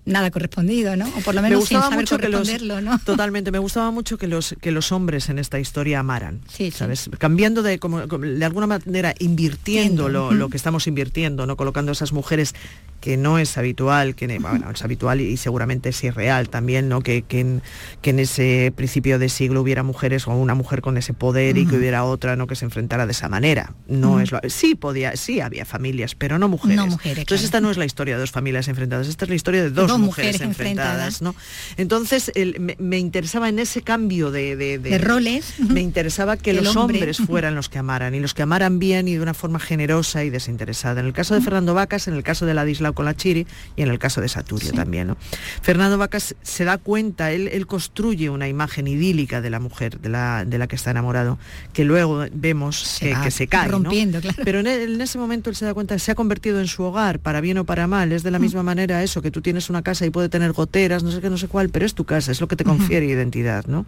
nada 0.04 0.30
correspondido, 0.30 0.96
¿no? 0.96 1.06
O 1.08 1.20
por 1.20 1.34
lo 1.34 1.42
menos 1.42 1.66
sin 1.66 1.80
saber 1.80 2.08
corresponderlo, 2.08 2.80
¿no? 2.80 2.98
Totalmente, 3.04 3.50
me 3.50 3.58
gustaba 3.58 3.90
mucho 3.90 4.18
que 4.18 4.26
los, 4.26 4.54
que 4.60 4.70
los 4.70 4.92
hombres 4.92 5.28
en 5.28 5.38
esta 5.38 5.58
historia 5.58 6.00
amaran, 6.00 6.40
sí, 6.48 6.70
¿sabes? 6.70 7.10
Cambiando 7.18 7.62
de, 7.62 7.78
como, 7.78 8.00
de 8.06 8.44
alguna 8.44 8.66
manera, 8.66 9.14
invirtiendo 9.18 10.08
lo, 10.08 10.32
lo, 10.32 10.48
que 10.48 10.56
estamos 10.56 10.86
invirtiendo, 10.86 11.46
¿no? 11.46 11.56
Colocando 11.56 11.90
a 11.90 11.94
esas 11.94 12.12
mujeres 12.12 12.54
que 13.00 13.16
no 13.16 13.38
es 13.38 13.56
habitual, 13.56 14.14
que 14.14 14.38
bueno, 14.38 14.70
es 14.70 14.84
habitual 14.84 15.20
y, 15.20 15.36
seguramente 15.36 15.88
es 15.88 16.04
irreal 16.04 16.50
también, 16.50 16.88
¿no? 16.88 17.00
Que, 17.00 17.22
que, 17.22 17.40
en, 17.40 17.62
que, 18.02 18.10
en, 18.10 18.20
ese 18.20 18.72
principio 18.76 19.18
de 19.18 19.28
siglo 19.28 19.62
hubiera 19.62 19.82
mujeres 19.82 20.26
o 20.26 20.32
una 20.32 20.54
mujer 20.54 20.82
con 20.82 20.96
ese 20.96 21.14
poder 21.14 21.56
y 21.56 21.66
que 21.66 21.76
hubiera 21.76 22.04
otra 22.04 22.36
¿no? 22.36 22.46
que 22.46 22.56
se 22.56 22.64
enfrentara 22.64 23.06
de 23.06 23.12
esa 23.12 23.28
manera. 23.28 23.72
No 23.88 24.20
es 24.20 24.32
lo, 24.32 24.40
sí 24.48 24.74
podía, 24.74 25.16
sí 25.16 25.40
había 25.40 25.64
familias, 25.64 26.14
pero 26.14 26.38
no 26.38 26.48
mujeres. 26.48 26.78
Entonces 27.04 27.44
esta 27.44 27.60
no 27.60 27.70
es 27.70 27.78
la 27.78 27.86
historia 27.86 28.14
de 28.14 28.20
dos 28.20 28.30
familias 28.30 28.68
enfrentadas, 28.68 29.08
esta 29.08 29.24
es 29.24 29.28
la 29.30 29.34
historia 29.34 29.62
de 29.62 29.70
dos, 29.70 29.89
mujeres, 29.98 30.40
enfrentadas, 30.40 31.22
¿no? 31.22 31.34
Entonces 31.76 32.32
me, 32.78 32.98
interesaba 32.98 33.48
en 33.48 33.58
ese 33.58 33.82
cambio 33.82 34.30
de, 34.30 34.56
de, 34.56 34.98
roles. 34.98 35.54
Me 35.58 35.80
interesaba 35.80 36.36
que 36.36 36.52
los 36.52 36.76
hombres 36.76 37.18
fueran 37.18 37.54
los 37.54 37.68
que 37.68 37.78
amaran 37.78 38.14
y 38.14 38.20
los 38.20 38.34
que 38.34 38.42
amaran 38.42 38.78
bien 38.78 39.08
y 39.08 39.14
de 39.14 39.20
una 39.20 39.34
forma 39.34 39.58
generosa 39.58 40.24
y 40.24 40.30
desinteresada. 40.30 41.00
En 41.00 41.06
el 41.06 41.12
caso 41.12 41.34
de 41.34 41.40
Fernando 41.40 41.74
Vacas, 41.74 42.08
en 42.08 42.14
el 42.14 42.22
caso 42.22 42.46
de 42.46 42.54
la 42.54 42.64
Disla 42.64 42.92
con 42.92 43.04
la 43.04 43.14
Chiri 43.14 43.46
y 43.76 43.82
en 43.82 43.88
el 43.88 43.98
caso 43.98 44.20
de 44.20 44.28
Saturio 44.28 44.72
también. 44.72 45.08
¿no? 45.08 45.16
Fernando 45.62 45.98
Vacas 45.98 46.34
se 46.42 46.64
da 46.64 46.78
cuenta, 46.78 47.32
él, 47.32 47.48
él, 47.48 47.66
construye 47.66 48.30
una 48.30 48.48
imagen 48.48 48.88
idílica 48.88 49.40
de 49.40 49.50
la 49.50 49.60
mujer 49.60 50.00
de 50.00 50.08
la, 50.08 50.44
de 50.44 50.58
la 50.58 50.66
que 50.66 50.76
está 50.76 50.90
enamorado, 50.90 51.38
que 51.72 51.84
luego 51.84 52.26
vemos 52.32 52.98
que, 53.00 53.30
se 53.30 53.46
cae. 53.46 53.68
Rompiendo, 53.68 54.20
claro. 54.20 54.42
Pero 54.44 54.60
en, 54.60 55.00
ese 55.00 55.18
momento 55.18 55.50
él 55.50 55.56
se 55.56 55.64
da 55.64 55.74
cuenta 55.74 55.94
que 55.94 56.00
se 56.00 56.10
ha 56.10 56.14
convertido 56.14 56.60
en 56.60 56.66
su 56.66 56.82
hogar, 56.82 57.20
para 57.20 57.40
bien 57.40 57.58
o 57.58 57.64
para 57.64 57.86
mal. 57.86 58.12
Es 58.12 58.22
de 58.22 58.30
la 58.30 58.38
misma 58.38 58.62
manera 58.62 59.02
eso, 59.02 59.22
que 59.22 59.30
tú 59.30 59.40
tienes 59.40 59.70
una 59.70 59.79
una 59.80 59.82
casa 59.82 60.04
y 60.04 60.10
puede 60.10 60.28
tener 60.28 60.52
goteras, 60.52 61.02
no 61.02 61.10
sé 61.10 61.20
qué, 61.20 61.30
no 61.30 61.38
sé 61.38 61.48
cuál, 61.48 61.70
pero 61.70 61.86
es 61.86 61.94
tu 61.94 62.04
casa, 62.04 62.30
es 62.32 62.40
lo 62.40 62.48
que 62.48 62.56
te 62.56 62.64
confiere 62.64 63.06
identidad, 63.06 63.66
¿no? 63.66 63.86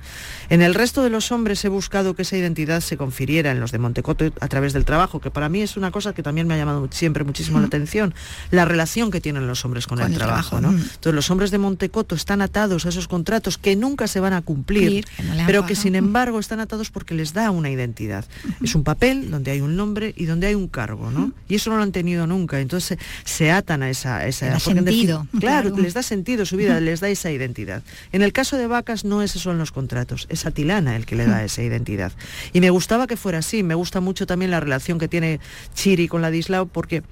En 0.48 0.62
el 0.62 0.74
resto 0.74 1.02
de 1.02 1.10
los 1.10 1.30
hombres 1.32 1.62
he 1.64 1.68
buscado 1.68 2.14
que 2.14 2.22
esa 2.22 2.36
identidad 2.36 2.80
se 2.80 2.96
confiriera 2.96 3.50
en 3.50 3.60
los 3.60 3.72
de 3.72 3.78
Montecoto 3.78 4.32
a 4.40 4.48
través 4.48 4.72
del 4.72 4.84
trabajo, 4.86 5.20
que 5.20 5.30
para 5.30 5.48
mí 5.48 5.60
es 5.60 5.76
una 5.76 5.90
cosa 5.90 6.14
que 6.14 6.22
también 6.22 6.46
me 6.46 6.54
ha 6.54 6.56
llamado 6.56 6.88
siempre 6.90 7.24
muchísimo 7.24 7.60
la 7.60 7.66
atención, 7.66 8.14
la 8.50 8.64
relación 8.64 9.10
que 9.10 9.20
tienen 9.20 9.46
los 9.46 9.64
hombres 9.64 9.86
con, 9.86 10.00
el, 10.00 10.14
trabajo, 10.14 10.60
¿no? 10.60 10.70
Entonces 10.70 11.14
los 11.14 11.30
hombres 11.30 11.50
de 11.50 11.58
Montecoto 11.58 12.14
están 12.14 12.40
atados 12.40 12.86
a 12.86 12.88
esos 12.88 13.06
contratos 13.06 13.58
que 13.58 13.76
nunca 13.76 14.06
se 14.06 14.20
van 14.20 14.32
a 14.32 14.40
cumplir, 14.40 15.04
pero 15.46 15.66
que 15.66 15.74
sin 15.74 15.94
embargo 15.94 16.38
están 16.38 16.60
atados 16.60 16.90
porque 16.90 17.14
les 17.14 17.34
da 17.34 17.50
una 17.50 17.70
identidad. 17.70 18.24
Es 18.62 18.74
un 18.74 18.84
papel 18.84 19.30
donde 19.30 19.50
hay 19.50 19.60
un 19.60 19.76
nombre 19.76 20.14
y 20.16 20.24
donde 20.24 20.46
hay 20.46 20.54
un 20.54 20.68
cargo, 20.68 21.10
¿no? 21.10 21.32
Y 21.48 21.56
eso 21.56 21.70
no 21.70 21.76
lo 21.76 21.82
han 21.82 21.92
tenido 21.92 22.26
nunca. 22.26 22.60
Entonces 22.60 22.98
se 23.24 23.50
atan 23.50 23.82
a 23.82 23.90
esa... 23.90 24.26
esa 24.26 24.58
sentido. 24.58 25.26
claro, 25.38 25.74
les 25.82 25.94
da 25.94 26.02
sentido 26.02 26.46
su 26.46 26.56
vida, 26.56 26.80
les 26.80 27.00
da 27.00 27.08
esa 27.08 27.30
identidad. 27.30 27.82
En 28.12 28.22
el 28.22 28.32
caso 28.32 28.56
de 28.56 28.66
Vacas 28.66 29.04
no 29.04 29.22
esos 29.22 29.42
son 29.42 29.58
los 29.58 29.72
contratos, 29.72 30.26
es 30.30 30.46
Atilana 30.46 30.96
el 30.96 31.06
que 31.06 31.16
le 31.16 31.26
da 31.26 31.44
esa 31.44 31.62
identidad. 31.62 32.12
Y 32.52 32.60
me 32.60 32.70
gustaba 32.70 33.06
que 33.06 33.16
fuera 33.16 33.38
así, 33.38 33.62
me 33.62 33.74
gusta 33.74 34.00
mucho 34.00 34.26
también 34.26 34.50
la 34.50 34.60
relación 34.60 34.98
que 34.98 35.08
tiene 35.08 35.40
Chiri 35.74 36.08
con 36.08 36.22
la 36.22 36.30
Dislao 36.30 36.66
porque 36.66 37.02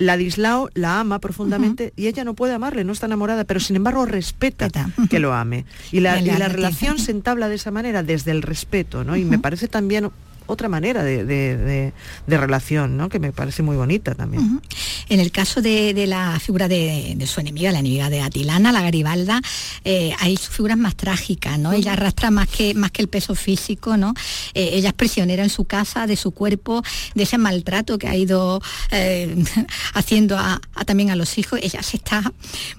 la 0.00 0.16
Dislao 0.16 0.70
la 0.74 0.98
ama 0.98 1.18
profundamente 1.18 1.92
y 1.94 2.06
ella 2.06 2.24
no 2.24 2.34
puede 2.34 2.54
amarle, 2.54 2.84
no 2.84 2.92
está 2.92 3.06
enamorada, 3.06 3.44
pero 3.44 3.60
sin 3.60 3.76
embargo 3.76 4.06
respeta 4.06 4.70
que 5.10 5.18
lo 5.18 5.34
ame. 5.34 5.66
Y 5.92 6.00
la, 6.00 6.16
relación 6.48 6.98
se 6.98 7.12
entabla 7.12 7.48
de 7.48 7.56
esa 7.56 7.70
manera, 7.70 8.02
desde 8.02 8.30
el 8.30 8.42
respeto, 8.42 9.04
¿no? 9.04 9.16
Y 9.16 9.24
me 9.24 9.38
parece 9.38 9.68
también 9.68 10.10
otra 10.50 10.68
manera 10.68 11.02
de, 11.02 11.92
relación, 12.26 12.96
¿no? 12.96 13.08
que 13.08 13.18
me 13.18 13.32
parece 13.32 13.62
muy 13.62 13.76
bonita 13.76 14.14
también. 14.14 14.60
En 15.08 15.20
el 15.20 15.30
caso 15.30 15.60
de, 15.60 16.06
la 16.06 16.38
figura 16.40 16.68
de, 16.68 17.16
su 17.26 17.40
enemiga, 17.40 17.72
la 17.72 17.80
enemiga 17.80 18.10
de 18.10 18.20
Atilana, 18.20 18.72
la 18.72 18.82
Garibalda, 18.82 19.40
eh, 19.84 20.12
hay 20.18 20.36
figuras 20.36 20.78
más 20.78 20.96
trágicas, 20.96 21.58
¿no? 21.58 21.72
Ella 21.72 21.92
arrastra 21.92 22.30
más 22.30 22.48
que, 22.48 22.74
más 22.74 22.90
que 22.90 23.02
el 23.02 23.08
peso 23.08 23.34
físico, 23.34 23.96
¿no? 23.96 24.14
Eh, 24.54 24.70
ella 24.72 24.88
es 24.88 24.94
prisionera 24.94 25.42
en 25.42 25.50
su 25.50 25.64
casa, 25.64 26.06
de 26.06 26.16
su 26.16 26.32
cuerpo, 26.32 26.82
de 27.14 27.22
ese 27.22 27.38
maltrato 27.38 27.98
que 27.98 28.08
ha 28.08 28.16
ido 28.16 28.60
eh, 28.90 29.42
haciendo 29.94 30.38
a, 30.38 30.60
también 30.86 31.10
a 31.10 31.16
los 31.16 31.38
hijos. 31.38 31.60
Ella 31.62 31.82
se 31.82 31.96
está 31.96 32.32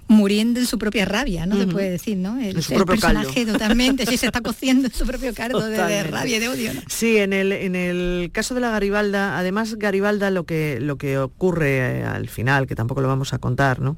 muriendo 0.08 0.60
en 0.60 0.68
su 0.68 0.78
propia 0.78 1.06
rabia, 1.06 1.46
¿no? 1.46 1.58
Se 1.58 1.68
puede 1.68 1.92
decir, 1.92 2.18
¿no? 2.18 2.40
El, 2.40 2.56
personaje 2.86 3.46
totalmente, 3.46 4.06
sí, 4.06 4.18
se 4.18 4.26
está 4.26 4.42
cociendo 4.42 4.88
en 4.88 4.94
su 4.94 5.06
propio 5.06 5.34
cardo 5.34 5.62
de, 5.62 6.04
rabia 6.04 6.38
y 6.38 6.40
de 6.40 6.50
odio. 6.50 6.72
Sí, 6.88 7.18
en 7.18 7.34
el, 7.34 7.52
en 7.62 7.76
el 7.76 8.32
caso 8.34 8.56
de 8.56 8.62
la 8.62 8.72
Garibalda, 8.72 9.38
además 9.38 9.76
Garibalda 9.76 10.32
lo 10.32 10.46
que, 10.46 10.80
lo 10.82 10.98
que 10.98 11.18
ocurre 11.18 12.00
eh, 12.00 12.04
al 12.04 12.28
final, 12.28 12.68
que 12.68 12.76
tampoco 12.76 13.02
lo 13.02 13.08
vamos 13.08 13.34
a 13.34 13.40
contar, 13.40 13.80
¿no? 13.80 13.98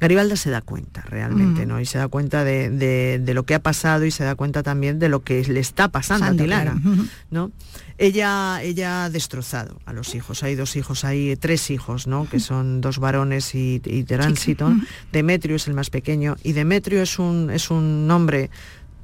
Garibalda 0.00 0.36
se 0.36 0.50
da 0.50 0.60
cuenta 0.60 1.02
realmente, 1.02 1.64
mm. 1.64 1.68
¿no? 1.68 1.80
Y 1.80 1.86
se 1.86 1.98
da 1.98 2.08
cuenta 2.08 2.44
de, 2.44 3.22
lo 3.32 3.44
que 3.44 3.54
ha 3.54 3.60
pasado 3.60 4.04
y 4.04 4.10
se 4.10 4.24
da 4.24 4.34
cuenta 4.34 4.62
también 4.62 4.98
de 4.98 5.08
lo 5.08 5.22
que 5.22 5.42
le 5.44 5.60
está 5.60 5.88
pasando 5.88 6.26
a 6.26 6.32
Tilana, 6.32 6.80
¿no? 7.30 7.52
Ella, 7.96 8.60
ella 8.62 9.04
ha 9.04 9.10
destrozado 9.10 9.78
a 9.86 9.92
los 9.92 10.16
hijos. 10.16 10.42
Hay 10.42 10.56
dos 10.56 10.74
hijos, 10.74 11.04
hay 11.04 11.36
tres 11.36 11.70
hijos, 11.70 12.08
¿no? 12.08 12.28
Que 12.28 12.40
son 12.40 12.80
dos 12.80 12.98
varones 12.98 13.54
y, 13.54 13.80
y 13.84 14.02
Tránsito. 14.02 14.72
Demetrio 15.12 15.56
es 15.56 15.68
el 15.68 15.74
más 15.74 15.90
pequeño 15.90 16.36
y 16.42 16.52
Demetrio 16.52 17.00
es 17.00 17.20
un, 17.20 17.50
es 17.50 17.70
un 17.70 18.10
hombre 18.10 18.50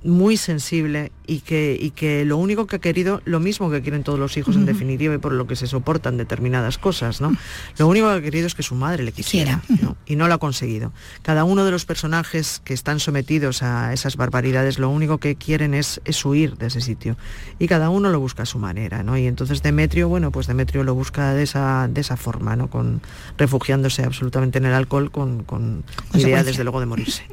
muy 0.03 0.36
sensible 0.36 1.12
y 1.26 1.40
que, 1.40 1.76
y 1.78 1.90
que 1.90 2.24
lo 2.24 2.36
único 2.38 2.66
que 2.66 2.76
ha 2.76 2.78
querido, 2.78 3.20
lo 3.24 3.38
mismo 3.38 3.70
que 3.70 3.82
quieren 3.82 4.03
todos 4.03 4.18
los 4.18 4.36
hijos 4.36 4.57
en 4.57 4.66
definitiva 4.66 5.14
y 5.14 5.18
por 5.18 5.32
lo 5.32 5.46
que 5.46 5.57
se 5.57 5.66
soportan 5.66 6.16
determinadas 6.16 6.78
cosas, 6.78 7.20
¿no? 7.20 7.36
Lo 7.78 7.86
único 7.86 8.09
que 8.09 8.14
ha 8.14 8.22
querido 8.22 8.46
es 8.46 8.55
que 8.55 8.62
su 8.62 8.74
madre 8.74 9.05
le 9.05 9.12
quisiera 9.12 9.62
y 10.07 10.16
no 10.16 10.26
lo 10.26 10.34
ha 10.34 10.38
conseguido. 10.38 10.92
Cada 11.22 11.44
uno 11.44 11.64
de 11.64 11.70
los 11.70 11.84
personajes 11.84 12.61
que 12.64 12.74
están 12.74 12.98
sometidos 12.98 13.62
a 13.62 13.92
esas 13.92 14.16
barbaridades, 14.16 14.78
lo 14.78 14.90
único 14.90 15.18
que 15.18 15.36
quieren 15.36 15.74
es, 15.74 16.01
es 16.05 16.24
huir 16.24 16.57
de 16.57 16.66
ese 16.66 16.80
sitio 16.80 17.16
y 17.59 17.68
cada 17.68 17.90
uno 17.90 18.11
lo 18.11 18.18
busca 18.18 18.44
a 18.44 18.46
su 18.46 18.59
manera, 18.59 19.03
¿no? 19.03 19.16
Y 19.18 19.26
entonces 19.26 19.62
Demetrio, 19.62 20.09
bueno, 20.09 20.30
pues 20.32 20.46
Demetrio 20.46 20.82
lo 20.82 20.94
busca 20.94 21.34
de 21.34 21.42
esa, 21.42 21.88
de 21.88 22.01
esa 22.01 22.16
forma, 22.16 22.57
¿no? 22.57 22.68
Con, 22.68 23.03
refugiándose 23.36 24.03
absolutamente 24.03 24.59
en 24.59 24.66
el 24.66 24.74
alcohol 24.74 25.11
con, 25.11 25.44
con 25.44 25.84
idea 26.14 26.42
desde 26.42 26.64
luego 26.64 26.80
de 26.80 26.86
morirse. 26.86 27.24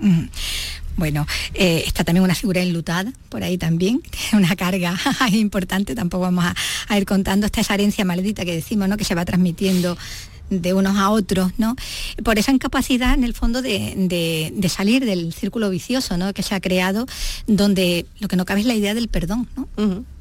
Bueno, 0.98 1.28
eh, 1.54 1.84
está 1.86 2.04
también 2.04 2.24
una 2.24 2.34
figura 2.36 2.60
enlutada 2.62 3.14
por 3.30 3.44
ahí 3.44 3.58
también, 3.58 4.02
una 4.34 4.56
carga 4.56 4.98
importante, 5.32 5.96
tampoco 5.96 6.24
vamos 6.24 6.46
a, 6.90 6.98
ir 6.98 7.06
contando 7.06 7.46
esta 7.46 7.62
esa 7.62 7.76
herencia 7.76 8.04
maldita 8.04 8.44
que 8.44 8.54
decimos, 8.54 8.90
¿no? 8.90 8.98
Que 8.98 9.06
se 9.06 9.16
va 9.16 9.24
transmitiendo 9.24 9.98
de 10.50 10.74
unos 10.74 10.98
a 10.98 11.10
otros, 11.10 11.52
¿no? 11.58 11.76
Por 12.24 12.40
esa 12.40 12.52
incapacidad, 12.52 13.14
en 13.14 13.24
el 13.24 13.34
fondo, 13.34 13.62
de, 13.62 14.70
salir 14.70 15.06
del 15.06 15.34
círculo 15.34 15.70
vicioso, 15.70 16.18
¿no? 16.18 16.34
Que 16.34 16.42
se 16.42 16.56
ha 16.56 16.62
creado, 16.62 17.06
donde 17.48 18.06
lo 18.20 18.28
que 18.28 18.38
no 18.38 18.46
cabe 18.46 18.62
es 18.62 18.66
la 18.66 18.74
idea 18.74 18.94
del 18.94 19.10
perdón, 19.10 19.48
¿no? 19.56 19.68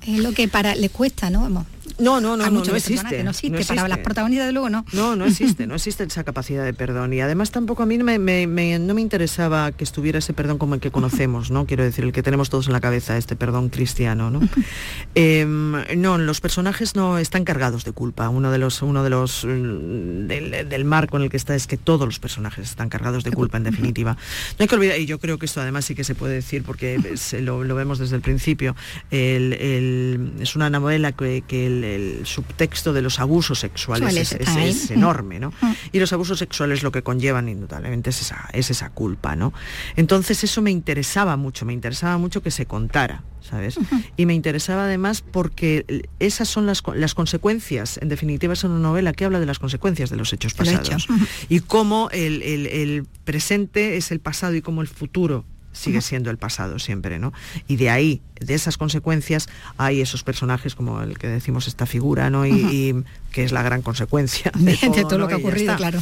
Es 0.06 0.18
lo 0.18 0.32
que 0.32 0.48
para 0.48 0.74
le 0.74 0.88
cuesta, 0.88 1.30
¿no? 1.30 1.42
Vamos, 1.42 1.64
no, 1.98 2.20
no, 2.20 2.36
no, 2.36 2.50
no, 2.50 2.64
no 2.64 2.76
existe. 2.76 3.22
no 3.22 3.30
existe. 3.30 3.64
Para 3.64 3.88
las 3.88 3.98
protagonistas, 3.98 4.46
de 4.46 4.52
luego, 4.52 4.68
no. 4.68 4.84
No, 4.92 5.16
no 5.16 5.24
existe, 5.24 5.66
no 5.66 5.74
existe 5.76 6.04
esa 6.04 6.24
capacidad 6.24 6.64
de 6.64 6.74
perdón. 6.74 7.12
Y 7.12 7.20
además 7.20 7.50
tampoco 7.50 7.82
a 7.82 7.86
mí 7.86 7.96
no 7.98 8.04
me 8.04 9.00
interesaba 9.00 9.72
que 9.72 9.84
estuviera 9.84 10.18
ese 10.18 10.32
perdón 10.32 10.58
como 10.58 10.74
el 10.74 10.80
que 10.80 10.90
conocemos, 10.90 11.50
¿no? 11.50 11.66
Quiero 11.66 11.84
decir, 11.84 12.04
el 12.04 12.12
que 12.12 12.22
tenemos 12.22 12.50
todos 12.50 12.66
en 12.66 12.74
la 12.74 12.80
cabeza, 12.80 13.16
este 13.16 13.36
perdón 13.36 13.68
cristiano, 13.68 14.30
¿no? 14.30 14.40
Em, 15.14 15.72
no, 15.96 16.18
los 16.18 16.40
personajes 16.40 16.94
no 16.94 17.18
están 17.18 17.44
cargados 17.44 17.84
de 17.84 17.92
culpa. 17.92 18.28
Uno 18.28 18.50
de 18.50 18.58
los, 18.58 18.82
uno 18.82 19.02
de 19.02 19.10
los 19.10 19.44
mm, 19.44 20.26
del, 20.26 20.84
marco 20.84 21.16
en 21.16 21.24
el 21.24 21.30
que 21.30 21.36
está 21.36 21.54
es 21.54 21.66
que 21.66 21.76
todos 21.76 22.06
los 22.06 22.18
personajes 22.18 22.68
están 22.68 22.88
cargados 22.88 23.24
de 23.24 23.30
culpa, 23.30 23.56
en 23.56 23.64
definitiva. 23.70 24.12
No 24.12 24.62
hay 24.62 24.68
que 24.68 24.74
olvidar, 24.74 25.00
y 25.00 25.06
yo 25.06 25.18
creo 25.18 25.38
que 25.38 25.46
esto 25.46 25.60
además 25.60 25.86
sí 25.86 25.94
que 25.94 26.04
se 26.04 26.14
puede 26.14 26.34
decir 26.34 26.62
porque 26.64 26.98
lo, 27.40 27.58
vemos 27.74 27.98
desde 27.98 28.16
el 28.16 28.22
principio, 28.22 28.76
es 29.10 30.56
una 30.56 30.70
novela 30.70 31.12
que, 31.12 31.42
que 31.46 31.66
el 31.66 31.85
el 31.94 32.26
subtexto 32.26 32.92
de 32.92 33.02
los 33.02 33.20
abusos 33.20 33.60
sexuales 33.60 34.32
es, 34.32 34.90
enorme, 34.90 35.38
¿no? 35.38 35.50
Mm. 35.60 35.72
Y 35.92 36.00
los 36.00 36.12
abusos 36.12 36.38
sexuales 36.38 36.82
lo 36.82 36.92
que 36.92 37.02
conllevan 37.02 37.48
indudablemente 37.48 38.10
es 38.10 38.20
esa, 38.20 38.48
es 38.52 38.70
esa 38.70 38.90
culpa, 38.90 39.36
¿no? 39.36 39.52
Entonces 39.96 40.44
eso 40.44 40.62
me 40.62 40.70
interesaba 40.70 41.36
mucho, 41.36 41.64
me 41.64 41.72
interesaba 41.72 42.18
mucho 42.18 42.42
que 42.42 42.50
se 42.50 42.66
contara, 42.66 43.22
¿sabes? 43.40 43.78
Y 44.16 44.26
me 44.26 44.34
interesaba 44.34 44.84
además 44.84 45.22
porque 45.22 46.08
esas 46.18 46.48
son 46.48 46.66
las, 46.66 46.82
las, 46.94 47.14
consecuencias, 47.14 47.98
en 47.98 48.08
definitiva 48.08 48.52
es 48.52 48.64
una 48.64 48.78
novela 48.78 49.12
que 49.12 49.24
habla 49.24 49.40
de 49.40 49.46
las 49.46 49.58
consecuencias 49.58 50.10
de 50.10 50.16
los 50.16 50.32
hechos 50.32 50.54
pasados 50.54 51.06
y 51.48 51.60
cómo 51.60 52.08
el, 52.12 52.42
el 52.42 53.06
presente 53.24 53.96
es 53.96 54.10
el 54.10 54.20
pasado 54.20 54.54
y 54.54 54.62
cómo 54.62 54.82
el 54.82 54.88
futuro 54.88 55.44
sigue 55.76 56.00
siendo 56.00 56.30
el 56.30 56.38
pasado 56.38 56.78
siempre, 56.78 57.18
¿no? 57.18 57.32
Y 57.68 57.76
de 57.76 57.90
ahí, 57.90 58.22
de 58.40 58.54
esas 58.54 58.78
consecuencias, 58.78 59.48
hay 59.76 60.00
esos 60.00 60.22
personajes 60.24 60.74
como 60.74 61.02
el 61.02 61.18
que 61.18 61.28
decimos 61.28 61.68
esta 61.68 61.86
figura, 61.86 62.30
¿no? 62.30 62.46
Y, 62.46 63.04
que 63.30 63.44
es 63.44 63.52
la 63.52 63.62
gran 63.62 63.82
consecuencia 63.82 64.50
de, 64.54 64.76
todo, 65.02 65.18
lo 65.18 65.28
que 65.28 65.34
ha 65.34 65.36
ocurrido, 65.36 65.76
claro. 65.76 66.00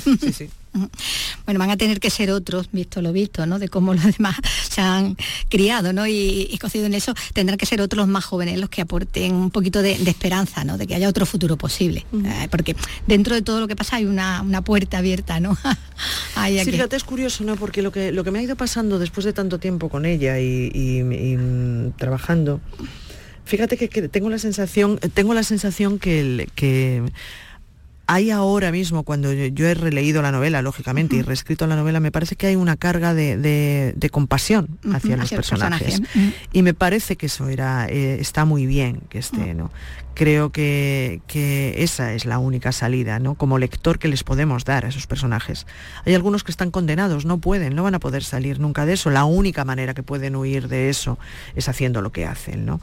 Bueno, 1.44 1.58
van 1.58 1.70
a 1.70 1.76
tener 1.76 2.00
que 2.00 2.10
ser 2.10 2.30
otros, 2.30 2.68
visto 2.72 3.00
lo 3.02 3.12
visto, 3.12 3.46
¿no? 3.46 3.58
De 3.58 3.68
cómo 3.68 3.94
los 3.94 4.04
demás 4.04 4.36
se 4.68 4.80
han 4.80 5.16
criado, 5.48 5.92
¿no? 5.92 6.06
Y, 6.06 6.48
y 6.50 6.58
cocido 6.58 6.86
en 6.86 6.94
eso, 6.94 7.14
tendrán 7.32 7.58
que 7.58 7.66
ser 7.66 7.80
otros 7.80 7.94
los 7.94 8.08
más 8.08 8.24
jóvenes 8.24 8.58
los 8.58 8.70
que 8.70 8.82
aporten 8.82 9.34
un 9.34 9.50
poquito 9.50 9.82
de, 9.82 9.92
esperanza, 9.92 10.64
¿no? 10.64 10.78
De 10.78 10.86
que 10.86 10.94
haya 10.94 11.08
otro 11.08 11.26
futuro 11.26 11.56
posible. 11.56 12.04
Eh, 12.12 12.48
porque 12.50 12.76
dentro 13.06 13.34
de 13.34 13.42
todo 13.42 13.60
lo 13.60 13.68
que 13.68 13.76
pasa 13.76 13.96
hay 13.96 14.06
una, 14.06 14.62
puerta 14.64 14.98
abierta, 14.98 15.40
¿no? 15.40 15.56
sí, 16.46 16.70
fíjate, 16.70 16.96
es 16.96 17.04
curioso, 17.04 17.44
¿no? 17.44 17.56
Porque 17.56 17.82
lo 17.82 17.92
que, 17.92 18.12
lo 18.12 18.24
que 18.24 18.30
me 18.30 18.38
ha 18.38 18.42
ido 18.42 18.56
pasando 18.56 18.98
después 18.98 19.24
de 19.24 19.32
tanto 19.32 19.58
tiempo 19.58 19.88
con 19.88 20.06
ella 20.06 20.38
y, 20.40 21.02
mm, 21.02 21.92
trabajando, 21.96 22.60
fíjate 23.44 23.76
que, 23.76 24.08
tengo 24.08 24.30
la 24.30 24.38
sensación, 24.38 24.98
tengo 25.12 25.34
la 25.34 25.42
sensación 25.42 25.98
que, 25.98 26.48
que 26.54 27.02
hay 28.06 28.30
ahora 28.30 28.70
mismo, 28.70 29.02
cuando 29.02 29.32
yo, 29.32 29.66
he 29.66 29.74
releído 29.74 30.20
la 30.20 30.30
novela, 30.30 30.62
lógicamente, 30.62 31.16
y 31.16 31.22
reescrito 31.22 31.66
la 31.66 31.76
novela, 31.76 32.00
me 32.00 32.12
parece 32.12 32.36
que 32.36 32.46
hay 32.46 32.56
una 32.56 32.76
carga 32.76 33.14
de, 33.14 34.08
compasión 34.12 34.78
hacia 34.92 35.16
los 35.16 35.30
personajes. 35.30 36.02
Y 36.52 36.62
me 36.62 36.74
parece 36.74 37.16
que 37.16 37.26
eso 37.26 37.48
era, 37.48 37.86
eh, 37.88 38.20
está 38.20 38.44
muy 38.44 38.66
bien 38.66 39.00
que 39.08 39.18
esté, 39.18 39.54
¿no? 39.54 39.70
Creo 40.14 40.52
que, 40.52 41.22
que, 41.26 41.82
esa 41.82 42.12
es 42.12 42.24
la 42.24 42.38
única 42.38 42.70
salida, 42.70 43.18
¿no? 43.18 43.34
Como 43.34 43.58
lector 43.58 43.98
que 43.98 44.06
les 44.06 44.22
podemos 44.22 44.64
dar 44.64 44.84
a 44.84 44.88
esos 44.88 45.08
personajes. 45.08 45.66
Hay 46.04 46.14
algunos 46.14 46.44
que 46.44 46.52
están 46.52 46.70
condenados, 46.70 47.24
no 47.24 47.38
pueden, 47.38 47.74
no 47.74 47.82
van 47.82 47.96
a 47.96 47.98
poder 47.98 48.22
salir 48.22 48.60
nunca 48.60 48.86
de 48.86 48.92
eso. 48.92 49.10
La 49.10 49.24
única 49.24 49.64
manera 49.64 49.92
que 49.92 50.04
pueden 50.04 50.36
huir 50.36 50.68
de 50.68 50.88
eso 50.88 51.18
es 51.56 51.68
haciendo 51.68 52.00
lo 52.00 52.12
que 52.12 52.26
hacen, 52.26 52.64
¿no? 52.64 52.80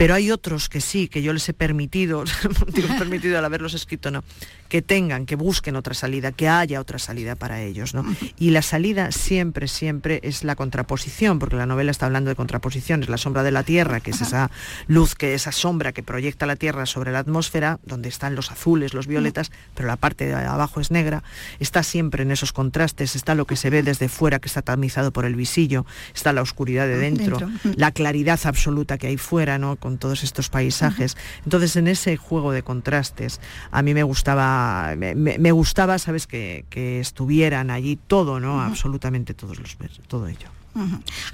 Pero 0.00 0.14
hay 0.14 0.30
otros 0.30 0.70
que 0.70 0.80
sí, 0.80 1.08
que 1.08 1.20
yo 1.20 1.34
les 1.34 1.46
he 1.50 1.52
permitido, 1.52 2.24
digo 2.72 2.88
permitido 2.96 3.36
al 3.36 3.44
haberlos 3.44 3.74
escrito, 3.74 4.10
no, 4.10 4.24
que 4.70 4.80
tengan, 4.80 5.26
que 5.26 5.36
busquen 5.36 5.76
otra 5.76 5.92
salida, 5.92 6.32
que 6.32 6.48
haya 6.48 6.80
otra 6.80 6.98
salida 6.98 7.34
para 7.34 7.60
ellos, 7.60 7.92
¿no? 7.92 8.06
Y 8.38 8.48
la 8.48 8.62
salida 8.62 9.12
siempre, 9.12 9.68
siempre 9.68 10.20
es 10.22 10.42
la 10.42 10.56
contraposición, 10.56 11.38
porque 11.38 11.56
la 11.56 11.66
novela 11.66 11.90
está 11.90 12.06
hablando 12.06 12.30
de 12.30 12.34
contraposiciones, 12.34 13.10
la 13.10 13.18
sombra 13.18 13.42
de 13.42 13.50
la 13.50 13.62
Tierra, 13.62 14.00
que 14.00 14.12
es 14.12 14.22
esa 14.22 14.50
luz, 14.86 15.14
que 15.14 15.34
esa 15.34 15.52
sombra 15.52 15.92
que 15.92 16.02
proyecta 16.02 16.46
la 16.46 16.56
Tierra 16.56 16.86
sobre 16.86 17.12
la 17.12 17.18
atmósfera, 17.18 17.78
donde 17.84 18.08
están 18.08 18.34
los 18.34 18.50
azules, 18.50 18.94
los 18.94 19.06
violetas, 19.06 19.52
pero 19.74 19.86
la 19.86 19.96
parte 19.96 20.24
de 20.24 20.34
abajo 20.34 20.80
es 20.80 20.90
negra, 20.90 21.24
está 21.58 21.82
siempre 21.82 22.22
en 22.22 22.30
esos 22.30 22.54
contrastes, 22.54 23.16
está 23.16 23.34
lo 23.34 23.44
que 23.44 23.56
se 23.56 23.68
ve 23.68 23.82
desde 23.82 24.08
fuera, 24.08 24.38
que 24.38 24.48
está 24.48 24.62
tamizado 24.62 25.12
por 25.12 25.26
el 25.26 25.34
visillo, 25.34 25.84
está 26.14 26.32
la 26.32 26.40
oscuridad 26.40 26.86
de 26.86 26.96
dentro, 26.96 27.38
la 27.76 27.90
claridad 27.90 28.40
absoluta 28.44 28.96
que 28.96 29.08
hay 29.08 29.18
fuera, 29.18 29.58
¿no? 29.58 29.76
Con 29.76 29.89
todos 29.98 30.22
estos 30.22 30.48
paisajes. 30.48 31.16
Entonces, 31.44 31.76
en 31.76 31.88
ese 31.88 32.16
juego 32.16 32.52
de 32.52 32.62
contrastes, 32.62 33.40
a 33.70 33.82
mí 33.82 33.94
me 33.94 34.02
gustaba, 34.02 34.94
me, 34.96 35.52
gustaba, 35.52 35.98
sabes, 35.98 36.26
que, 36.26 36.64
estuvieran 37.00 37.70
allí 37.70 37.96
todo, 37.96 38.40
¿no? 38.40 38.60
Absolutamente 38.60 39.34
todos 39.34 39.58
los 39.58 39.76
todo 40.08 40.28
ello. 40.28 40.48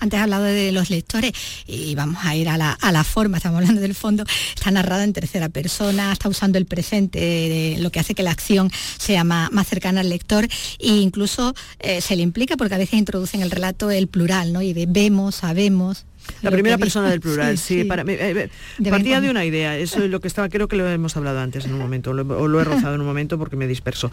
Antes 0.00 0.18
he 0.18 0.22
hablado 0.22 0.44
de 0.44 0.72
los 0.72 0.88
lectores 0.88 1.32
y 1.66 1.94
vamos 1.94 2.24
a 2.24 2.34
ir 2.34 2.48
a 2.48 2.56
la, 2.56 3.04
forma, 3.04 3.36
estamos 3.36 3.58
hablando 3.58 3.82
del 3.82 3.94
fondo, 3.94 4.24
está 4.54 4.70
narrada 4.70 5.04
en 5.04 5.12
tercera 5.12 5.48
persona, 5.48 6.12
está 6.12 6.28
usando 6.28 6.56
el 6.56 6.64
presente, 6.64 7.76
lo 7.78 7.90
que 7.90 8.00
hace 8.00 8.14
que 8.14 8.22
la 8.22 8.30
acción 8.30 8.70
sea 8.98 9.24
más, 9.24 9.50
cercana 9.66 10.00
al 10.00 10.08
lector 10.08 10.46
e 10.78 10.88
incluso 10.88 11.54
eh, 11.80 12.00
se 12.00 12.16
le 12.16 12.22
implica 12.22 12.56
porque 12.56 12.74
a 12.74 12.78
veces 12.78 12.98
introducen 12.98 13.42
el 13.42 13.50
relato 13.50 13.90
el 13.90 14.08
plural, 14.08 14.52
¿no? 14.52 14.62
Y 14.62 14.72
de 14.72 14.86
vemos, 14.86 15.36
sabemos, 15.36 16.06
la 16.42 16.50
primera 16.50 16.78
persona 16.78 17.10
del 17.10 17.20
plural, 17.26 17.58
sí. 17.58 17.84
Para, 17.84 18.02
eh, 18.02 18.50
eh, 18.82 18.90
partía 18.90 19.20
de 19.20 19.30
una 19.30 19.44
idea, 19.44 19.76
eso 19.76 20.02
es 20.02 20.10
lo 20.10 20.20
que 20.20 20.28
estaba, 20.28 20.48
creo 20.48 20.68
que 20.68 20.76
lo 20.76 20.88
hemos 20.88 21.16
hablado 21.16 21.40
antes 21.40 21.64
en 21.64 21.72
un 21.72 21.78
momento, 21.78 22.10
o 22.10 22.14
lo 22.48 22.60
he 22.60 22.64
rozado 22.64 22.94
en 22.94 23.00
un 23.00 23.06
momento 23.06 23.38
porque 23.38 23.56
me 23.56 23.66
disperso. 23.66 24.10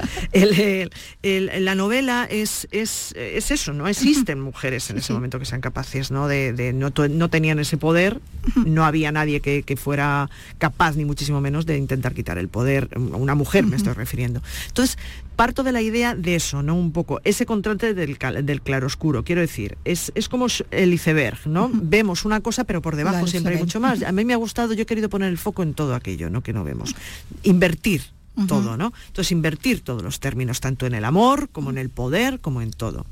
la 1.23 1.75
novela 1.75 2.27
es, 2.29 2.67
es, 2.71 3.13
eso, 3.15 3.73
¿no? 3.73 3.87
Existen 3.87 4.39
mujeres 4.41 4.89
en 4.89 4.97
ese 4.97 5.13
momento 5.13 5.39
que 5.39 5.45
sean 5.45 5.61
capaces, 5.61 6.11
¿no? 6.11 6.27
De, 6.27 6.73
no, 6.73 7.29
tenían 7.29 7.59
ese 7.59 7.77
poder, 7.77 8.19
no 8.65 8.85
había 8.85 9.11
nadie 9.11 9.39
que, 9.41 9.77
fuera 9.77 10.29
capaz, 10.59 10.95
ni 10.95 11.05
muchísimo 11.05 11.41
menos, 11.41 11.65
de 11.65 11.77
intentar 11.77 12.13
quitar 12.13 12.37
el 12.37 12.47
poder, 12.47 12.89
una 12.95 13.35
mujer 13.35 13.65
me 13.65 13.75
estoy 13.75 13.93
refiriendo. 13.93 14.41
Entonces, 14.67 14.97
parto 15.35 15.63
de 15.63 15.71
la 15.71 15.81
idea 15.81 16.15
de 16.15 16.35
eso, 16.35 16.63
¿no? 16.63 16.75
Un 16.75 16.91
poco, 16.91 17.21
ese 17.23 17.45
contraste 17.45 17.93
del, 17.93 18.17
del 18.43 18.61
claroscuro, 18.61 19.23
quiero 19.23 19.41
decir, 19.41 19.77
es, 19.85 20.11
es 20.15 20.29
como 20.29 20.47
el 20.71 20.93
iceberg, 20.93 21.39
¿no? 21.45 21.69
Vemos 21.73 22.25
una 22.25 22.41
cosa, 22.41 22.63
pero 22.63 22.81
por 22.81 22.95
debajo 22.95 23.27
siempre 23.27 23.55
hay 23.55 23.59
mucho 23.59 23.79
más. 23.79 24.03
A 24.03 24.11
mí 24.11 24.25
me 24.25 24.33
ha 24.33 24.37
gustado, 24.37 24.73
yo 24.73 24.83
he 24.83 24.85
querido 24.85 25.09
poner 25.09 25.29
el 25.29 25.37
foco 25.37 25.63
en 25.63 25.73
todo 25.73 25.95
aquello, 25.95 26.29
¿no? 26.29 26.41
Que 26.41 26.53
no 26.53 26.63
vemos. 26.63 26.95
Invertir 27.43 28.01
todo, 28.47 28.77
¿no? 28.77 28.93
Entonces 29.07 29.31
invertir 29.31 29.81
todos 29.81 30.01
los 30.01 30.19
términos, 30.19 30.59
tanto 30.59 30.85
en 30.85 30.95
el 30.95 31.05
amor 31.05 31.49
como 31.49 31.69
en 31.69 31.77
el 31.77 31.89
poder, 31.89 32.39
como 32.39 32.61
en 32.61 32.71
todo. 32.71 33.05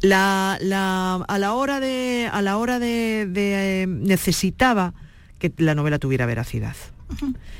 La, 0.00 0.54
a 0.54 1.38
la 1.38 1.54
hora 1.54 1.80
de, 1.80 2.28
a 2.30 2.42
la 2.42 2.58
hora 2.58 2.78
de, 2.78 3.30
eh, 3.34 3.86
necesitaba 3.86 4.94
que 5.42 5.52
la 5.58 5.74
novela 5.74 5.98
tuviera 5.98 6.24
veracidad. 6.24 6.76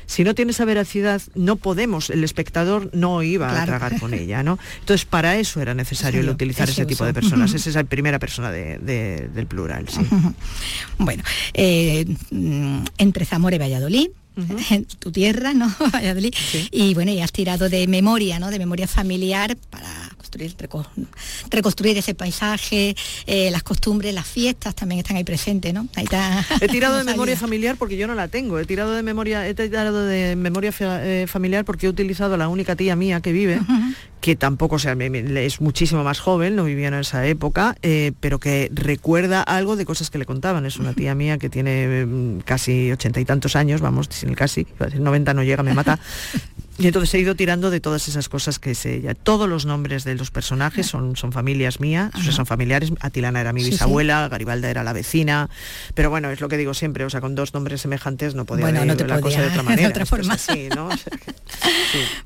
Si 0.07 0.23
no 0.23 0.33
tiene 0.33 0.51
esa 0.51 0.65
veracidad, 0.65 1.21
no 1.35 1.57
podemos, 1.57 2.09
el 2.09 2.23
espectador 2.23 2.89
no 2.93 3.21
iba 3.21 3.61
a 3.61 3.65
tragar 3.65 3.99
con 3.99 4.13
ella, 4.13 4.41
¿no? 4.41 4.57
Entonces, 4.79 5.05
para 5.05 5.37
eso 5.37 5.61
era 5.61 5.75
necesario 5.75 6.29
utilizar 6.31 6.69
ese 6.69 6.85
tipo 6.85 7.05
de 7.05 7.13
personas. 7.13 7.53
Esa 7.53 7.69
es 7.69 7.75
la 7.75 7.83
primera 7.83 8.17
persona 8.17 8.51
del 8.51 9.45
plural, 9.47 9.87
sí. 9.89 10.01
Bueno, 10.97 11.23
eh, 11.53 12.05
entre 12.97 13.25
Zamora 13.25 13.57
y 13.57 13.59
Valladolid, 13.59 14.09
en 14.69 14.85
tu 14.85 15.11
tierra, 15.11 15.53
¿no? 15.53 15.73
Valladolid. 15.93 16.33
Y 16.71 16.93
bueno, 16.93 17.11
y 17.11 17.21
has 17.21 17.31
tirado 17.31 17.69
de 17.69 17.87
memoria, 17.87 18.39
¿no? 18.39 18.49
De 18.49 18.59
memoria 18.59 18.87
familiar 18.87 19.55
para 19.69 20.12
reconstruir, 21.49 21.97
ese 21.97 22.15
paisaje, 22.15 22.95
eh, 23.25 23.51
las 23.51 23.63
costumbres, 23.63 24.13
las 24.13 24.27
fiestas 24.27 24.75
también 24.75 24.99
están 24.99 25.17
ahí 25.17 25.23
presentes, 25.23 25.73
¿no? 25.73 25.87
He 26.61 26.67
tirado 26.67 26.97
de 26.99 27.03
memoria 27.03 27.37
familiar 27.37 27.75
porque 27.77 27.97
yo 27.97 28.07
no 28.07 28.15
la 28.15 28.27
tengo, 28.27 28.59
he 28.59 28.65
tirado 28.65 28.93
de 28.93 29.03
memoria, 29.03 29.47
he 29.47 29.53
tirado 29.53 30.05
de 30.05 30.35
memoria 30.35 30.73
eh, 30.79 31.25
familiar 31.27 31.65
porque 31.65 31.87
he 31.87 31.89
utilizado 31.89 32.35
a 32.35 32.37
la 32.37 32.47
única 32.47 32.75
tía 32.75 32.95
mía 32.95 33.21
que 33.21 33.31
vive, 33.31 33.59
que 34.21 34.35
tampoco 34.35 34.79
sea, 34.79 34.93
es 34.93 35.59
muchísimo 35.59 36.03
más 36.03 36.19
joven, 36.19 36.55
no 36.55 36.63
vivía 36.63 36.87
en 36.87 36.93
esa 36.93 37.27
época, 37.27 37.75
eh, 37.81 38.13
pero 38.19 38.39
que 38.39 38.69
recuerda 38.73 39.41
algo 39.41 39.75
de 39.75 39.85
cosas 39.85 40.09
que 40.09 40.17
le 40.17 40.25
contaban. 40.25 40.65
Es 40.65 40.77
una 40.77 40.93
tía 40.93 41.13
mía 41.13 41.37
que 41.37 41.49
tiene 41.49 42.05
mm, 42.05 42.39
casi 42.45 42.91
ochenta 42.91 43.19
y 43.19 43.25
tantos 43.25 43.55
años, 43.55 43.81
vamos, 43.81 44.07
sin 44.09 44.29
el 44.29 44.35
casi, 44.35 44.65
90 44.97 45.33
no 45.33 45.43
llega, 45.43 45.61
me 45.63 45.73
mata, 45.73 45.99
Y 46.83 46.87
entonces 46.87 47.13
he 47.13 47.19
ido 47.19 47.33
tirando 47.33 47.69
de 47.69 47.79
todas 47.79 48.09
esas 48.09 48.27
cosas 48.27 48.59
que 48.59 48.75
sé 48.75 48.95
ella. 48.95 49.15
Todos 49.15 49.47
los 49.47 49.65
nombres 49.65 50.03
de 50.03 50.15
los 50.15 50.31
personajes 50.31 50.85
son, 50.85 51.15
son 51.15 51.31
familias 51.31 51.79
mías, 51.79 52.11
son 52.29 52.45
familiares. 52.45 52.91
Atilana 52.99 53.39
era 53.39 53.53
mi 53.53 53.63
bisabuela, 53.63 54.27
Garibalda 54.27 54.69
era 54.69 54.83
la 54.83 54.91
vecina. 54.91 55.49
Pero 55.93 56.09
bueno, 56.09 56.29
es 56.29 56.41
lo 56.41 56.49
que 56.49 56.57
digo 56.57 56.73
siempre, 56.73 57.05
o 57.05 57.09
sea, 57.09 57.21
con 57.21 57.35
dos 57.35 57.53
nombres 57.53 57.79
semejantes 57.79 58.35
no 58.35 58.43
podía 58.43 58.65
bueno, 58.65 58.83
no 58.83 58.97
te 58.97 59.07
la 59.07 59.21
cosa 59.21 59.41
de 59.41 59.47
otra 59.47 59.63
manera. 59.63 59.83
De 59.83 59.87
otra 59.87 60.05
forma. 60.05 60.37
¿no? 60.75 60.89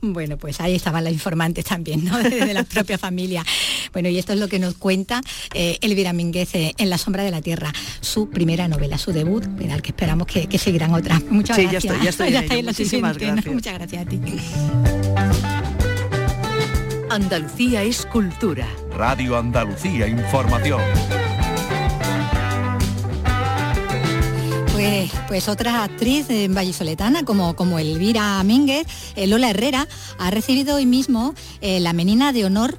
Bueno, 0.01 0.37
pues 0.37 0.61
ahí 0.61 0.75
estaban 0.75 1.03
las 1.03 1.13
informantes 1.13 1.65
también, 1.65 2.05
¿no? 2.05 2.17
De, 2.23 2.53
la 2.53 2.63
propia 2.63 2.97
familia. 2.97 3.45
Bueno, 3.93 4.09
y 4.09 4.17
esto 4.17 4.33
es 4.33 4.39
lo 4.39 4.47
que 4.47 4.59
nos 4.59 4.75
cuenta 4.75 5.21
eh, 5.53 5.77
Elvira 5.81 6.13
Mínguez 6.13 6.55
eh, 6.55 6.73
en 6.77 6.89
La 6.89 6.97
sombra 6.97 7.23
de 7.23 7.31
la 7.31 7.41
tierra, 7.41 7.73
su 7.99 8.29
primera 8.29 8.67
novela, 8.67 8.97
su 8.97 9.11
debut, 9.11 9.43
en 9.59 9.71
el 9.71 9.81
que 9.81 9.89
esperamos 9.89 10.25
que, 10.25 10.57
sigan 10.57 10.93
otras. 10.93 11.23
Muchas 11.25 11.57
gracias. 11.57 11.83
ya 12.01 12.09
estoy, 12.09 12.31
ya 12.31 12.39
estoy. 12.39 12.63
Muchísimas 12.63 13.17
gracias. 13.17 13.53
Muchas 13.53 13.73
gracias 13.73 14.07
a 14.07 14.09
ti. 14.09 14.19
Andalucía 17.09 17.83
es 17.83 18.05
cultura. 18.05 18.67
Radio 18.91 19.37
Andalucía 19.37 20.07
Información. 20.07 20.81
Pues, 24.73 25.11
pues, 25.27 25.49
otra 25.49 25.83
actriz 25.83 26.29
en 26.29 26.53
vallisoletana 26.53 27.23
como, 27.23 27.55
como 27.55 27.79
Elvira 27.79 28.43
Mínguez, 28.43 28.85
eh, 29.15 29.25
Lola 29.25 29.49
Herrera, 29.49 29.87
ha 30.19 30.29
recibido 30.29 30.75
hoy 30.75 30.85
mismo 30.85 31.33
eh, 31.61 31.79
la 31.79 31.93
menina 31.93 32.31
de 32.31 32.45
honor 32.45 32.77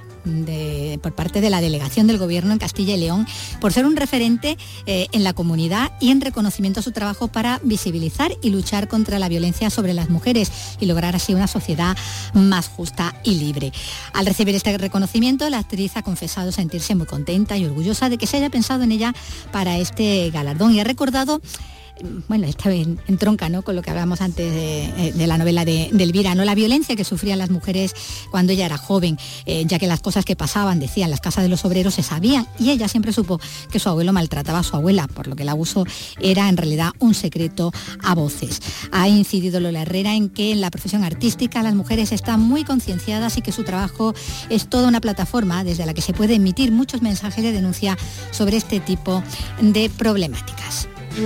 por 1.02 1.14
parte 1.14 1.40
de 1.40 1.50
la 1.50 1.60
delegación 1.60 2.06
del 2.06 2.18
Gobierno 2.18 2.52
en 2.52 2.58
Castilla 2.58 2.94
y 2.94 3.00
León 3.00 3.26
por 3.60 3.72
ser 3.72 3.86
un 3.86 3.96
referente 3.96 4.56
eh, 4.86 5.06
en 5.12 5.24
la 5.24 5.32
comunidad 5.32 5.92
y 6.00 6.10
en 6.10 6.20
reconocimiento 6.20 6.80
a 6.80 6.82
su 6.82 6.92
trabajo 6.92 7.28
para 7.28 7.60
visibilizar 7.62 8.32
y 8.42 8.50
luchar 8.50 8.88
contra 8.88 9.18
la 9.18 9.28
violencia 9.28 9.70
sobre 9.70 9.94
las 9.94 10.10
mujeres 10.10 10.50
y 10.80 10.86
lograr 10.86 11.16
así 11.16 11.34
una 11.34 11.46
sociedad 11.46 11.96
más 12.34 12.68
justa 12.68 13.14
y 13.24 13.34
libre. 13.34 13.72
Al 14.12 14.26
recibir 14.26 14.54
este 14.54 14.76
reconocimiento, 14.78 15.48
la 15.50 15.58
actriz 15.58 15.96
ha 15.96 16.02
confesado 16.02 16.52
sentirse 16.52 16.94
muy 16.94 17.06
contenta 17.06 17.56
y 17.56 17.64
orgullosa 17.64 18.08
de 18.08 18.18
que 18.18 18.26
se 18.26 18.36
haya 18.36 18.50
pensado 18.50 18.82
en 18.82 18.92
ella 18.92 19.14
para 19.52 19.78
este 19.78 20.30
galardón 20.30 20.72
y 20.74 20.80
ha 20.80 20.84
recordado 20.84 21.40
bueno, 22.28 22.46
esta 22.46 22.68
vez 22.68 22.86
entronca 23.06 23.48
¿no? 23.48 23.62
con 23.62 23.76
lo 23.76 23.82
que 23.82 23.90
hablábamos 23.90 24.20
antes 24.20 24.52
de, 24.52 25.08
eh, 25.08 25.26
la 25.26 25.38
novela 25.38 25.64
de, 25.64 25.86
Elvira, 25.86 26.34
¿no? 26.34 26.44
la 26.44 26.54
violencia 26.54 26.96
que 26.96 27.04
sufrían 27.04 27.38
las 27.38 27.50
mujeres 27.50 27.94
cuando 28.30 28.52
ella 28.52 28.66
era 28.66 28.78
joven, 28.78 29.18
eh, 29.46 29.64
ya 29.66 29.78
que 29.78 29.86
las 29.86 30.00
cosas 30.00 30.24
que 30.24 30.36
pasaban, 30.36 30.80
decían, 30.80 31.10
las 31.10 31.20
casas 31.20 31.44
de 31.44 31.48
los 31.48 31.64
obreros 31.64 31.94
se 31.94 32.02
sabían 32.02 32.46
y 32.58 32.70
ella 32.70 32.88
siempre 32.88 33.12
supo 33.12 33.40
que 33.70 33.78
su 33.78 33.88
abuelo 33.88 34.12
maltrataba 34.12 34.60
a 34.60 34.62
su 34.62 34.76
abuela, 34.76 35.06
por 35.08 35.26
lo 35.26 35.36
que 35.36 35.42
el 35.42 35.48
abuso 35.48 35.84
era 36.20 36.48
en 36.48 36.56
realidad 36.56 36.92
un 36.98 37.14
secreto 37.14 37.72
a 38.02 38.14
voces. 38.14 38.60
Ha 38.92 39.08
incidido 39.08 39.60
Lola 39.60 39.82
Herrera 39.82 40.14
en 40.14 40.28
que 40.28 40.52
en 40.52 40.60
la 40.60 40.70
profesión 40.70 41.04
artística 41.04 41.62
las 41.62 41.74
mujeres 41.74 42.12
están 42.12 42.40
muy 42.40 42.64
concienciadas 42.64 43.36
y 43.36 43.42
que 43.42 43.52
su 43.52 43.64
trabajo 43.64 44.14
es 44.48 44.68
toda 44.68 44.88
una 44.88 45.00
plataforma 45.00 45.64
desde 45.64 45.86
la 45.86 45.94
que 45.94 46.02
se 46.02 46.12
puede 46.12 46.34
emitir 46.34 46.72
muchos 46.72 47.02
mensajes 47.02 47.42
de 47.44 47.52
denuncia 47.52 47.96
sobre 48.30 48.56
este 48.56 48.80
tipo 48.80 49.22
de 49.60 49.90
problemáticas. 49.90 50.88
Y 51.18 51.20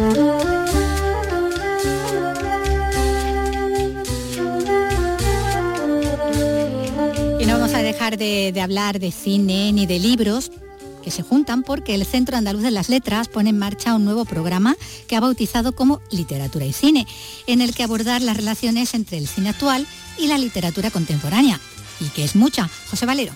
no 7.45 7.53
vamos 7.59 7.75
a 7.75 7.83
dejar 7.83 8.17
de, 8.17 8.59
hablar 8.63 8.99
de 9.01 9.13
cine 9.13 9.71
ni 9.73 9.85
de 9.85 9.99
libros, 9.99 10.51
que 11.05 11.11
se 11.11 11.23
juntan 11.23 11.63
porque 11.63 11.95
el 11.95 12.07
Centro 12.07 12.39
Andaluz 12.39 12.63
de 12.63 12.71
las 12.71 12.89
Letras 12.89 13.29
pone 13.29 13.51
en 13.51 13.59
marcha 13.59 13.95
un 13.95 14.07
nuevo 14.07 14.25
programa 14.25 14.77
que 15.09 15.17
ha 15.17 15.21
bautizado 15.21 15.73
como 15.73 16.01
Literatura 16.11 16.65
y 16.65 16.73
Cine, 16.73 17.07
en 17.47 17.61
el 17.61 17.75
que 17.75 17.83
abordar 17.83 18.23
las 18.23 18.39
relaciones 18.39 18.95
entre 18.95 19.19
el 19.19 19.29
cine 19.29 19.51
actual 19.51 19.87
y 20.17 20.29
la 20.29 20.39
literatura 20.39 20.91
contemporánea, 20.91 21.61
y 22.01 22.07
que 22.07 22.25
es 22.25 22.35
mucha. 22.35 22.71
José 22.89 23.05
Valero. 23.05 23.35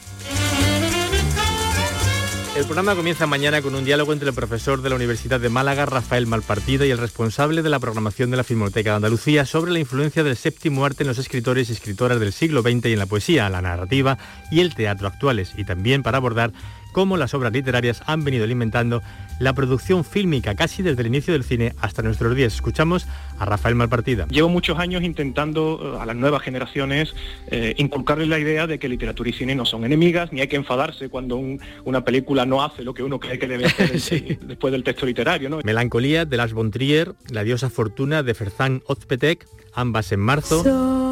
El 2.57 2.65
programa 2.65 2.97
comienza 2.97 3.27
mañana 3.27 3.61
con 3.61 3.75
un 3.75 3.85
diálogo 3.85 4.15
entre 4.15 4.31
el 4.31 4.35
profesor 4.35 4.81
de 4.81 4.89
la 4.89 4.97
Universidad 4.97 5.39
de 5.39 5.51
Málaga, 5.51 5.85
Rafael 5.85 6.27
Malpartido, 6.27 6.87
y 6.87 6.91
el 6.91 6.97
responsable 6.97 7.61
de 7.61 7.69
la 7.69 7.79
programación 7.79 8.31
de 8.31 8.39
la 8.39 8.45
Filmoteca 8.45 8.91
de 8.91 8.97
Andalucía 8.97 9.45
sobre 9.45 9.73
la 9.73 9.79
influencia 9.79 10.25
del 10.25 10.39
séptimo 10.39 10.87
arte 10.87 11.03
en 11.03 11.09
los 11.09 11.19
escritores 11.19 11.69
y 11.69 11.75
escritoras 11.75 12.19
del 12.19 12.33
siglo 12.33 12.63
XX 12.63 12.87
y 12.87 12.93
en 12.95 12.99
la 12.99 13.05
poesía, 13.05 13.51
la 13.51 13.61
narrativa 13.61 14.17
y 14.51 14.61
el 14.61 14.75
teatro 14.75 15.07
actuales, 15.07 15.53
y 15.59 15.65
también 15.65 16.03
para 16.03 16.17
abordar 16.17 16.53
cómo 16.93 17.19
las 17.19 17.35
obras 17.35 17.53
literarias 17.53 18.01
han 18.07 18.25
venido 18.25 18.45
alimentando 18.45 19.03
la 19.39 19.53
producción 19.53 20.05
fílmica 20.05 20.55
casi 20.55 20.83
desde 20.83 21.03
el 21.03 21.09
inicio 21.09 21.33
del 21.33 21.45
cine 21.45 21.75
hasta 21.81 22.03
nuestros 22.03 22.35
días. 22.35 22.55
Escuchamos 22.55 23.07
a 23.39 23.45
Rafael 23.45 23.75
Malpartida. 23.75 24.27
Llevo 24.29 24.49
muchos 24.49 24.79
años 24.79 25.03
intentando 25.03 25.97
eh, 25.97 26.03
a 26.03 26.07
las 26.07 26.17
nuevas 26.17 26.43
generaciones 26.43 27.15
eh, 27.49 27.75
inculcarles 27.79 28.29
la 28.29 28.39
idea 28.39 28.67
de 28.67 28.79
que 28.79 28.89
literatura 28.89 29.31
y 29.31 29.33
cine 29.33 29.55
no 29.55 29.67
son 29.67 29.85
enemigas, 29.85 30.33
ni 30.33 30.41
hay 30.41 30.49
que 30.49 30.57
enfadarse 30.57 31.09
cuando 31.09 31.41
una 31.85 32.05
película 32.05 32.47
no 32.47 32.63
hace 32.63 32.83
lo 32.83 32.95
que 32.95 33.03
uno 33.03 33.21
cree 33.21 33.39
que 33.39 33.47
debe 33.47 33.67
hacer 33.67 34.39
después 34.47 34.73
del 34.73 34.85
texto 34.85 35.07
literario. 35.07 35.49
¿no? 35.51 35.61
Melancolía 35.65 36.25
de 36.25 36.37
Las 36.37 36.53
von 36.53 36.71
Trier, 36.71 37.15
La 37.31 37.45
diosa 37.45 37.71
fortuna 37.71 38.23
de 38.23 38.35
Ferzán 38.35 38.83
Ozpetek, 38.87 39.47
ambas 39.75 40.13
en 40.13 40.21
marzo. 40.21 41.06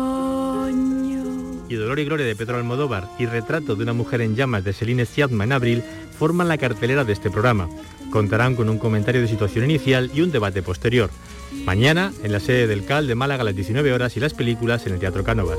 Y 1.68 1.74
Dolor 1.74 1.98
y 1.98 2.04
Gloria 2.04 2.26
de 2.26 2.36
Pedro 2.36 2.56
Almodóvar 2.56 3.08
y 3.18 3.26
Retrato 3.26 3.76
de 3.76 3.82
una 3.82 3.92
mujer 3.92 4.20
en 4.20 4.36
llamas 4.36 4.64
de 4.64 4.72
Celine 4.72 5.06
Sciamma 5.06 5.44
en 5.44 5.52
abril 5.52 5.82
forman 6.18 6.48
la 6.48 6.58
cartelera 6.58 7.04
de 7.04 7.12
este 7.12 7.30
programa. 7.30 7.68
Contarán 8.10 8.54
con 8.54 8.68
un 8.68 8.78
comentario 8.78 9.20
de 9.20 9.28
situación 9.28 9.64
inicial 9.64 10.10
y 10.14 10.20
un 10.20 10.30
debate 10.30 10.62
posterior. 10.62 11.10
Mañana, 11.64 12.12
en 12.22 12.32
la 12.32 12.40
sede 12.40 12.66
del 12.66 12.84
CAL 12.84 13.06
de 13.06 13.14
Málaga 13.14 13.42
a 13.42 13.44
las 13.44 13.56
19 13.56 13.92
horas 13.92 14.16
y 14.16 14.20
las 14.20 14.34
películas 14.34 14.86
en 14.86 14.94
el 14.94 15.00
Teatro 15.00 15.24
Cánovas. 15.24 15.58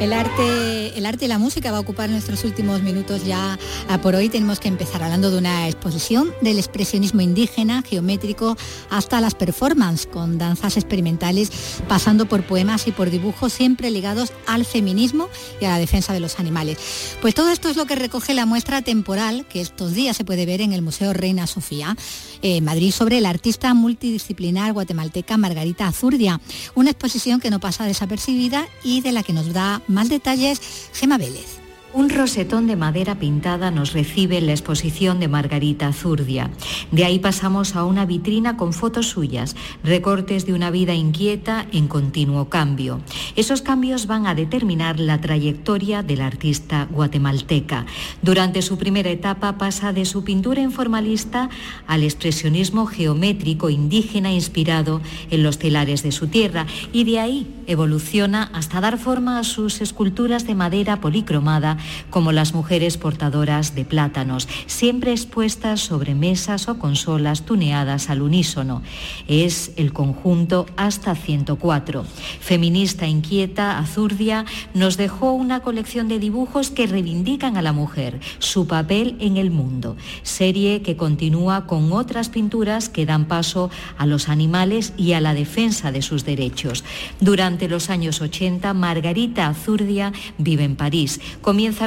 El 0.00 0.12
arte, 0.12 0.96
el 0.96 1.06
arte 1.06 1.24
y 1.24 1.28
la 1.28 1.38
música 1.38 1.72
va 1.72 1.78
a 1.78 1.80
ocupar 1.80 2.08
nuestros 2.08 2.44
últimos 2.44 2.82
minutos 2.82 3.24
ya 3.24 3.58
por 4.00 4.14
hoy. 4.14 4.28
Tenemos 4.28 4.60
que 4.60 4.68
empezar 4.68 5.02
hablando 5.02 5.32
de 5.32 5.38
una 5.38 5.66
exposición 5.66 6.32
del 6.40 6.58
expresionismo 6.58 7.20
indígena, 7.20 7.82
geométrico, 7.82 8.56
hasta 8.90 9.20
las 9.20 9.34
performances 9.34 10.06
con 10.06 10.38
danzas 10.38 10.76
experimentales, 10.76 11.50
pasando 11.88 12.26
por 12.26 12.44
poemas 12.44 12.86
y 12.86 12.92
por 12.92 13.10
dibujos 13.10 13.52
siempre 13.52 13.90
ligados 13.90 14.32
al 14.46 14.64
feminismo 14.64 15.28
y 15.60 15.64
a 15.64 15.70
la 15.70 15.78
defensa 15.80 16.12
de 16.12 16.20
los 16.20 16.38
animales. 16.38 16.78
Pues 17.20 17.34
todo 17.34 17.50
esto 17.50 17.68
es 17.68 17.76
lo 17.76 17.86
que 17.86 17.96
recoge 17.96 18.34
la 18.34 18.46
muestra 18.46 18.82
temporal 18.82 19.46
que 19.48 19.60
estos 19.60 19.94
días 19.94 20.16
se 20.16 20.24
puede 20.24 20.46
ver 20.46 20.60
en 20.60 20.72
el 20.72 20.82
Museo 20.82 21.12
Reina 21.12 21.48
Sofía, 21.48 21.96
en 22.42 22.64
Madrid, 22.64 22.92
sobre 22.92 23.18
el 23.18 23.26
artista 23.26 23.74
multidisciplinar 23.74 24.72
guatemalteca 24.72 25.36
Margarita 25.36 25.88
Azurdia. 25.88 26.40
Una 26.76 26.90
exposición 26.90 27.40
que 27.40 27.50
no 27.50 27.58
pasa 27.58 27.84
desapercibida 27.84 28.68
y 28.84 29.00
de 29.00 29.10
la 29.10 29.24
que 29.24 29.32
nos 29.32 29.52
da 29.52 29.82
más 29.88 30.08
detalles, 30.08 30.60
Gema 30.92 31.18
Vélez. 31.18 31.57
Un 31.94 32.10
rosetón 32.10 32.66
de 32.66 32.76
madera 32.76 33.14
pintada 33.14 33.70
nos 33.70 33.94
recibe 33.94 34.36
en 34.36 34.46
la 34.46 34.52
exposición 34.52 35.20
de 35.20 35.26
Margarita 35.26 35.90
Zurdia. 35.94 36.50
De 36.92 37.06
ahí 37.06 37.18
pasamos 37.18 37.76
a 37.76 37.84
una 37.84 38.04
vitrina 38.04 38.58
con 38.58 38.74
fotos 38.74 39.08
suyas, 39.08 39.56
recortes 39.82 40.44
de 40.44 40.52
una 40.52 40.70
vida 40.70 40.92
inquieta 40.92 41.66
en 41.72 41.88
continuo 41.88 42.50
cambio. 42.50 43.00
Esos 43.36 43.62
cambios 43.62 44.06
van 44.06 44.26
a 44.26 44.34
determinar 44.34 45.00
la 45.00 45.22
trayectoria 45.22 46.02
del 46.02 46.20
artista 46.20 46.86
guatemalteca. 46.90 47.86
Durante 48.20 48.60
su 48.60 48.76
primera 48.76 49.08
etapa 49.08 49.56
pasa 49.56 49.94
de 49.94 50.04
su 50.04 50.24
pintura 50.24 50.60
informalista 50.60 51.48
al 51.86 52.02
expresionismo 52.02 52.84
geométrico 52.84 53.70
indígena 53.70 54.30
inspirado 54.30 55.00
en 55.30 55.42
los 55.42 55.58
telares 55.58 56.02
de 56.02 56.12
su 56.12 56.26
tierra 56.26 56.66
y 56.92 57.04
de 57.04 57.18
ahí 57.18 57.54
evoluciona 57.66 58.50
hasta 58.52 58.82
dar 58.82 58.98
forma 58.98 59.38
a 59.38 59.44
sus 59.44 59.80
esculturas 59.80 60.46
de 60.46 60.54
madera 60.54 61.00
policromada 61.00 61.77
como 62.10 62.32
las 62.32 62.54
mujeres 62.54 62.96
portadoras 62.96 63.74
de 63.74 63.84
plátanos, 63.84 64.48
siempre 64.66 65.12
expuestas 65.12 65.80
sobre 65.80 66.14
mesas 66.14 66.68
o 66.68 66.78
consolas 66.78 67.42
tuneadas 67.42 68.10
al 68.10 68.22
unísono. 68.22 68.82
Es 69.26 69.72
el 69.76 69.92
conjunto 69.92 70.66
hasta 70.76 71.14
104. 71.14 72.04
Feminista 72.40 73.06
inquieta, 73.06 73.78
Azurdia, 73.78 74.44
nos 74.74 74.96
dejó 74.96 75.32
una 75.32 75.60
colección 75.60 76.08
de 76.08 76.18
dibujos 76.18 76.70
que 76.70 76.86
reivindican 76.86 77.56
a 77.56 77.62
la 77.62 77.72
mujer, 77.72 78.20
su 78.38 78.66
papel 78.66 79.16
en 79.20 79.36
el 79.36 79.50
mundo. 79.50 79.96
Serie 80.22 80.82
que 80.82 80.96
continúa 80.96 81.66
con 81.66 81.92
otras 81.92 82.28
pinturas 82.28 82.88
que 82.88 83.06
dan 83.06 83.26
paso 83.26 83.70
a 83.96 84.06
los 84.06 84.28
animales 84.28 84.92
y 84.96 85.12
a 85.12 85.20
la 85.20 85.34
defensa 85.34 85.92
de 85.92 86.02
sus 86.02 86.24
derechos. 86.24 86.84
Durante 87.20 87.68
los 87.68 87.90
años 87.90 88.20
80, 88.20 88.72
Margarita 88.74 89.48
Azurdia 89.48 90.12
vive 90.38 90.64
en 90.64 90.76
París. 90.76 91.20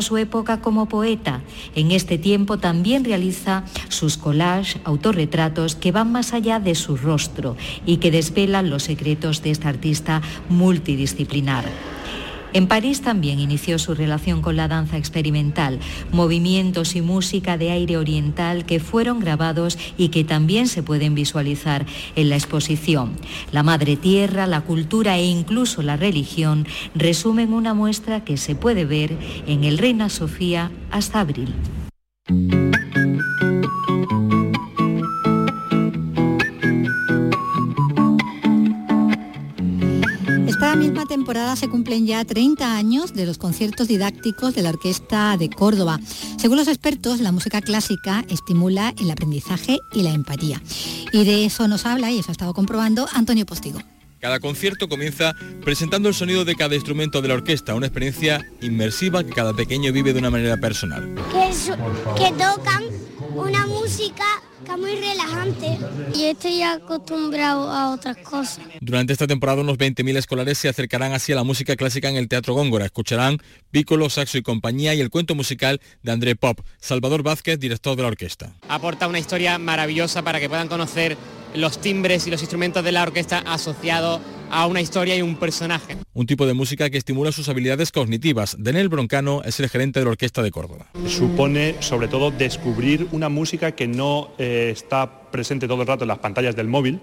Su 0.01 0.17
época 0.17 0.61
como 0.61 0.88
poeta. 0.88 1.41
En 1.75 1.91
este 1.91 2.17
tiempo 2.17 2.57
también 2.57 3.03
realiza 3.03 3.63
sus 3.89 4.17
collages, 4.17 4.79
autorretratos 4.84 5.75
que 5.75 5.91
van 5.91 6.11
más 6.11 6.34
allá 6.34 6.59
de 6.59 6.75
su 6.75 6.97
rostro 6.97 7.55
y 7.86 7.97
que 7.97 8.11
desvelan 8.11 8.69
los 8.69 8.84
secretos 8.84 9.41
de 9.43 9.51
esta 9.51 9.69
artista 9.69 10.21
multidisciplinar. 10.49 11.65
En 12.54 12.68
París 12.68 13.02
también 13.02 13.39
inició 13.39 13.80
su 13.80 13.95
relación 13.95 14.41
con 14.41 14.58
la 14.58 14.68
danza 14.68 14.97
experimental, 14.97 15.80
movimientos 16.12 16.95
y 16.95 17.02
música 17.02 17.58
de 17.58 17.72
aire 17.72 17.97
oriental 17.97 18.66
que 18.66 18.80
fueron 18.80 19.20
grabados 19.20 19.78
y 19.97 20.10
que 20.10 20.24
también 20.24 20.68
se 20.68 20.84
pueden 20.84 21.16
visualizar 21.16 21.86
en 22.16 22.30
la 22.30 22.36
exposición. 22.36 23.14
La 23.52 23.64
madre 23.64 23.95
tierra, 23.95 24.47
la 24.47 24.62
cultura 24.62 25.18
e 25.18 25.26
incluso 25.26 25.82
la 25.82 25.95
religión 25.95 26.68
resumen 26.93 27.54
una 27.54 27.74
muestra 27.74 28.26
que 28.26 28.38
se 28.38 28.56
puede 28.56 28.86
ver 28.86 29.18
en 29.47 29.64
el 29.64 29.78
Reina 29.78 30.10
Sofía 30.10 30.72
hasta 30.91 31.22
abril. 31.22 31.54
Temporada 41.12 41.57
se 41.57 41.68
cumplen 41.68 42.07
ya 42.07 42.24
30 42.24 42.74
años 42.74 43.14
de 43.14 43.26
los 43.26 43.38
conciertos 43.38 43.89
didácticos 43.89 44.55
de 44.55 44.62
la 44.62 44.70
Orquesta 44.70 45.36
de 45.36 45.49
Córdoba. 45.49 45.99
Según 46.38 46.55
los 46.55 46.70
expertos, 46.70 47.20
la 47.20 47.34
música 47.34 47.59
clásica 47.59 48.24
estimula 48.30 48.93
el 48.97 49.12
aprendizaje 49.12 49.80
y 49.91 50.03
la 50.03 50.12
empatía. 50.12 50.62
Y 51.12 51.26
de 51.26 51.43
eso 51.43 51.68
nos 51.68 51.86
habla, 51.86 52.12
y 52.12 52.20
eso 52.20 52.30
ha 52.30 52.32
estado 52.32 52.53
comprobando, 52.53 53.09
Antonio 53.12 53.45
Postigo. 53.45 53.82
Cada 54.22 54.39
concierto 54.39 54.88
comienza 54.88 55.36
presentando 55.66 56.07
el 56.07 56.16
sonido 56.16 56.45
de 56.45 56.55
cada 56.55 56.76
instrumento 56.76 57.22
de 57.22 57.28
la 57.28 57.34
orquesta, 57.34 57.76
una 57.76 57.88
experiencia 57.88 58.49
inmersiva 58.62 59.26
que 59.26 59.32
cada 59.32 59.53
pequeño 59.53 59.91
vive 59.91 60.14
de 60.14 60.20
una 60.20 60.30
manera 60.30 60.55
personal. 60.62 61.14
Que, 61.34 62.24
que 62.24 62.32
tocan 62.32 62.86
una 63.36 63.65
música 63.65 64.23
que 64.65 64.71
es 64.71 64.77
muy 64.77 64.95
relajante 64.95 65.77
y 66.15 66.25
estoy 66.25 66.61
acostumbrado 66.61 67.69
a 67.71 67.91
otras 67.91 68.17
cosas. 68.17 68.59
Durante 68.79 69.13
esta 69.13 69.27
temporada 69.27 69.61
unos 69.61 69.77
20.000 69.77 70.17
escolares 70.17 70.57
se 70.57 70.69
acercarán 70.69 71.13
así 71.13 71.32
a 71.32 71.36
la 71.36 71.43
música 71.43 71.75
clásica 71.75 72.09
en 72.09 72.17
el 72.17 72.27
Teatro 72.27 72.53
Góngora. 72.53 72.86
Escucharán 72.86 73.38
Piccolo, 73.71 74.09
Saxo 74.09 74.38
y 74.38 74.43
compañía 74.43 74.93
y 74.93 75.01
el 75.01 75.09
cuento 75.09 75.36
musical 75.36 75.82
de 76.03 76.11
André 76.11 76.36
Pop. 76.36 76.59
Salvador 76.79 77.23
Vázquez, 77.23 77.59
director 77.59 77.95
de 77.95 78.03
la 78.03 78.09
orquesta. 78.09 78.53
Aporta 78.67 79.07
una 79.07 79.19
historia 79.19 79.57
maravillosa 79.57 80.21
para 80.21 80.39
que 80.39 80.49
puedan 80.49 80.67
conocer 80.67 81.17
los 81.55 81.82
timbres 81.82 82.27
y 82.27 82.32
los 82.32 82.41
instrumentos 82.41 82.84
de 82.84 82.91
la 82.91 83.03
orquesta 83.03 83.39
asociados 83.39 84.21
a 84.52 84.68
una 84.68 84.82
historia 84.82 85.16
y 85.16 85.22
un 85.22 85.36
personaje. 85.36 85.97
Un 86.14 86.28
tipo 86.28 86.45
de 86.45 86.54
música 86.54 86.89
que 86.89 86.97
estimula 86.97 87.32
sus 87.32 87.49
habilidades 87.49 87.91
cognitivas. 87.91 88.56
Daniel 88.60 88.89
Broncano 88.89 89.41
es 89.43 89.60
el 89.60 89.70
gerente 89.70 89.99
de 89.99 90.06
la 90.06 90.12
Orquesta 90.12 90.43
de 90.43 90.52
Córdoba. 90.52 90.88
Supone 91.08 91.76
sobre 91.80 92.08
todo 92.08 92.32
descubrir 92.32 93.08
una 93.12 93.30
música 93.30 93.72
que 93.72 93.88
no 93.88 94.32
eh, 94.38 94.70
está 94.72 95.32
presente 95.32 95.68
todo 95.68 95.82
el 95.82 95.88
rato 95.88 96.04
en 96.04 96.10
las 96.10 96.20
pantallas 96.20 96.56
del 96.56 96.68
móvil 96.68 96.99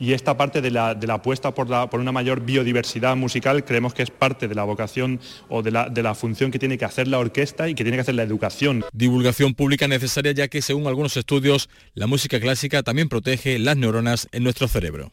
y 0.00 0.14
esta 0.14 0.36
parte 0.36 0.62
de 0.62 0.70
la, 0.70 0.96
apuesta 1.10 1.54
por, 1.54 1.68
por, 1.90 2.00
una 2.00 2.10
mayor 2.10 2.40
biodiversidad 2.40 3.14
musical 3.16 3.64
creemos 3.64 3.92
que 3.92 4.02
es 4.02 4.10
parte 4.10 4.48
de 4.48 4.54
la 4.54 4.64
vocación 4.64 5.20
o 5.48 5.62
de 5.62 5.70
la, 5.70 5.90
de 5.90 6.02
la 6.02 6.14
función 6.14 6.50
que 6.50 6.58
tiene 6.58 6.78
que 6.78 6.86
hacer 6.86 7.06
la 7.06 7.18
orquesta 7.18 7.68
y 7.68 7.74
que 7.74 7.84
tiene 7.84 7.98
que 7.98 8.02
hacer 8.02 8.14
la 8.14 8.22
educación. 8.22 8.84
Divulgación 8.92 9.54
pública 9.54 9.86
necesaria 9.86 10.32
ya 10.32 10.48
que 10.48 10.62
según 10.62 10.86
algunos 10.86 11.16
estudios 11.18 11.68
la 11.94 12.06
música 12.06 12.40
clásica 12.40 12.82
también 12.82 13.10
protege 13.10 13.58
las 13.58 13.76
neuronas 13.76 14.28
en 14.32 14.42
nuestro 14.42 14.66
cerebro. 14.66 15.12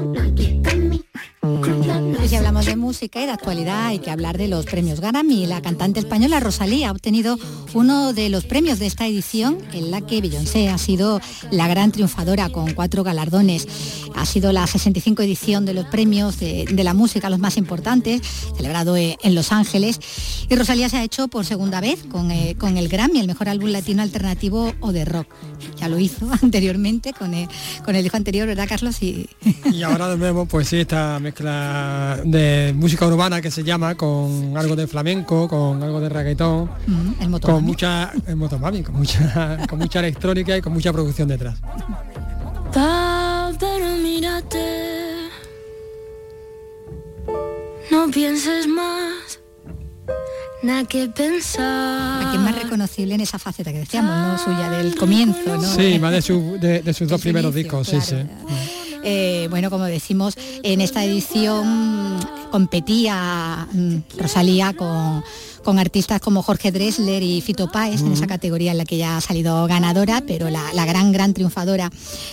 bésame, 2.41 2.75
música 2.75 3.21
y 3.21 3.25
de 3.25 3.31
actualidad 3.31 3.87
hay 3.87 3.99
que 3.99 4.09
hablar 4.09 4.37
de 4.37 4.47
los 4.47 4.65
premios 4.65 4.99
Grammy. 4.99 5.45
La 5.45 5.61
cantante 5.61 5.99
española 5.99 6.39
Rosalía 6.39 6.89
ha 6.89 6.91
obtenido 6.91 7.37
uno 7.73 8.13
de 8.13 8.29
los 8.29 8.45
premios 8.45 8.79
de 8.79 8.87
esta 8.87 9.05
edición 9.05 9.59
en 9.73 9.91
la 9.91 10.01
que 10.01 10.21
Beyoncé 10.21 10.69
ha 10.69 10.77
sido 10.77 11.21
la 11.51 11.67
gran 11.67 11.91
triunfadora 11.91 12.49
con 12.49 12.73
cuatro 12.73 13.03
galardones. 13.03 13.67
Ha 14.15 14.25
sido 14.25 14.51
la 14.51 14.65
65 14.65 15.21
edición 15.21 15.65
de 15.65 15.73
los 15.73 15.85
premios 15.85 16.39
de, 16.39 16.65
la 16.83 16.93
música, 16.93 17.29
los 17.29 17.39
más 17.39 17.57
importantes, 17.57 18.21
celebrado 18.57 18.97
eh, 18.97 19.17
en 19.23 19.35
Los 19.35 19.51
Ángeles. 19.51 19.99
Y 20.49 20.55
Rosalía 20.55 20.89
se 20.89 20.97
ha 20.97 21.03
hecho 21.03 21.27
por 21.27 21.45
segunda 21.45 21.79
vez 21.79 22.03
con, 22.09 22.31
eh, 22.31 22.55
con 22.57 22.77
el 22.77 22.89
Grammy, 22.89 23.19
el 23.19 23.27
mejor 23.27 23.49
álbum 23.49 23.69
latino 23.69 24.01
alternativo 24.01 24.73
o 24.79 24.91
de 24.91 25.05
rock. 25.05 25.27
Ya 25.77 25.87
lo 25.87 25.99
hizo 25.99 26.27
anteriormente 26.41 27.13
con 27.13 27.33
el, 27.33 27.47
con 27.85 27.95
el 27.95 28.03
disco 28.03 28.17
anterior, 28.17 28.47
¿verdad, 28.47 28.67
Carlos? 28.67 29.01
Y, 29.03 29.29
y 29.71 29.83
ahora 29.83 30.09
de 30.09 30.17
nuevo, 30.17 30.45
pues 30.45 30.69
sí, 30.69 30.77
esta 30.77 31.19
mezcla 31.19 32.19
de 32.31 32.73
música 32.75 33.05
urbana 33.05 33.41
que 33.41 33.51
se 33.51 33.63
llama, 33.63 33.95
con 33.95 34.57
algo 34.57 34.75
de 34.75 34.87
flamenco, 34.87 35.47
con 35.47 35.81
algo 35.83 35.99
de 35.99 36.09
reggaetón, 36.09 36.69
con 37.41 37.63
mucha, 37.63 38.11
el 38.25 38.35
motomami, 38.35 38.83
con 38.83 38.95
mucha, 38.95 39.65
con 39.69 39.79
mucha 39.79 39.99
electrónica 39.99 40.57
y 40.57 40.61
con 40.61 40.73
mucha 40.73 40.91
producción 40.91 41.27
detrás. 41.27 41.59
No 47.91 48.09
pienses 48.09 48.67
más. 48.67 49.39
Nada 50.63 50.85
que 50.85 51.07
pensar. 51.07 52.27
Aquí 52.27 52.37
es 52.37 52.41
más 52.41 52.55
reconocible 52.55 53.15
en 53.15 53.21
esa 53.21 53.39
faceta 53.39 53.71
que 53.71 53.79
decíamos, 53.79 54.15
¿no? 54.15 54.37
Suya 54.37 54.69
del 54.69 54.95
comienzo, 54.95 55.57
¿no? 55.57 55.63
Sí, 55.63 55.97
más 55.99 56.11
de, 56.11 56.81
de, 56.83 56.93
sus 56.93 57.09
dos 57.09 57.19
primeros 57.19 57.53
discos, 57.53 57.87
sí, 57.87 57.99
sí. 57.99 58.15
Eh, 59.03 59.47
bueno, 59.49 59.69
como 59.69 59.85
decimos, 59.85 60.35
en 60.63 60.81
esta 60.81 61.03
edición 61.03 62.19
competía 62.51 63.67
mm, 63.71 63.97
Rosalía 64.17 64.73
con 64.73 65.23
con 65.63 65.79
artistas 65.79 66.19
como 66.21 66.41
Jorge 66.41 66.71
Dressler 66.71 67.21
y 67.23 67.41
Fito 67.41 67.71
Páez, 67.71 68.01
en 68.01 68.13
esa 68.13 68.27
categoría 68.27 68.71
en 68.71 68.77
la 68.77 68.85
que 68.85 68.97
ya 68.97 69.17
ha 69.17 69.21
salido 69.21 69.65
ganadora, 69.67 70.23
pero 70.25 70.49
la, 70.49 70.85
gran, 70.85 71.11
gran 71.11 71.33
triunfadora 71.33 71.91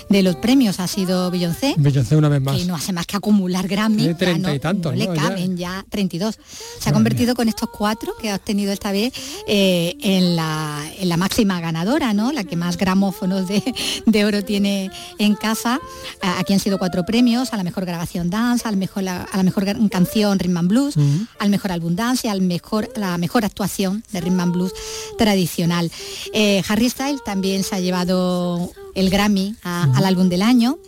de 0.09 0.23
los 0.23 0.37
premios 0.37 0.81
ha 0.81 0.87
sido 0.87 1.31
Beyoncé. 1.31 1.75
Beyoncé 1.77 2.17
una 2.17 2.29
vez 2.29 2.41
más. 2.41 2.57
Que 2.57 2.65
no 2.65 2.75
hace 2.75 2.93
más 2.93 3.07
que 3.07 3.17
acumular 3.17 3.69
Grammy. 3.69 4.15
Treinta 4.15 4.55
y 4.55 4.59
tantos, 4.59 4.93
no, 4.93 4.99
le 4.99 5.09
caben 5.09 5.57
ya. 5.57 5.85
32. 5.89 6.39
Se 6.81 6.89
ha 6.89 6.93
convertido 6.93 7.35
con 7.35 7.49
estos 7.49 7.69
cuatro 7.71 8.15
que 8.21 8.31
ha 8.31 8.37
obtenido 8.37 8.73
esta 8.73 8.93
vez 8.93 9.13
eh, 9.47 9.97
en, 10.01 10.37
la, 10.37 10.83
en 10.99 11.09
la 11.09 11.17
máxima 11.17 11.61
ganadora, 11.61 12.15
¿no? 12.15 12.33
La 12.33 12.45
que 12.45 12.57
más 12.57 12.77
gramófonos 12.77 13.47
de, 13.49 14.25
oro 14.25 14.43
tiene 14.43 14.91
en 15.19 15.35
casa. 15.35 15.81
Aquí 16.21 16.53
han 16.53 16.61
sido 16.61 16.79
cuatro 16.79 17.05
premios, 17.05 17.53
a 17.53 17.57
la 17.57 17.65
mejor 17.65 17.85
grabación 17.85 18.31
dance, 18.31 18.67
a 18.67 18.71
la 18.71 18.77
mejor, 18.77 19.09
a 19.09 19.37
la 19.37 19.43
mejor 19.43 19.67
canción 19.91 20.39
Rhythm 20.39 20.57
and 20.57 20.69
Blues, 20.69 20.95
al 21.39 21.51
mejor 21.51 21.73
álbum 21.73 21.95
dance 21.95 22.27
y 22.27 22.31
al 22.31 22.41
mejor, 22.41 22.89
la 22.97 23.18
mejor 23.19 23.45
actuación 23.45 24.05
de 24.13 24.21
rhythm 24.21 24.41
and 24.41 24.53
blues 24.53 24.73
tradicional. 25.17 25.91
Eh, 26.33 26.63
Harry 26.69 26.89
Styles 26.89 27.23
también 27.25 27.65
se 27.65 27.75
ha 27.75 27.81
llevado 27.81 28.71
el 28.95 29.11
Grammy 29.11 29.55
al 29.63 30.05
álbum 30.05 30.29
del 30.29 30.43
año. 30.43 30.79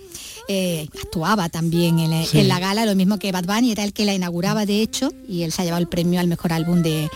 Eh, 0.53 0.89
actuaba 1.01 1.49
también 1.49 2.01
en, 2.01 2.49
la 2.49 2.59
gala, 2.59 2.85
lo 2.85 2.97
mismo 2.97 3.20
que 3.20 3.31
Bad 3.31 3.45
Bunny, 3.45 3.70
era 3.70 3.85
el 3.85 3.93
que 3.93 4.05
la 4.05 4.14
inauguraba 4.14 4.66
de 4.66 4.83
hecho, 4.83 5.12
y 5.28 5.43
él 5.43 5.53
se 5.53 5.62
ha 5.62 5.64
llevado 5.64 5.81
el 5.81 5.87
premio 5.87 6.18
al 6.18 6.26
mejor 6.26 6.53
álbum 6.53 6.83
de, 6.83 7.09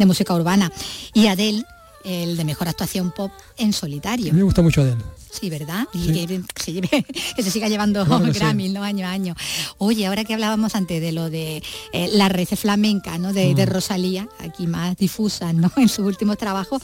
música 0.00 0.34
urbana. 0.34 0.70
Y 1.14 1.28
Adele, 1.28 1.64
el 2.04 2.36
de 2.36 2.44
mejor 2.44 2.68
actuación 2.68 3.12
pop 3.12 3.32
en 3.56 3.72
solitario. 3.72 4.32
me 4.32 4.42
gusta 4.42 4.62
mucho 4.62 4.82
Adele. 4.82 5.02
Sí, 5.32 5.48
¿verdad? 5.48 5.88
Y 5.94 6.12
que, 6.26 7.42
se 7.42 7.50
siga 7.50 7.68
llevando 7.68 8.04
Grammy, 8.04 8.68
¿no? 8.68 8.82
Año 8.82 9.06
a 9.06 9.10
año. 9.10 9.34
Oye, 9.78 10.06
ahora 10.06 10.24
que 10.24 10.34
hablábamos 10.34 10.74
antes 10.74 11.00
de 11.00 11.10
lo 11.12 11.30
de 11.30 11.62
eh, 11.92 12.10
la 12.12 12.28
red 12.28 12.48
flamenca, 12.48 13.16
¿no? 13.16 13.32
De, 13.32 13.54
mm. 13.54 13.66
Rosalía, 13.66 14.28
aquí 14.38 14.66
más 14.66 14.96
difusa, 14.98 15.52
¿no? 15.52 15.72
En 15.76 15.88
su 15.88 16.04
último 16.04 16.36
trabajo. 16.36 16.78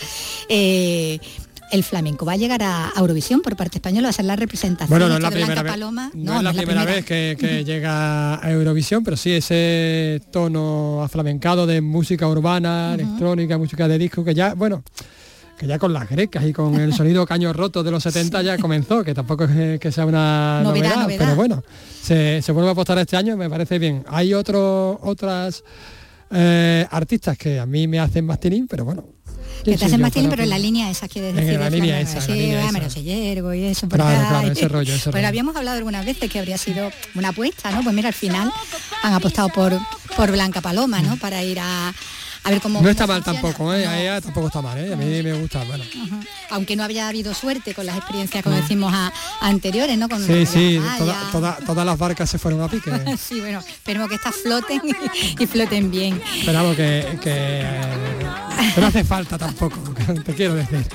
Eh, 0.48 1.20
el 1.70 1.84
flamenco. 1.84 2.24
Va 2.24 2.32
a 2.32 2.36
llegar 2.36 2.62
a 2.62 2.92
Eurovisión 2.96 3.40
por 3.40 3.56
parte 3.56 3.78
española, 3.78 4.06
va 4.06 4.10
a 4.10 4.12
ser 4.12 4.24
la 4.24 4.36
representación 4.36 4.90
bueno, 4.90 5.08
no 5.08 5.16
es 5.16 5.22
la 5.22 5.30
primera 5.30 5.62
vez, 5.62 5.76
No, 6.14 6.36
es 6.36 6.42
la, 6.42 6.52
primera, 6.52 6.84
vez 6.84 7.04
que, 7.04 7.64
llega 7.64 8.44
a 8.44 8.50
Eurovisión, 8.50 9.04
pero 9.04 9.16
sí 9.16 9.32
ese 9.32 10.20
tono 10.30 11.02
aflamencado 11.02 11.66
de 11.66 11.80
música 11.80 12.26
urbana, 12.28 12.94
electrónica, 12.94 13.58
música 13.58 13.88
de 13.88 13.98
disco, 13.98 14.24
que 14.24 14.34
ya, 14.34 14.54
bueno, 14.54 14.82
que 15.58 15.66
ya 15.66 15.78
con 15.78 15.92
las 15.92 16.08
grecas 16.08 16.44
y 16.44 16.52
con 16.52 16.74
el 16.76 16.92
sonido 16.94 17.26
caño 17.26 17.52
roto 17.52 17.82
de 17.82 17.90
los 17.90 18.02
70 18.02 18.42
ya 18.42 18.58
comenzó, 18.58 19.02
que 19.02 19.14
tampoco 19.14 19.44
es 19.44 19.80
que 19.80 19.92
sea 19.92 20.06
una 20.06 20.60
novedad, 20.62 21.06
pero 21.18 21.34
bueno, 21.34 21.62
se, 22.00 22.40
vuelve 22.52 22.70
a 22.70 22.72
apostar 22.72 22.98
este 22.98 23.16
año, 23.16 23.36
me 23.36 23.50
parece 23.50 23.78
bien. 23.78 24.04
Hay 24.08 24.34
otros 24.34 24.98
otras 25.02 25.64
eh, 26.30 26.86
artistas 26.90 27.36
que 27.36 27.58
a 27.58 27.66
mí 27.66 27.86
me 27.88 27.98
hacen 27.98 28.24
más 28.24 28.38
tirín, 28.38 28.66
pero 28.68 28.84
bueno, 28.84 29.04
que 29.64 29.76
te 29.76 29.84
hacen 29.84 30.00
más 30.00 30.12
pero 30.12 30.42
en 30.42 30.50
la 30.50 30.58
línea 30.58 30.90
esa 30.90 31.08
quiere 31.08 31.32
decir. 31.32 31.54
En 31.54 31.60
la 31.60 31.70
línea 31.70 32.00
esa. 32.00 32.20
Sí, 32.20 32.32
y 32.32 33.64
eso. 33.64 33.88
Claro, 33.88 34.28
claro, 34.28 34.50
ese 34.50 34.68
rollo, 34.68 34.94
ese 34.94 35.10
Pero 35.10 35.28
habíamos 35.28 35.56
hablado 35.56 35.76
algunas 35.76 36.04
veces 36.04 36.30
que 36.30 36.38
habría 36.38 36.58
sido 36.58 36.90
una 37.14 37.28
apuesta, 37.28 37.70
¿no? 37.70 37.82
Pues 37.82 37.94
mira, 37.94 38.08
al 38.08 38.14
final 38.14 38.52
han 39.02 39.12
apostado 39.12 39.48
por, 39.48 39.78
por 40.16 40.30
Blanca 40.30 40.60
Paloma, 40.60 41.00
¿no? 41.02 41.16
Para 41.16 41.42
ir 41.42 41.58
a 41.60 41.94
no 42.80 42.88
está 42.88 43.06
mal 43.06 43.22
tampoco, 43.22 43.74
¿eh? 43.74 43.82
ella 44.00 44.20
tampoco 44.20 44.46
está 44.46 44.62
mal, 44.62 44.78
¿eh? 44.78 44.92
a 44.92 44.96
mí 44.96 45.04
me 45.22 45.32
gusta. 45.34 45.62
Bueno. 45.64 45.84
Aunque 46.50 46.76
no 46.76 46.84
había 46.84 47.08
habido 47.08 47.34
suerte 47.34 47.74
con 47.74 47.84
las 47.84 47.96
experiencias, 47.96 48.42
como 48.42 48.56
decimos, 48.56 48.92
anteriores, 49.40 49.98
¿no? 49.98 50.08
Con 50.08 50.24
sí, 50.24 50.46
sí, 50.46 50.80
todas 51.32 51.86
las 51.86 51.98
barcas 51.98 52.30
se 52.30 52.38
fueron 52.38 52.62
a 52.62 52.68
pique. 52.68 52.90
sí, 53.18 53.40
bueno, 53.40 53.60
esperemos 53.60 54.08
que 54.08 54.14
estas 54.14 54.34
floten 54.36 54.80
y 55.38 55.46
floten 55.46 55.90
bien. 55.90 56.20
Esperamos 56.38 56.74
que, 56.74 57.18
que 57.20 58.47
no 58.76 58.86
hace 58.86 59.04
falta 59.04 59.38
tampoco, 59.38 59.76
te 60.24 60.34
quiero 60.34 60.54
decir. 60.54 60.86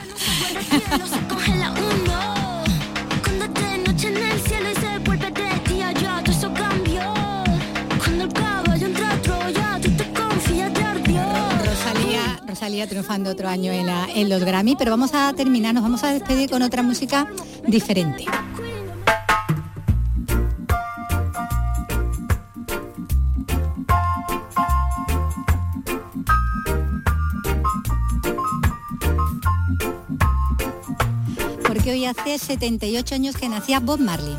salía 12.64 12.88
triunfando 12.88 13.30
otro 13.30 13.50
año 13.50 13.74
en 13.74 14.30
los 14.30 14.42
Grammy, 14.46 14.78
pero 14.78 14.92
vamos 14.92 15.14
a 15.14 15.34
terminar, 15.34 15.74
nos 15.74 15.84
vamos 15.84 16.02
a 16.06 16.14
despedir 16.14 16.50
con 16.50 16.62
otra 16.62 16.82
música 16.82 17.28
diferente. 17.68 18.24
Hace 32.06 32.38
78 32.38 33.16
años 33.16 33.36
que 33.36 33.50
nacía 33.50 33.80
Bob 33.80 34.00
Marley. 34.00 34.38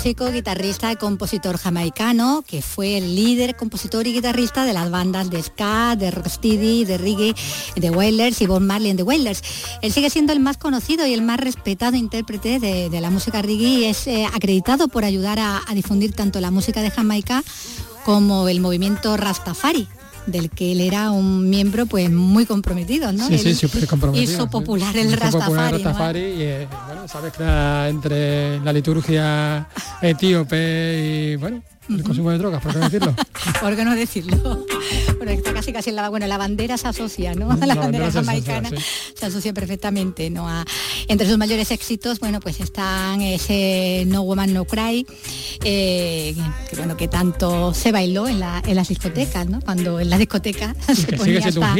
Músico, 0.00 0.32
guitarrista 0.32 0.90
y 0.90 0.96
compositor 0.96 1.58
jamaicano, 1.58 2.42
que 2.46 2.62
fue 2.62 2.96
el 2.96 3.14
líder, 3.14 3.54
compositor 3.54 4.06
y 4.06 4.14
guitarrista 4.14 4.64
de 4.64 4.72
las 4.72 4.90
bandas 4.90 5.28
de 5.28 5.42
ska, 5.42 5.94
de 5.94 6.10
rocksteady, 6.10 6.86
de 6.86 6.96
reggae, 6.96 7.34
de 7.76 7.90
Wailers 7.90 8.40
y 8.40 8.46
Bob 8.46 8.62
Marley 8.62 8.88
and 8.88 8.98
the 8.98 9.02
Wailers. 9.02 9.42
Él 9.82 9.92
sigue 9.92 10.08
siendo 10.08 10.32
el 10.32 10.40
más 10.40 10.56
conocido 10.56 11.06
y 11.06 11.12
el 11.12 11.20
más 11.20 11.38
respetado 11.38 11.98
intérprete 11.98 12.58
de, 12.58 12.98
la 12.98 13.10
música 13.10 13.42
reggae 13.42 13.68
y 13.68 13.84
es 13.84 14.06
eh, 14.06 14.24
acreditado 14.24 14.88
por 14.88 15.04
ayudar 15.04 15.38
a 15.38 15.60
difundir 15.74 16.14
tanto 16.14 16.40
la 16.40 16.50
música 16.50 16.80
de 16.80 16.90
Jamaica 16.90 17.44
como 18.02 18.48
el 18.48 18.60
movimiento 18.62 19.18
Rastafari, 19.18 19.86
del 20.30 20.50
que 20.50 20.72
él 20.72 20.80
era 20.80 21.10
un 21.10 21.48
miembro 21.48 21.86
pues 21.86 22.10
muy 22.10 22.46
comprometido, 22.46 23.12
¿no? 23.12 23.26
Sí, 23.26 23.38
sí, 23.38 23.54
súper 23.54 23.86
comprometido. 23.86 24.32
Hizo 24.32 24.50
popular 24.50 24.96
el 24.96 25.12
Rastafari. 25.12 25.82
Rastafari 25.82 26.20
y 26.20 26.42
eh, 26.42 26.68
bueno, 26.86 27.08
sabes 27.08 27.32
que 27.32 27.44
entre 27.88 28.60
la 28.60 28.72
liturgia 28.72 29.68
etíope 30.02 31.32
y 31.32 31.36
bueno, 31.36 31.62
el 31.88 32.02
consumo 32.02 32.30
de 32.30 32.38
drogas, 32.38 32.62
¿por 32.62 32.72
qué 32.72 32.78
no 32.78 32.84
decirlo? 32.84 33.14
¿Por 33.60 33.76
qué 33.76 33.84
no 33.84 33.94
decirlo? 33.96 34.66
Bueno, 35.16 35.32
está 35.32 35.52
casi 35.52 35.72
casi 35.72 35.90
en 35.90 35.96
la, 35.96 36.08
bueno, 36.08 36.26
la 36.26 36.38
bandera 36.38 36.76
se 36.78 36.88
asocia, 36.88 37.34
¿no? 37.34 37.54
La, 37.56 37.74
bandera 37.74 38.10
jamaicana 38.10 38.70
se 39.14 39.26
asocia, 39.26 39.52
perfectamente, 39.52 40.30
¿no? 40.30 40.48
A, 40.48 40.64
entre 41.08 41.28
sus 41.28 41.38
mayores 41.38 41.70
éxitos, 41.70 42.20
bueno, 42.20 42.40
pues 42.40 42.60
están 42.60 43.20
ese 43.20 44.04
No 44.06 44.22
Woman 44.22 44.52
No 44.54 44.64
Cry, 44.64 45.06
eh, 45.64 46.34
que 46.68 46.76
bueno, 46.76 46.96
que 46.96 47.08
tanto 47.08 47.74
se 47.74 47.92
bailó 47.92 48.28
en, 48.28 48.40
la, 48.40 48.62
en 48.66 48.76
las 48.76 48.88
discotecas, 48.88 49.48
¿no? 49.48 49.60
Cuando 49.60 50.00
en 50.00 50.10
las 50.10 50.18
discotecas 50.18 50.76
se 50.94 51.16
ponía 51.16 51.38
esta, 51.40 51.74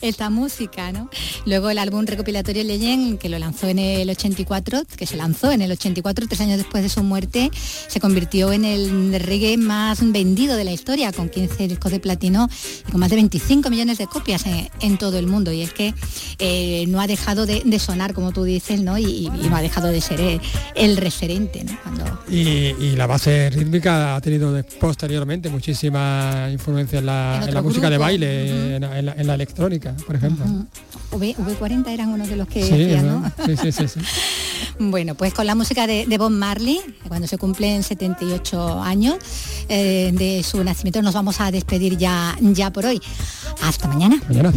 esta, 0.00 0.30
música, 0.30 0.92
¿no? 0.92 1.10
Luego 1.44 1.70
el 1.70 1.78
álbum 1.78 2.04
recopilatorio 2.06 2.64
Legend, 2.64 3.18
que 3.18 3.28
lo 3.28 3.38
lanzó 3.38 3.68
en 3.68 3.78
el 3.78 4.08
84, 4.10 4.82
que 4.96 5.06
se 5.06 5.16
lanzó 5.16 5.50
en 5.52 5.62
el 5.62 5.72
84, 5.72 6.26
tres 6.28 6.40
años 6.40 6.58
después 6.58 6.82
de 6.82 6.88
su 6.88 7.02
muerte, 7.02 7.50
se 7.88 8.00
convirtió 8.00 8.52
en 8.52 8.64
el 8.64 9.20
reggae 9.20 9.56
más 9.56 10.00
vendido 10.12 10.56
de 10.56 10.64
la 10.64 10.72
historia, 10.72 11.12
con 11.12 11.28
15 11.28 11.68
discos 11.68 11.92
de 11.92 12.00
platino 12.00 12.48
y 12.86 12.90
con 12.90 13.00
más 13.00 13.10
de 13.10 13.16
25 13.16 13.70
millones 13.70 13.98
de 13.98 14.06
copias 14.06 14.44
en, 14.80 14.98
todo 14.98 15.18
el 15.18 15.26
mundo. 15.26 15.52
Y 15.52 15.62
es 15.62 15.72
que 15.72 15.94
eh, 16.38 16.84
no 16.88 17.00
ha 17.00 17.06
dejado 17.06 17.46
de, 17.46 17.78
sonar, 17.78 18.14
como 18.14 18.32
tú 18.32 18.44
dices, 18.44 18.80
¿no? 18.80 18.98
Y, 18.98 19.30
no 19.30 19.56
ha 19.56 19.62
dejado 19.62 19.88
de 19.88 20.00
ser 20.00 20.40
el, 20.74 20.96
referente. 20.96 21.64
Y, 22.28 22.96
la 22.96 23.06
base 23.06 23.50
rítmica 23.50 24.16
ha 24.16 24.20
tenido 24.20 24.62
posteriormente 24.80 25.50
muchísima 25.50 26.48
influencia 26.50 26.98
en 26.98 27.06
la, 27.06 27.62
música 27.62 27.90
de 27.90 27.98
baile, 27.98 28.76
en, 28.76 29.26
la, 29.26 29.34
electrónica, 29.34 29.94
por 30.06 30.16
ejemplo. 30.16 30.44
V, 31.12 31.34
40 31.58 31.92
eran 31.92 32.08
uno 32.08 32.26
de 32.26 32.36
los 32.36 32.48
que 32.48 32.62
sí, 32.62 32.96
¿no? 33.02 33.30
Sí, 33.44 33.72
sí, 33.72 33.88
sí, 33.88 34.00
bueno, 34.78 35.14
pues 35.14 35.32
con 35.34 35.46
la 35.46 35.54
música 35.54 35.86
de, 35.86 36.06
de 36.06 36.18
Bob 36.18 36.30
Marley, 36.30 36.80
cuando 37.08 37.26
se 37.26 37.38
cumplen 37.38 37.82
78 37.82 38.82
años 38.82 39.16
eh, 39.68 40.12
de 40.14 40.42
su 40.42 40.62
nacimiento, 40.62 41.02
nos 41.02 41.14
vamos 41.14 41.40
a 41.40 41.50
despedir 41.50 41.96
ya, 41.96 42.36
ya 42.40 42.70
por 42.72 42.86
hoy. 42.86 43.00
Hasta 43.62 43.88
mañana. 43.88 44.20
Mañana. 44.28 44.52